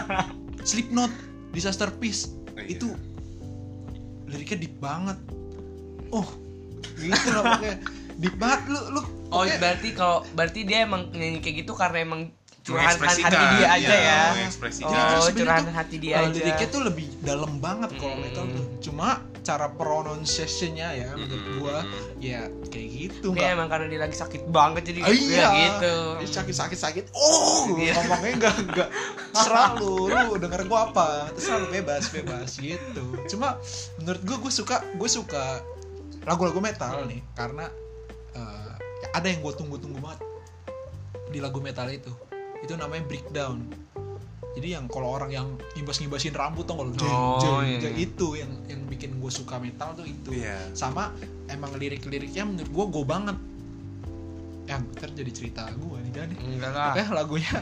Slipknot 0.68 1.10
Disaster 1.50 1.90
Peace 1.90 2.28
Oh, 2.28 2.60
iya. 2.60 2.70
itu 2.70 2.88
liriknya 4.26 4.58
deep 4.60 4.76
banget 4.78 5.18
oh 6.10 6.26
gitu 6.96 7.28
loh 7.30 7.42
pokoknya 7.48 7.76
deep 8.18 8.34
banget 8.36 8.60
lu 8.68 8.80
lu 8.92 9.02
Oh, 9.28 9.44
pokoknya- 9.44 9.58
berarti 9.58 9.88
kalau 9.92 10.18
berarti 10.30 10.60
dia 10.62 10.78
emang 10.82 11.08
nyanyi 11.10 11.38
kayak 11.38 11.56
gitu 11.60 11.72
karena 11.72 11.98
emang 12.00 12.20
curahan 12.60 12.96
hati 12.98 13.22
dia 13.24 13.66
aja 13.66 13.76
iya, 13.78 13.96
ya. 13.96 14.20
Jadi 14.60 14.84
Oh, 14.84 15.20
sebenarnya 15.22 15.36
curahan 15.62 15.68
hati 15.70 15.96
dia 15.98 16.14
aja. 16.18 16.28
liriknya 16.30 16.68
tuh 16.68 16.82
lebih 16.82 17.06
dalam 17.22 17.52
banget 17.58 17.90
kalau 17.94 18.12
Mm. 18.14 18.22
metal 18.22 18.44
tuh 18.46 18.64
cuma 18.82 19.08
cara 19.38 19.66
pronunciation-nya 19.70 20.88
ya 20.94 21.08
menurut 21.14 21.40
Mm. 21.42 21.54
gua 21.58 21.76
ya 22.18 22.40
kayak 22.66 22.88
gitu 22.90 23.32
Dia 23.32 23.52
emang 23.52 23.68
karena 23.68 23.86
dia 23.86 24.00
lagi 24.02 24.12
sakit 24.14 24.42
banget 24.46 24.82
jadi 24.86 25.00
Ah, 25.00 25.08
iya 25.08 25.36
ya 25.36 25.48
gitu. 25.54 25.94
Dia 26.18 26.28
sakit 26.34 26.54
sakit 26.54 26.78
sakit 26.78 27.04
oh 27.10 27.72
Iya. 27.74 27.92
ngomongnya 27.98 28.32
enggak 28.34 28.54
enggak 28.58 28.88
terserah 29.32 29.70
lu 29.76 29.92
lu 30.08 30.36
denger 30.36 30.60
gua 30.66 30.80
apa 30.86 31.08
terserah 31.30 31.58
lu 31.58 31.68
bebas 31.70 32.04
bebas 32.10 32.50
gitu 32.58 33.04
cuma 33.26 33.56
menurut 33.96 34.20
gua 34.22 34.36
gua 34.38 34.52
suka 34.54 34.76
gua 34.94 35.08
suka 35.10 35.44
lagu-lagu 36.22 36.58
metal 36.58 37.04
nih 37.04 37.24
karena 37.32 37.68
eh, 38.38 38.72
ada 39.10 39.26
yang 39.26 39.42
gua 39.42 39.52
tunggu-tunggu 39.52 39.98
banget 39.98 40.20
di 41.28 41.38
lagu 41.42 41.58
metal 41.58 41.90
itu. 41.90 42.14
Itu 42.62 42.74
namanya 42.74 43.04
breakdown. 43.04 43.66
Jadi 44.56 44.74
yang 44.74 44.90
kalau 44.90 45.14
orang 45.14 45.30
yang 45.30 45.46
ngibas-ngibasin 45.78 46.34
rambut 46.34 46.66
tuh 46.66 46.74
kalau 46.74 46.90
jeng 46.90 47.06
Oh, 47.06 47.38
jeng 47.38 47.62
iya. 47.62 47.78
jeng, 47.78 47.94
itu 47.94 48.26
yang 48.34 48.50
yang 48.66 48.80
bikin 48.90 49.22
gue 49.22 49.30
suka 49.30 49.54
metal 49.62 49.94
tuh 49.94 50.02
itu. 50.02 50.34
Iya. 50.34 50.58
sama 50.74 51.14
emang 51.46 51.70
lirik-liriknya 51.78 52.42
menurut 52.42 52.66
gue 52.66 52.84
go 52.90 53.02
banget. 53.06 53.38
Yang 54.66 54.82
ntar 54.98 55.10
jadi 55.14 55.30
cerita 55.30 55.62
gue 55.70 55.96
nih 56.02 56.12
jadi 56.12 56.34
Enggak 56.42 56.72
lah. 56.74 56.90
Oke 56.90 57.02
lagunya 57.14 57.56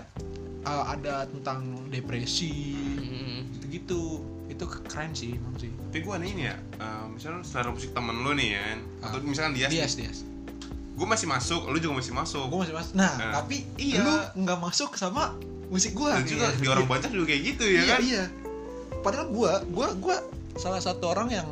uh, 0.64 0.85
ada 0.89 1.29
tentang 1.29 1.85
depresi 1.93 2.72
Mm. 2.97 3.61
gitu-gitu. 3.61 4.03
Itu 4.49 4.64
keren 4.89 5.12
sih 5.12 5.37
emang 5.37 5.53
sih. 5.61 5.68
Tapi 5.93 6.01
gue 6.01 6.14
nih 6.16 6.31
ini 6.33 6.43
ya 6.49 6.57
eh, 6.81 7.05
misalnya 7.12 7.45
selera 7.45 7.77
musik 7.77 7.93
temen 7.93 8.24
lu 8.24 8.33
nih 8.33 8.57
ya 8.57 8.64
atau 9.05 9.20
misalkan 9.20 9.53
dia 9.53 9.68
Dias 9.68 10.01
Dias 10.01 10.24
gue 10.97 11.07
masih 11.07 11.28
masuk 11.28 11.62
lu 11.68 11.76
juga 11.76 12.01
masih 12.01 12.12
masuk. 12.16 12.44
Gue 12.49 12.59
masih 12.64 12.74
masuk. 12.74 12.92
Nah, 12.97 13.12
Nah, 13.20 13.32
tapi 13.40 13.68
iya. 13.76 14.01
lu 14.01 14.14
nggak 14.44 14.59
masuk 14.64 14.97
sama 14.97 15.36
musik 15.68 15.92
gue 15.92 16.09
dan 16.09 16.24
juga 16.24 16.47
di 16.57 16.66
orang 16.70 16.86
banyak 16.88 17.11
juga 17.12 17.26
kayak 17.28 17.42
gitu 17.42 17.64
ya 17.66 17.82
iya, 17.82 17.84
kan? 17.84 18.01
iya. 18.01 18.24
Padahal 19.05 19.28
gue 19.28 19.53
gue 19.76 19.88
gue 20.01 20.16
salah 20.57 20.80
satu 20.80 21.12
orang 21.12 21.28
yang 21.28 21.49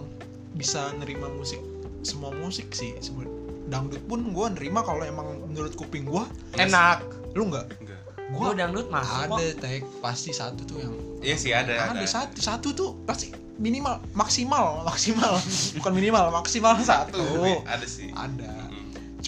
bisa 0.56 0.88
nerima 0.96 1.28
musik 1.28 1.60
semua 2.00 2.32
musik 2.32 2.72
sih. 2.72 2.96
Semua 3.04 3.28
dangdut 3.68 4.00
pun 4.08 4.24
gue 4.32 4.46
nerima 4.56 4.80
kalau 4.80 5.04
emang 5.04 5.44
menurut 5.52 5.76
kuping 5.76 6.08
gue 6.08 6.24
enak. 6.56 7.04
Lu 7.36 7.52
nggak? 7.52 7.66
Enggak 7.84 8.00
gue 8.24 8.50
dangdut 8.56 8.88
masuk 8.88 9.36
ada 9.36 9.46
tag 9.60 9.84
pasti 10.00 10.32
satu 10.32 10.64
tuh 10.64 10.80
yang 10.80 10.94
iya 11.20 11.36
sih 11.36 11.52
ada 11.52 11.92
ada, 11.92 12.00
ada, 12.00 12.08
satu 12.08 12.40
satu 12.40 12.68
tuh 12.72 12.90
pasti 13.04 13.30
minimal 13.58 14.02
maksimal 14.18 14.80
maksimal. 14.90 15.38
Bukan 15.78 15.92
minimal 15.94 16.34
maksimal 16.34 16.74
satu. 16.82 17.22
Ada 17.62 17.86
sih. 17.86 18.10
Ada. 18.10 18.50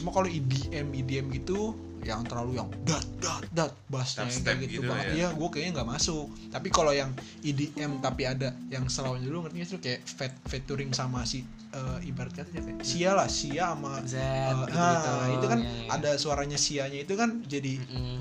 Cuma 0.07 0.15
kalau 0.15 0.31
EDM 0.31 0.87
EDM 0.95 1.27
gitu 1.35 1.75
yang 2.07 2.23
terlalu 2.23 2.63
yang 2.63 2.71
dat 2.87 3.03
dat 3.19 3.43
dat 3.51 3.73
bassnya 3.91 4.31
yang 4.31 4.39
kayak 4.39 4.59
gitu, 4.63 4.79
gitu 4.79 4.87
banget 4.87 5.07
ya. 5.11 5.15
iya 5.19 5.29
gue 5.35 5.49
kayaknya 5.51 5.73
nggak 5.75 5.89
masuk 5.91 6.31
tapi 6.47 6.71
kalau 6.71 6.95
yang 6.95 7.11
EDM 7.43 7.99
tapi 7.99 8.23
ada 8.23 8.55
yang 8.71 8.87
selawanya 8.87 9.27
dulu 9.27 9.43
ngerti 9.43 9.57
nggak 9.59 9.67
sih 9.67 9.79
kayak 9.83 10.01
fet 10.07 10.31
featuring 10.47 10.95
sama 10.95 11.27
si 11.27 11.43
eh, 11.75 11.99
ibarat 12.07 12.31
kata 12.31 12.55
siapa 12.55 12.71
ya? 12.71 12.77
Sia 12.87 13.11
lah 13.11 13.27
Sia 13.27 13.75
sama 13.75 13.99
Z 14.07 14.15
eh, 14.15 14.55
gitu-gitu. 14.55 14.79
nah, 15.11 15.27
itu 15.35 15.47
kan 15.51 15.59
Iya, 15.59 15.75
iya. 15.75 15.89
ada 15.91 16.11
suaranya 16.15 16.55
Sianya 16.55 16.99
itu 17.03 17.15
kan 17.19 17.43
jadi 17.43 17.73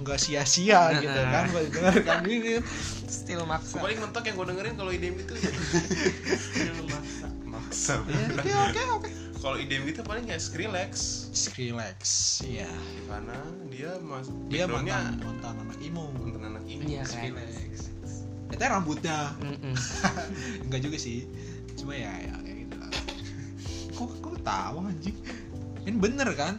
nggak 0.02 0.18
sia-sia 0.18 0.82
gitu 1.06 1.20
Nah. 1.22 1.30
kan 1.30 1.44
gue 1.54 1.62
denger 1.70 1.94
kan 2.02 2.20
ini 2.34 2.58
still 3.06 3.46
maksa 3.46 3.78
paling 3.78 4.02
mentok 4.02 4.26
yang 4.26 4.34
gue 4.34 4.48
dengerin 4.50 4.74
kalau 4.74 4.90
IDM 4.90 5.16
itu 5.22 5.34
still 6.50 6.80
maksa 6.90 7.28
maksa 7.46 7.94
ya, 8.02 8.18
oke 8.34 8.50
oke 8.66 8.82
oke 8.98 9.10
kalau 9.46 9.62
IDM 9.62 9.86
itu 9.94 10.02
paling 10.02 10.26
ya 10.26 10.42
Skrillex. 10.42 11.30
Skrillex 11.30 12.02
iya. 12.50 12.66
Di 12.66 13.04
mana 13.06 13.38
dia 13.70 13.94
mas 14.02 14.26
dia 14.50 14.66
mantan 14.66 15.22
mantan 15.22 15.62
anak 15.62 15.78
imo. 15.86 16.10
Mantan 16.18 16.50
anak 16.50 16.66
ini 16.66 16.98
Iya, 16.98 17.06
keren. 17.06 17.38
Skrillex. 17.38 17.54
Itu 18.50 18.66
rambutnya. 18.66 19.38
Enggak 20.66 20.82
juga 20.82 20.98
sih. 20.98 21.30
Cuma 21.78 21.94
ya 21.94 22.10
ya 22.26 22.34
kayak 22.42 22.58
gitu 22.66 22.76
lah. 22.82 22.90
Kok 23.94 24.12
kok 24.26 24.36
tahu 24.42 24.76
anjing? 24.82 25.18
Ini 25.86 25.98
bener 26.02 26.30
kan? 26.34 26.58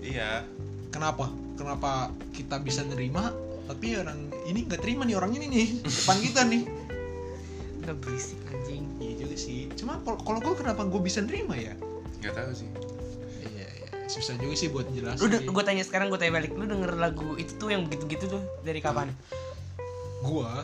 Iya. 0.00 0.48
Kenapa? 0.88 1.28
Kenapa 1.60 2.08
kita 2.32 2.56
bisa 2.64 2.80
nerima 2.88 3.36
tapi 3.68 4.00
orang 4.00 4.32
ini 4.48 4.64
nggak 4.64 4.80
terima 4.80 5.04
nih 5.04 5.20
orang 5.20 5.36
ini 5.36 5.46
nih 5.52 5.68
depan 5.84 6.16
kita 6.24 6.40
nih? 6.48 6.64
Udah 7.84 7.96
berisik 8.00 8.43
juga 9.34 9.42
sih. 9.42 9.60
Cuma 9.74 9.98
kalau 10.06 10.18
kalau 10.22 10.38
gue 10.38 10.54
kenapa 10.54 10.86
gue 10.86 11.00
bisa 11.02 11.18
nerima 11.18 11.58
ya? 11.58 11.74
Nggak 12.22 12.34
tahu 12.38 12.50
sih. 12.54 12.70
Iya 13.50 13.66
iya. 13.66 13.88
Susah 14.06 14.38
juga 14.38 14.54
sih 14.54 14.70
buat 14.70 14.86
jelasin. 14.94 15.18
Lu 15.42 15.50
gue 15.50 15.64
tanya 15.66 15.82
sekarang 15.82 16.06
gue 16.08 16.18
tanya 16.22 16.38
balik. 16.38 16.54
Lu 16.54 16.64
denger 16.70 16.94
lagu 16.94 17.34
itu 17.34 17.58
tuh 17.58 17.74
yang 17.74 17.82
begitu-gitu 17.90 18.30
tuh? 18.30 18.42
Dari 18.62 18.78
kapan? 18.78 19.10
Gua 20.22 20.62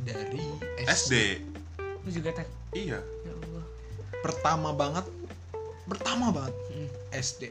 dari 0.00 0.40
SD 0.86 1.42
lu 2.06 2.10
juga 2.14 2.30
tak 2.30 2.46
iya. 2.70 3.02
Ya 3.02 3.32
Allah. 3.34 3.64
Pertama 4.22 4.70
banget 4.70 5.04
pertama 5.90 6.30
banget. 6.30 6.54
Hmm. 6.70 6.88
SD 7.10 7.42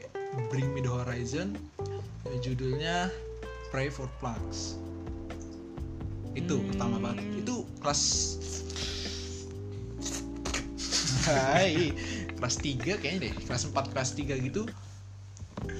Bring 0.48 0.72
Me 0.72 0.80
The 0.80 0.88
Horizon. 0.90 1.60
Judulnya 2.40 3.12
Pray 3.68 3.92
for 3.92 4.08
Plugs. 4.18 4.80
Itu 6.32 6.56
Hmm. 6.58 6.66
pertama 6.72 6.96
banget. 6.98 7.24
Itu 7.36 7.68
kelas 7.78 8.02
Hai. 11.26 11.90
Kelas 12.38 12.56
3 12.62 13.02
kayaknya 13.02 13.18
deh. 13.26 13.32
Kelas 13.42 13.66
4 13.66 13.90
kelas 13.90 14.10
3 14.14 14.38
gitu. 14.46 14.62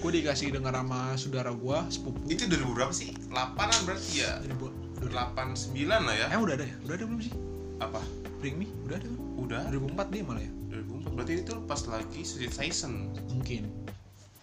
Gue 0.02 0.10
dikasih 0.10 0.50
denger 0.50 0.74
sama 0.74 1.14
saudara 1.14 1.54
gue 1.54 1.78
sepupu. 1.92 2.18
Itu 2.26 2.50
2000 2.50 2.74
berapa 2.74 2.90
sih? 2.90 3.14
8an 3.30 3.78
berarti 3.86 4.26
ya? 4.26 4.42
Jadi 4.42 4.54
buat 4.58 4.74
89 5.06 5.86
lah 5.86 6.14
ya? 6.18 6.26
Eh 6.34 6.38
udah 6.40 6.54
ada 6.58 6.66
ya? 6.66 6.76
Udah 6.82 6.94
ada 6.98 7.04
belum 7.06 7.20
sih? 7.22 7.34
Apa? 7.78 8.00
Bring 8.42 8.58
Me 8.58 8.66
udah 8.88 8.96
ada 8.98 9.06
kan 9.06 9.20
udah? 9.38 9.60
2004 9.70 10.12
dia 10.12 10.22
malah 10.26 10.42
ya. 10.42 10.52
2004 10.74 11.14
berarti 11.14 11.32
itu 11.46 11.54
pas 11.68 11.80
lagi 11.86 12.20
Sweet 12.26 12.52
Season 12.52 12.92
mungkin. 13.30 13.70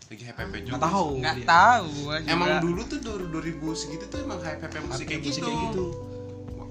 Lagi 0.08 0.24
happy 0.24 0.42
happy 0.46 0.58
juga 0.64 0.78
nggak 0.78 0.86
tahu. 0.88 1.08
Nggak 1.20 1.38
tahu 1.50 1.92
emang 2.30 2.50
dulu 2.62 2.82
tuh 2.88 3.00
2000 3.02 3.34
segitu 3.76 4.06
tuh 4.08 4.20
emang 4.24 4.40
happy 4.40 4.64
happy 4.70 4.80
musik 4.86 5.06
kayak 5.10 5.26
gitu 5.26 5.44
kayak 5.44 5.60
gitu 5.74 6.13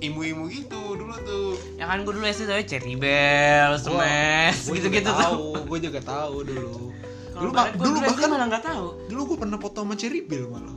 imu-imu 0.03 0.45
gitu 0.47 0.77
dulu 0.93 1.15
tuh 1.19 1.55
ya 1.75 1.87
kan 1.87 2.03
gue 2.03 2.11
dulu 2.11 2.25
SD 2.25 2.45
tau 2.45 2.59
Cherry 2.61 2.95
Bell, 2.95 3.71
Smash, 3.77 4.67
gitu-gitu 4.69 5.07
tuh. 5.09 5.63
gue 5.63 5.79
juga 5.81 6.01
tahu 6.01 6.43
dulu 6.43 6.91
dulu, 7.33 7.51
bah- 7.51 7.71
dulu 7.73 7.97
SD 7.97 8.07
bahkan 8.09 8.29
malah 8.29 8.47
nggak 8.49 8.65
tahu. 8.65 8.87
dulu 9.07 9.21
gue 9.25 9.39
pernah 9.39 9.57
foto 9.57 9.79
sama 9.81 9.95
Cherry 9.95 10.21
Bell 10.21 10.47
malah 10.49 10.75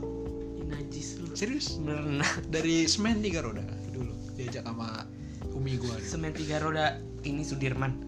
Najis 0.64 1.18
lu. 1.18 1.30
serius 1.32 1.74
Berenang. 1.76 2.22
dari 2.46 2.86
semen 2.86 3.18
tiga 3.18 3.42
roda 3.42 3.62
dulu 3.88 4.14
diajak 4.32 4.62
sama 4.62 5.02
umi 5.50 5.74
gue 5.74 5.96
Semen 6.00 6.30
tiga 6.30 6.58
roda 6.58 6.96
ini 7.20 7.42
Sudirman. 7.42 7.98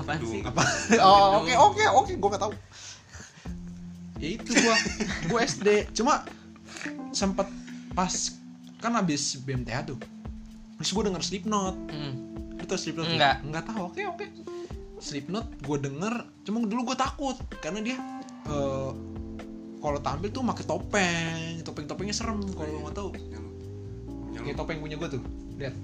Aduh, 0.00 0.26
sih? 0.26 0.42
apa 0.42 0.64
oh 1.06 1.38
oke 1.38 1.52
oke 1.54 1.82
oke 1.94 2.12
gue 2.14 2.28
gak 2.30 2.42
tahu 2.42 2.52
ya 4.16 4.28
itu 4.34 4.50
gue 4.50 4.74
gue 5.24 5.40
SD 5.40 5.68
cuma 5.94 6.26
sempet 7.10 7.46
pas 7.92 8.10
kan 8.80 8.96
abis 8.96 9.38
BMTH 9.44 9.92
tuh. 9.92 10.00
Terus 10.80 10.90
gue 10.96 11.04
denger 11.12 11.22
Slipknot. 11.22 11.76
Hmm. 11.92 12.14
lu 12.56 12.64
tau 12.64 12.80
Slipknot 12.80 13.08
Enggak. 13.12 13.44
nggak. 13.44 13.62
Tahu. 13.68 13.80
Oke 13.92 14.02
oke. 14.08 14.26
Slipknot 15.00 15.46
gue 15.60 15.76
denger 15.76 16.14
cuma 16.48 16.64
dulu 16.64 16.92
gue 16.92 16.96
takut. 16.96 17.36
Karena 17.60 17.84
dia 17.84 17.96
eh, 18.48 18.90
kalau 19.80 19.98
tampil 20.00 20.32
tuh 20.32 20.40
pakai 20.40 20.64
topeng. 20.64 21.60
Topeng 21.60 21.84
topengnya 21.84 22.16
serem 22.16 22.40
kalau 22.56 22.72
lo 22.72 22.78
nggak 22.88 22.96
tahu. 22.96 23.10
Yang 24.32 24.42
kayak 24.48 24.56
topeng 24.56 24.80
punya 24.80 24.96
gue 24.96 25.08
tuh. 25.20 25.22
Lihat. 25.60 25.76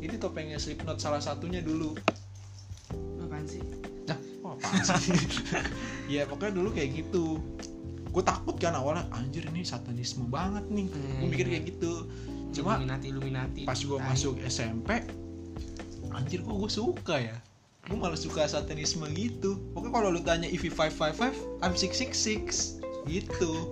Ini 0.00 0.16
topengnya 0.16 0.56
Slipknot 0.56 0.96
salah 0.96 1.20
satunya 1.20 1.60
dulu. 1.60 1.92
Apaan 3.20 3.44
sih? 3.44 3.60
Nah, 4.08 4.16
oh 4.40 4.56
apaan 4.56 4.80
sih? 4.96 5.12
ya 6.16 6.24
pokoknya 6.24 6.56
dulu 6.56 6.72
kayak 6.72 7.04
gitu. 7.04 7.36
Gue 8.10 8.22
takut 8.26 8.58
kan 8.58 8.74
awalnya, 8.74 9.06
anjir 9.14 9.46
ini 9.46 9.62
satanisme 9.62 10.26
banget 10.26 10.66
nih. 10.66 10.90
Gue 10.90 10.98
Hmm. 10.98 11.30
mikir 11.30 11.46
kayak 11.46 11.64
gitu. 11.70 12.10
Cuma 12.50 12.82
Illuminati 12.82 13.06
Illuminati. 13.14 13.62
pas 13.62 13.78
gue 13.78 13.98
masuk 14.02 14.34
SMP, 14.42 15.06
anjir 16.10 16.42
kok 16.42 16.50
gue 16.50 16.70
suka 16.70 17.16
ya. 17.22 17.36
Gue 17.86 17.96
malah 17.96 18.18
suka 18.18 18.46
satanisme 18.50 19.06
gitu. 19.14 19.62
Pokoknya 19.70 19.94
kalau 19.94 20.08
lu 20.10 20.20
tanya 20.26 20.50
EV 20.50 20.74
555, 20.74 21.30
I'm 21.62 21.74
666 21.78 22.82
gitu. 23.06 23.70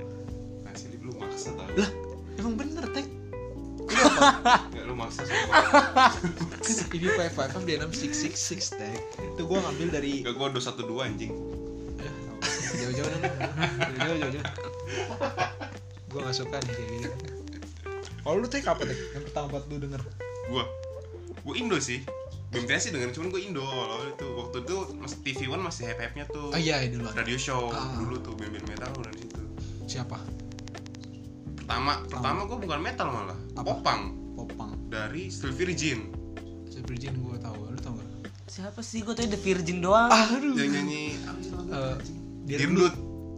Masih 0.62 0.94
lu 1.02 1.12
maksa 1.18 1.50
tau 1.58 1.66
Lah, 1.74 1.90
emang 2.38 2.54
bener 2.54 2.86
tek. 2.94 3.06
Enggak 3.88 4.84
lu 4.86 4.94
maksa 4.94 5.26
EV 5.26 7.04
555 7.18 7.66
dia 7.66 7.76
666 7.82 8.78
tek. 8.78 9.00
Itu 9.34 9.42
gue 9.42 9.58
ngambil 9.58 9.88
dari 9.90 10.12
Enggak 10.22 10.34
gua 10.38 10.48
212 10.54 11.02
anjing 11.02 11.32
jauh-jauh 12.98 13.20
deh 13.22 13.32
jauh-jauh 13.94 14.18
jauh-jauh. 14.18 14.46
Gue 16.08 16.20
gak 16.24 16.36
suka 16.36 16.56
nih 16.64 16.72
kayak 16.72 16.88
gini. 16.88 17.08
Kalau 18.28 18.44
lu 18.44 18.46
tek 18.50 18.64
apa 18.68 18.82
tek 18.84 18.98
yang 19.16 19.24
pertama 19.24 19.46
buat 19.56 19.64
lu 19.72 19.76
denger. 19.80 20.00
Gua. 20.52 20.64
Gua 21.44 21.54
Indo 21.56 21.80
sih. 21.80 22.04
BMTS 22.48 22.88
sih 22.88 22.90
dengerin 22.92 23.12
cuman 23.16 23.28
gua 23.32 23.40
Indo. 23.40 23.64
Kalau 23.64 24.04
itu 24.04 24.26
Waktu 24.36 24.56
itu 24.68 24.76
mas, 25.00 25.12
TV 25.24 25.40
One 25.48 25.64
masih 25.64 25.88
hype-hype-nya 25.88 26.28
tuh. 26.28 26.52
Oh 26.52 26.60
iya 26.60 26.80
iya, 26.84 26.92
dulu. 26.92 27.08
Radio 27.12 27.40
show 27.40 27.72
Ah. 27.72 27.88
Dulu 27.96 28.20
tuh 28.20 28.36
band-band 28.36 28.68
metal 28.68 28.92
udah 29.00 29.12
di 29.16 29.20
situ. 29.24 29.42
Siapa? 29.88 30.20
Pertama 31.56 32.04
Pertama 32.04 32.44
gua 32.44 32.58
bukan 32.60 32.80
metal 32.84 33.08
malah. 33.08 33.38
Apa? 33.56 33.64
Popang. 33.80 34.00
Popang. 34.36 34.70
Dari 34.92 35.32
Still 35.32 35.56
Virgin. 35.56 36.12
Si 36.68 36.84
Virgin 36.84 37.16
gue 37.20 37.36
tahu 37.40 37.56
lu 37.68 37.80
tau 37.80 37.96
gak 37.96 38.28
Siapa 38.44 38.80
sih? 38.84 39.00
Gue 39.04 39.16
tau 39.16 39.24
The 39.24 39.40
Virgin 39.40 39.80
doang. 39.80 40.12
aduh. 40.12 40.52
Yang 40.52 40.68
nyanyi 40.76 41.16
apa 41.24 41.96
Dirndut 42.48 42.94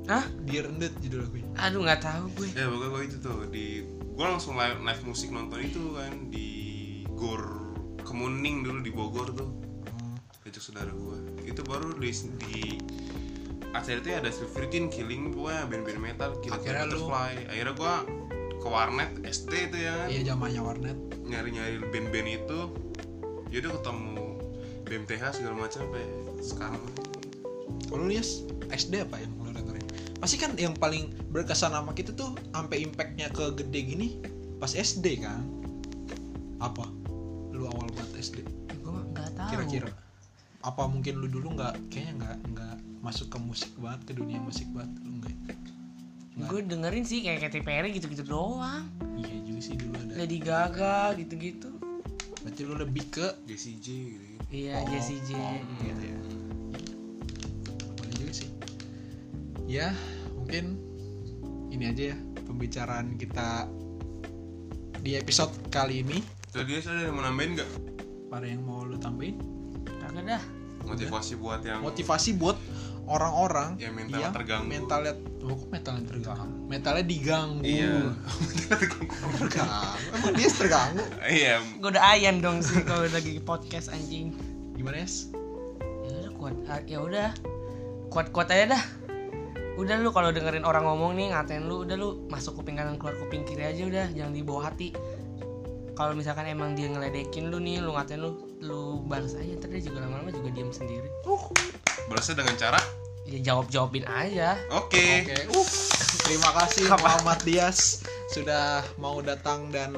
Hah? 0.06 0.24
Ended 0.46 0.94
judul 1.02 1.26
lagunya 1.26 1.48
Aduh 1.61 1.84
nggak 1.84 2.00
tahu 2.02 2.24
gue. 2.40 2.48
Ya 2.56 2.66
pokoknya 2.66 2.88
gua 2.90 3.02
itu 3.04 3.16
tuh 3.20 3.36
di 3.52 3.66
Gua 4.16 4.26
langsung 4.34 4.58
live, 4.58 4.80
live 4.82 5.02
musik 5.06 5.28
nonton 5.30 5.61
itu 5.62 5.82
kan 5.94 6.12
Di 6.32 6.48
Gor 7.14 7.42
Kemuning 8.00 8.66
dulu 8.66 8.78
di 8.82 8.90
Bogor 8.90 9.30
tuh. 9.30 9.50
Oh, 9.86 10.42
Ajak 10.42 10.58
saudara 10.58 10.90
gua. 10.90 11.14
Itu 11.46 11.62
baru 11.62 11.94
di, 11.94 12.11
di 12.42 12.74
acara 13.70 14.02
itu 14.02 14.11
ada 14.11 14.30
Virgin, 14.34 14.90
Killing 14.90 15.30
pokoknya 15.30 15.62
band-band 15.70 16.00
metal 16.02 16.30
Kill 16.42 16.50
Akhirnya 16.50 16.90
lu- 16.90 17.06
Butterfly. 17.06 17.34
Akhirnya 17.46 17.74
gua 17.78 17.94
ke 18.58 18.66
warnet 18.66 19.11
SD 19.22 19.52
itu 19.70 19.76
ya 19.78 19.92
kan. 19.94 20.08
Iya 20.11 20.20
zamannya 20.34 20.61
warnet. 20.64 20.98
Nyari-nyari 21.22 21.76
band-band 21.86 22.28
itu. 22.34 22.61
Yaudah 23.54 23.72
ketemu 23.78 24.18
BMTH 24.90 25.22
segala 25.38 25.54
macam 25.54 25.86
sampai 25.86 26.04
sekarang. 26.42 26.82
Kalau 27.86 28.11
lu 28.11 28.12
Yas 28.14 28.42
SD 28.71 29.07
apa 29.07 29.16
yang 29.21 29.33
lu 29.43 29.51
dengerin? 29.53 29.87
Pasti 30.21 30.37
kan 30.37 30.55
yang 30.57 30.75
paling 30.77 31.11
berkesan 31.31 31.73
sama 31.75 31.93
kita 31.97 32.14
tuh 32.14 32.35
sampai 32.55 32.85
impactnya 32.85 33.31
ke 33.33 33.53
gede 33.57 33.81
gini 33.85 34.09
pas 34.59 34.73
SD 34.73 35.23
kan? 35.25 35.43
Apa? 36.61 36.85
Lu 37.53 37.66
awal 37.68 37.89
buat 37.93 38.11
SD 38.16 38.45
Gue 38.81 39.01
nggak 39.14 39.31
tahu. 39.37 39.49
kira-kira. 39.53 39.91
Apa 40.61 40.87
mungkin 40.87 41.21
lu 41.21 41.29
dulu 41.29 41.57
nggak 41.57 41.75
kayaknya 41.89 42.12
nggak 42.21 42.37
nggak 42.53 42.75
masuk 43.01 43.33
ke 43.33 43.39
musik 43.41 43.73
banget 43.81 44.01
ke 44.09 44.12
dunia 44.16 44.39
musik 44.41 44.68
banget 44.71 44.93
lu 45.01 45.11
nggak? 45.21 45.37
Gue 46.49 46.61
dengerin 46.64 47.05
sih 47.05 47.21
kayak 47.21 47.49
Katy 47.49 47.61
Perry 47.61 47.93
gitu-gitu 47.97 48.25
doang. 48.25 48.89
Iya 49.21 49.37
juga 49.45 49.61
sih 49.61 49.75
dulu 49.77 49.93
ada. 49.97 50.12
Lady 50.16 50.39
Gaga 50.41 51.12
gitu-gitu. 51.16 51.68
Berarti 52.41 52.61
lu 52.64 52.75
lebih 52.81 53.05
ke 53.12 53.27
Jessie 53.45 53.77
J 53.81 53.87
gitu 54.16 54.31
iya 54.51 54.83
pop, 54.83 54.91
Jessie 54.91 55.21
J. 55.23 55.31
pop 55.39 55.62
gitu 55.87 56.03
ya 56.11 56.18
ya 59.71 59.95
mungkin 60.35 60.83
ini 61.71 61.95
aja 61.95 62.11
ya 62.11 62.16
pembicaraan 62.43 63.14
kita 63.14 63.71
di 64.99 65.14
episode 65.14 65.55
kali 65.71 66.03
ini. 66.03 66.18
Tadi 66.51 66.66
guys 66.66 66.91
ada 66.91 67.07
yang 67.07 67.14
mau 67.14 67.23
nambahin 67.23 67.51
nggak? 67.55 67.71
Pada 68.27 68.47
yang 68.51 68.62
mau 68.66 68.83
lu 68.83 68.99
tambahin? 68.99 69.39
Kagak 70.03 70.27
dah. 70.27 70.43
Motivasi 70.83 71.39
buat 71.39 71.62
yang 71.62 71.87
motivasi 71.87 72.35
buat 72.35 72.59
orang-orang 73.07 73.79
Yang 73.79 73.95
mentalnya 73.95 74.31
terganggu. 74.35 74.66
mentalnya 74.66 75.12
oh, 75.47 75.55
kok 75.55 75.68
mentalnya 75.71 76.05
terganggu? 76.11 76.59
Mentalnya 76.66 77.05
diganggu. 77.07 77.62
Iya. 77.62 77.95
Terganggu. 78.75 79.14
Emang 80.18 80.33
dia 80.35 80.51
terganggu? 80.51 81.05
Iya. 81.23 81.55
Gue 81.79 81.91
udah 81.95 82.05
ayan 82.11 82.43
dong 82.43 82.59
sih 82.59 82.83
kalau 82.83 83.07
lagi 83.07 83.39
podcast 83.39 83.95
anjing. 83.95 84.35
Gimana 84.75 85.07
ya 85.07 85.09
ya 86.03 86.11
udah 86.27 86.33
kuat 86.35 86.55
ya 86.91 86.99
udah. 86.99 87.31
Kuat 88.11 88.35
kuat 88.35 88.51
aja 88.51 88.75
dah 88.75 88.83
udah 89.81 89.97
lu 89.97 90.12
kalau 90.12 90.28
dengerin 90.28 90.68
orang 90.68 90.85
ngomong 90.85 91.16
nih 91.16 91.33
ngatain 91.33 91.64
lu 91.64 91.89
udah 91.89 91.97
lu 91.97 92.28
masuk 92.28 92.61
kuping 92.61 92.76
kanan 92.76 93.01
keluar 93.01 93.16
kuping 93.16 93.49
kiri 93.49 93.64
aja 93.64 93.83
udah 93.89 94.07
jangan 94.12 94.33
dibawa 94.37 94.68
hati. 94.68 94.93
Kalau 95.97 96.12
misalkan 96.12 96.49
emang 96.49 96.76
dia 96.76 96.93
ngeledekin 96.93 97.49
lu 97.49 97.57
nih 97.57 97.81
lu 97.81 97.97
ngatain 97.97 98.20
lu 98.20 98.37
lu 98.61 99.01
balas 99.09 99.33
aja 99.41 99.57
dia 99.57 99.81
juga 99.81 100.05
lama-lama 100.05 100.28
juga 100.28 100.53
diam 100.53 100.68
sendiri. 100.68 101.09
Balasnya 102.12 102.45
dengan 102.45 102.55
cara? 102.61 102.81
Ya 103.24 103.41
jawab 103.41 103.72
jawabin 103.72 104.05
aja. 104.05 104.61
Oke. 104.68 105.24
Oke, 105.24 105.49
uh, 105.49 105.68
terima 106.28 106.51
kasih 106.61 106.85
Muhammad 106.93 107.41
Dias 107.49 108.05
sudah 108.37 108.85
mau 109.01 109.24
datang 109.24 109.72
dan 109.72 109.97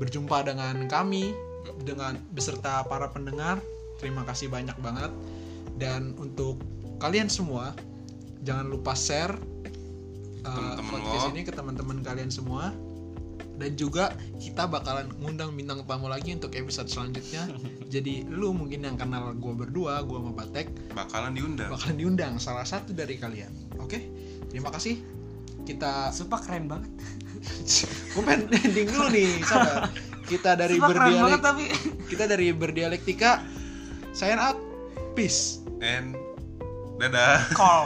berjumpa 0.00 0.44
dengan 0.44 0.88
kami 0.88 1.36
dengan 1.84 2.16
beserta 2.32 2.80
para 2.88 3.12
pendengar. 3.12 3.60
Terima 4.00 4.24
kasih 4.24 4.48
banyak 4.48 4.76
banget. 4.80 5.12
Dan 5.76 6.16
untuk 6.16 6.60
kalian 7.00 7.28
semua, 7.28 7.76
jangan 8.46 8.66
lupa 8.70 8.94
share 8.94 9.34
uh, 10.46 10.54
Teman-teman 10.54 10.86
podcast 10.94 11.26
lo. 11.26 11.30
ini 11.34 11.42
ke 11.42 11.52
teman-teman 11.52 11.98
kalian 12.06 12.30
semua. 12.30 12.70
Dan 13.56 13.72
juga 13.72 14.12
kita 14.36 14.68
bakalan 14.68 15.08
ngundang 15.16 15.56
bintang 15.56 15.80
tamu 15.88 16.12
lagi 16.12 16.36
untuk 16.36 16.52
episode 16.54 16.92
selanjutnya. 16.92 17.48
Jadi 17.94 18.28
lu 18.28 18.52
mungkin 18.52 18.84
yang 18.84 19.00
kenal 19.00 19.32
gue 19.32 19.54
berdua, 19.56 20.04
gue 20.04 20.16
sama 20.16 20.32
Batek, 20.36 20.92
bakalan 20.92 21.32
diundang 21.32 21.72
bakalan 21.72 21.96
diundang 21.96 22.32
salah 22.36 22.68
satu 22.68 22.92
dari 22.92 23.16
kalian. 23.16 23.50
Oke, 23.80 24.06
terima 24.52 24.68
kasih. 24.70 25.00
Kita, 25.66 26.14
sumpah 26.14 26.38
keren 26.46 26.70
banget 26.70 26.92
gue 28.14 28.22
pengen 28.22 28.46
ending 28.54 28.88
dulu 28.92 29.08
nih, 29.10 29.40
sabar. 29.42 29.88
Kita 30.28 30.52
dari 30.52 30.76
sumpah 30.76 30.92
keren 30.92 31.00
banget 31.16 31.16
berdialek, 31.16 31.40
tapi 31.40 31.64
kita 32.12 32.24
dari 32.28 32.46
berdialektika. 32.52 33.30
Sign 34.12 34.36
out, 34.36 34.60
peace. 35.16 35.64
and 35.80 36.16
dadah 36.96 37.44
call 37.52 37.84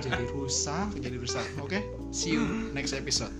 Jadi 0.00 0.24
rusak, 0.34 0.94
jadi 1.00 1.16
rusak. 1.18 1.46
Oke, 1.62 1.82
see 2.14 2.36
you 2.36 2.70
next 2.72 2.92
episode. 2.94 3.32